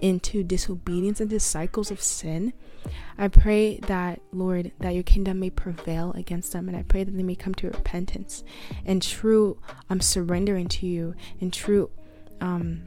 into 0.00 0.42
disobedience, 0.42 1.20
into 1.20 1.38
cycles 1.38 1.90
of 1.90 2.02
sin. 2.02 2.52
I 3.16 3.28
pray 3.28 3.78
that, 3.86 4.20
Lord, 4.32 4.72
that 4.80 4.94
your 4.94 5.04
kingdom 5.04 5.38
may 5.38 5.50
prevail 5.50 6.12
against 6.12 6.52
them. 6.52 6.68
And 6.68 6.76
I 6.76 6.82
pray 6.82 7.04
that 7.04 7.16
they 7.16 7.22
may 7.22 7.36
come 7.36 7.54
to 7.54 7.68
repentance 7.68 8.42
and 8.84 9.00
true 9.00 9.60
um, 9.88 10.00
surrendering 10.00 10.66
to 10.68 10.86
you 10.86 11.14
and 11.40 11.52
true 11.52 11.90
um, 12.40 12.82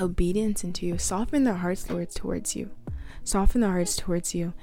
obedience 0.00 0.62
into 0.62 0.86
you. 0.86 0.96
Soften 0.96 1.42
their 1.42 1.54
hearts, 1.54 1.90
Lord, 1.90 2.10
towards 2.10 2.54
you. 2.54 2.70
Soften 3.24 3.60
their 3.60 3.72
hearts 3.72 3.96
towards 3.96 4.32
you. 4.32 4.54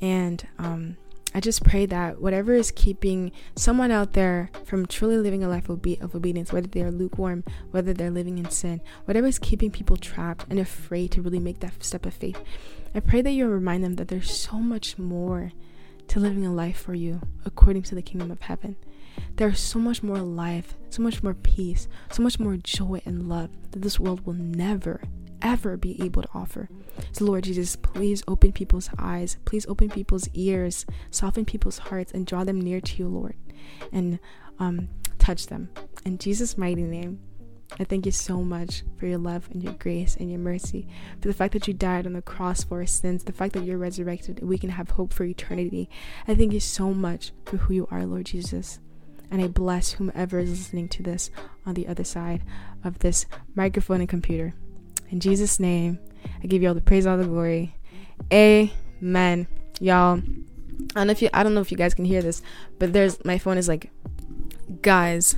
And 0.00 0.46
um, 0.58 0.96
I 1.34 1.40
just 1.40 1.64
pray 1.64 1.86
that 1.86 2.20
whatever 2.20 2.52
is 2.52 2.70
keeping 2.70 3.32
someone 3.56 3.90
out 3.90 4.12
there 4.12 4.50
from 4.64 4.86
truly 4.86 5.16
living 5.16 5.42
a 5.42 5.48
life 5.48 5.68
of, 5.68 5.78
obe- 5.78 6.02
of 6.02 6.14
obedience, 6.14 6.52
whether 6.52 6.66
they 6.66 6.82
are 6.82 6.90
lukewarm, 6.90 7.44
whether 7.70 7.92
they're 7.92 8.10
living 8.10 8.38
in 8.38 8.50
sin, 8.50 8.80
whatever 9.06 9.26
is 9.26 9.38
keeping 9.38 9.70
people 9.70 9.96
trapped 9.96 10.44
and 10.50 10.58
afraid 10.58 11.10
to 11.12 11.22
really 11.22 11.38
make 11.40 11.60
that 11.60 11.82
step 11.82 12.04
of 12.04 12.14
faith, 12.14 12.40
I 12.94 13.00
pray 13.00 13.22
that 13.22 13.30
you 13.30 13.46
remind 13.46 13.82
them 13.82 13.96
that 13.96 14.08
there's 14.08 14.30
so 14.30 14.58
much 14.58 14.98
more 14.98 15.52
to 16.08 16.20
living 16.20 16.44
a 16.44 16.52
life 16.52 16.78
for 16.78 16.94
you 16.94 17.20
according 17.44 17.82
to 17.84 17.94
the 17.94 18.02
kingdom 18.02 18.30
of 18.30 18.42
heaven. 18.42 18.76
There's 19.36 19.60
so 19.60 19.78
much 19.78 20.02
more 20.02 20.18
life, 20.18 20.74
so 20.90 21.02
much 21.02 21.22
more 21.22 21.34
peace, 21.34 21.88
so 22.10 22.22
much 22.22 22.38
more 22.38 22.56
joy 22.56 23.00
and 23.06 23.28
love 23.28 23.50
that 23.70 23.80
this 23.80 23.98
world 23.98 24.26
will 24.26 24.34
never, 24.34 25.02
ever 25.42 25.76
be 25.76 26.02
able 26.02 26.22
to 26.22 26.28
offer. 26.34 26.68
So, 27.12 27.24
Lord 27.24 27.44
Jesus, 27.44 27.76
please 27.76 28.22
open 28.26 28.52
people's 28.52 28.88
eyes, 28.98 29.36
please 29.44 29.66
open 29.66 29.90
people's 29.90 30.28
ears, 30.34 30.86
soften 31.10 31.44
people's 31.44 31.78
hearts, 31.78 32.12
and 32.12 32.26
draw 32.26 32.44
them 32.44 32.60
near 32.60 32.80
to 32.80 32.96
you, 32.96 33.08
Lord, 33.08 33.36
and 33.92 34.18
um, 34.58 34.88
touch 35.18 35.46
them. 35.46 35.70
In 36.04 36.18
Jesus' 36.18 36.56
mighty 36.56 36.82
name. 36.82 37.20
I 37.80 37.84
thank 37.84 38.04
you 38.04 38.12
so 38.12 38.42
much 38.42 38.82
for 38.98 39.06
your 39.06 39.16
love 39.16 39.48
and 39.50 39.62
your 39.62 39.72
grace 39.72 40.16
and 40.16 40.30
your 40.30 40.38
mercy, 40.38 40.86
for 41.20 41.28
the 41.28 41.34
fact 41.34 41.54
that 41.54 41.66
you 41.66 41.72
died 41.72 42.06
on 42.06 42.12
the 42.12 42.20
cross 42.20 42.62
for 42.64 42.80
our 42.80 42.86
sins, 42.86 43.24
the 43.24 43.32
fact 43.32 43.54
that 43.54 43.64
you're 43.64 43.78
resurrected 43.78 44.40
and 44.40 44.48
we 44.48 44.58
can 44.58 44.68
have 44.68 44.90
hope 44.90 45.12
for 45.12 45.24
eternity. 45.24 45.88
I 46.28 46.34
thank 46.34 46.52
you 46.52 46.60
so 46.60 46.92
much 46.92 47.32
for 47.46 47.56
who 47.56 47.72
you 47.72 47.88
are, 47.90 48.04
Lord 48.04 48.26
Jesus. 48.26 48.78
And 49.30 49.40
I 49.40 49.48
bless 49.48 49.92
whomever 49.92 50.38
is 50.38 50.50
listening 50.50 50.88
to 50.90 51.02
this 51.02 51.30
on 51.64 51.72
the 51.72 51.88
other 51.88 52.04
side 52.04 52.42
of 52.84 52.98
this 52.98 53.24
microphone 53.54 54.00
and 54.00 54.08
computer. 54.08 54.54
In 55.12 55.20
Jesus' 55.20 55.60
name, 55.60 55.98
I 56.42 56.46
give 56.46 56.62
you 56.62 56.68
all 56.68 56.74
the 56.74 56.80
praise, 56.80 57.06
all 57.06 57.18
the 57.18 57.24
glory. 57.24 57.76
Amen. 58.32 59.46
Y'all, 59.78 60.16
I 60.16 61.00
don't 61.00 61.06
know 61.06 61.12
if 61.12 61.22
you 61.22 61.28
I 61.32 61.42
don't 61.42 61.54
know 61.54 61.60
if 61.60 61.70
you 61.70 61.76
guys 61.76 61.94
can 61.94 62.04
hear 62.04 62.22
this, 62.22 62.42
but 62.78 62.92
there's 62.92 63.24
my 63.24 63.38
phone 63.38 63.58
is 63.58 63.68
like 63.68 63.90
guys 64.80 65.36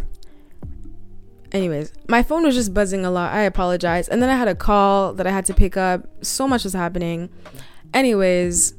anyways, 1.55 1.93
my 2.09 2.22
phone 2.22 2.43
was 2.43 2.55
just 2.55 2.75
buzzing 2.75 3.07
a 3.07 3.11
lot. 3.11 3.33
I 3.33 3.43
apologize. 3.43 4.09
And 4.09 4.20
then 4.20 4.29
I 4.29 4.37
had 4.37 4.49
a 4.49 4.55
call 4.55 5.14
that 5.14 5.27
I 5.27 5.31
had 5.31 5.47
to 5.47 5.55
pick 5.55 5.77
up. 5.77 6.07
So 6.22 6.47
much 6.47 6.64
was 6.64 6.75
happening. 6.75 7.31
Anyways, 7.95 8.75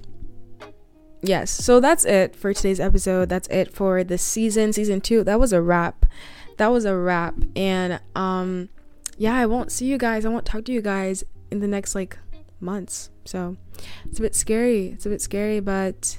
yes. 1.23 1.49
So 1.49 1.79
that's 1.79 2.05
it 2.05 2.35
for 2.35 2.53
today's 2.53 2.79
episode. 2.79 3.29
That's 3.29 3.47
it 3.47 3.73
for 3.73 4.03
the 4.03 4.17
season, 4.17 4.73
season 4.73 5.01
2. 5.01 5.23
That 5.23 5.39
was 5.39 5.53
a 5.53 5.61
wrap. 5.61 6.05
That 6.57 6.67
was 6.67 6.85
a 6.85 6.95
wrap. 6.95 7.35
And 7.55 7.99
um 8.15 8.69
yeah, 9.18 9.36
I 9.36 9.45
won't 9.45 9.72
see 9.72 9.86
you 9.86 9.97
guys. 9.97 10.26
I 10.26 10.30
won't 10.30 10.45
talk 10.45 10.66
to 10.66 10.72
you 10.72 10.82
guys 10.82 11.24
in 11.51 11.59
the 11.59 11.68
next 11.68 11.95
like 11.95 12.18
months. 12.59 13.09
So, 13.26 13.57
it's 14.05 14.20
a 14.20 14.22
bit 14.22 14.36
scary. 14.36 14.88
It's 14.88 15.05
a 15.05 15.09
bit 15.09 15.22
scary, 15.22 15.59
but 15.59 16.18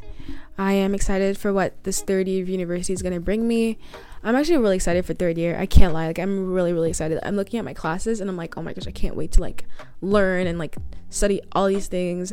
I 0.58 0.72
am 0.72 0.94
excited 0.94 1.38
for 1.38 1.52
what 1.52 1.82
this 1.84 2.00
third 2.00 2.28
year 2.28 2.42
of 2.42 2.48
university 2.48 2.92
is 2.92 3.02
going 3.02 3.14
to 3.14 3.20
bring 3.20 3.46
me. 3.46 3.78
I'm 4.22 4.34
actually 4.34 4.56
really 4.56 4.74
excited 4.76 5.04
for 5.04 5.14
third 5.14 5.38
year. 5.38 5.56
I 5.56 5.66
can't 5.66 5.92
lie. 5.94 6.08
Like 6.08 6.18
I'm 6.18 6.52
really 6.52 6.72
really 6.72 6.88
excited. 6.88 7.20
I'm 7.22 7.36
looking 7.36 7.58
at 7.58 7.64
my 7.64 7.74
classes 7.74 8.20
and 8.20 8.28
I'm 8.28 8.36
like, 8.36 8.56
"Oh 8.56 8.62
my 8.62 8.72
gosh, 8.72 8.88
I 8.88 8.90
can't 8.90 9.14
wait 9.14 9.32
to 9.32 9.40
like 9.40 9.66
learn 10.00 10.48
and 10.48 10.58
like 10.58 10.76
study 11.10 11.40
all 11.52 11.66
these 11.66 11.86
things." 11.86 12.32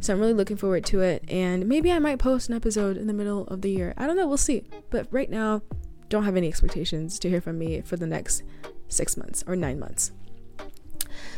So 0.00 0.12
I'm 0.12 0.20
really 0.20 0.34
looking 0.34 0.58
forward 0.58 0.84
to 0.86 1.00
it 1.00 1.24
and 1.28 1.66
maybe 1.66 1.90
I 1.90 1.98
might 1.98 2.18
post 2.18 2.50
an 2.50 2.54
episode 2.54 2.98
in 2.98 3.06
the 3.06 3.14
middle 3.14 3.46
of 3.46 3.62
the 3.62 3.70
year. 3.70 3.94
I 3.96 4.06
don't 4.06 4.16
know, 4.16 4.26
we'll 4.26 4.36
see. 4.36 4.64
But 4.90 5.06
right 5.10 5.30
now, 5.30 5.62
don't 6.10 6.24
have 6.24 6.36
any 6.36 6.48
expectations 6.48 7.18
to 7.20 7.30
hear 7.30 7.40
from 7.40 7.58
me 7.58 7.80
for 7.80 7.96
the 7.96 8.06
next 8.06 8.42
6 8.90 9.16
months 9.16 9.42
or 9.46 9.56
9 9.56 9.78
months. 9.78 10.12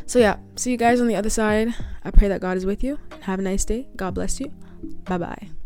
So 0.07 0.19
yeah, 0.19 0.37
see 0.57 0.71
you 0.73 0.77
guys 0.77 1.01
on 1.01 1.07
the 1.07 1.17
other 1.17 1.31
side. 1.31 1.75
I 2.05 2.11
pray 2.11 2.29
that 2.29 2.41
God 2.41 2.57
is 2.57 2.67
with 2.67 2.83
you. 2.83 2.99
Have 3.23 3.39
a 3.39 3.43
nice 3.43 3.65
day. 3.65 3.89
God 3.97 4.15
bless 4.15 4.41
you. 4.41 4.53
Bye-bye. 5.05 5.62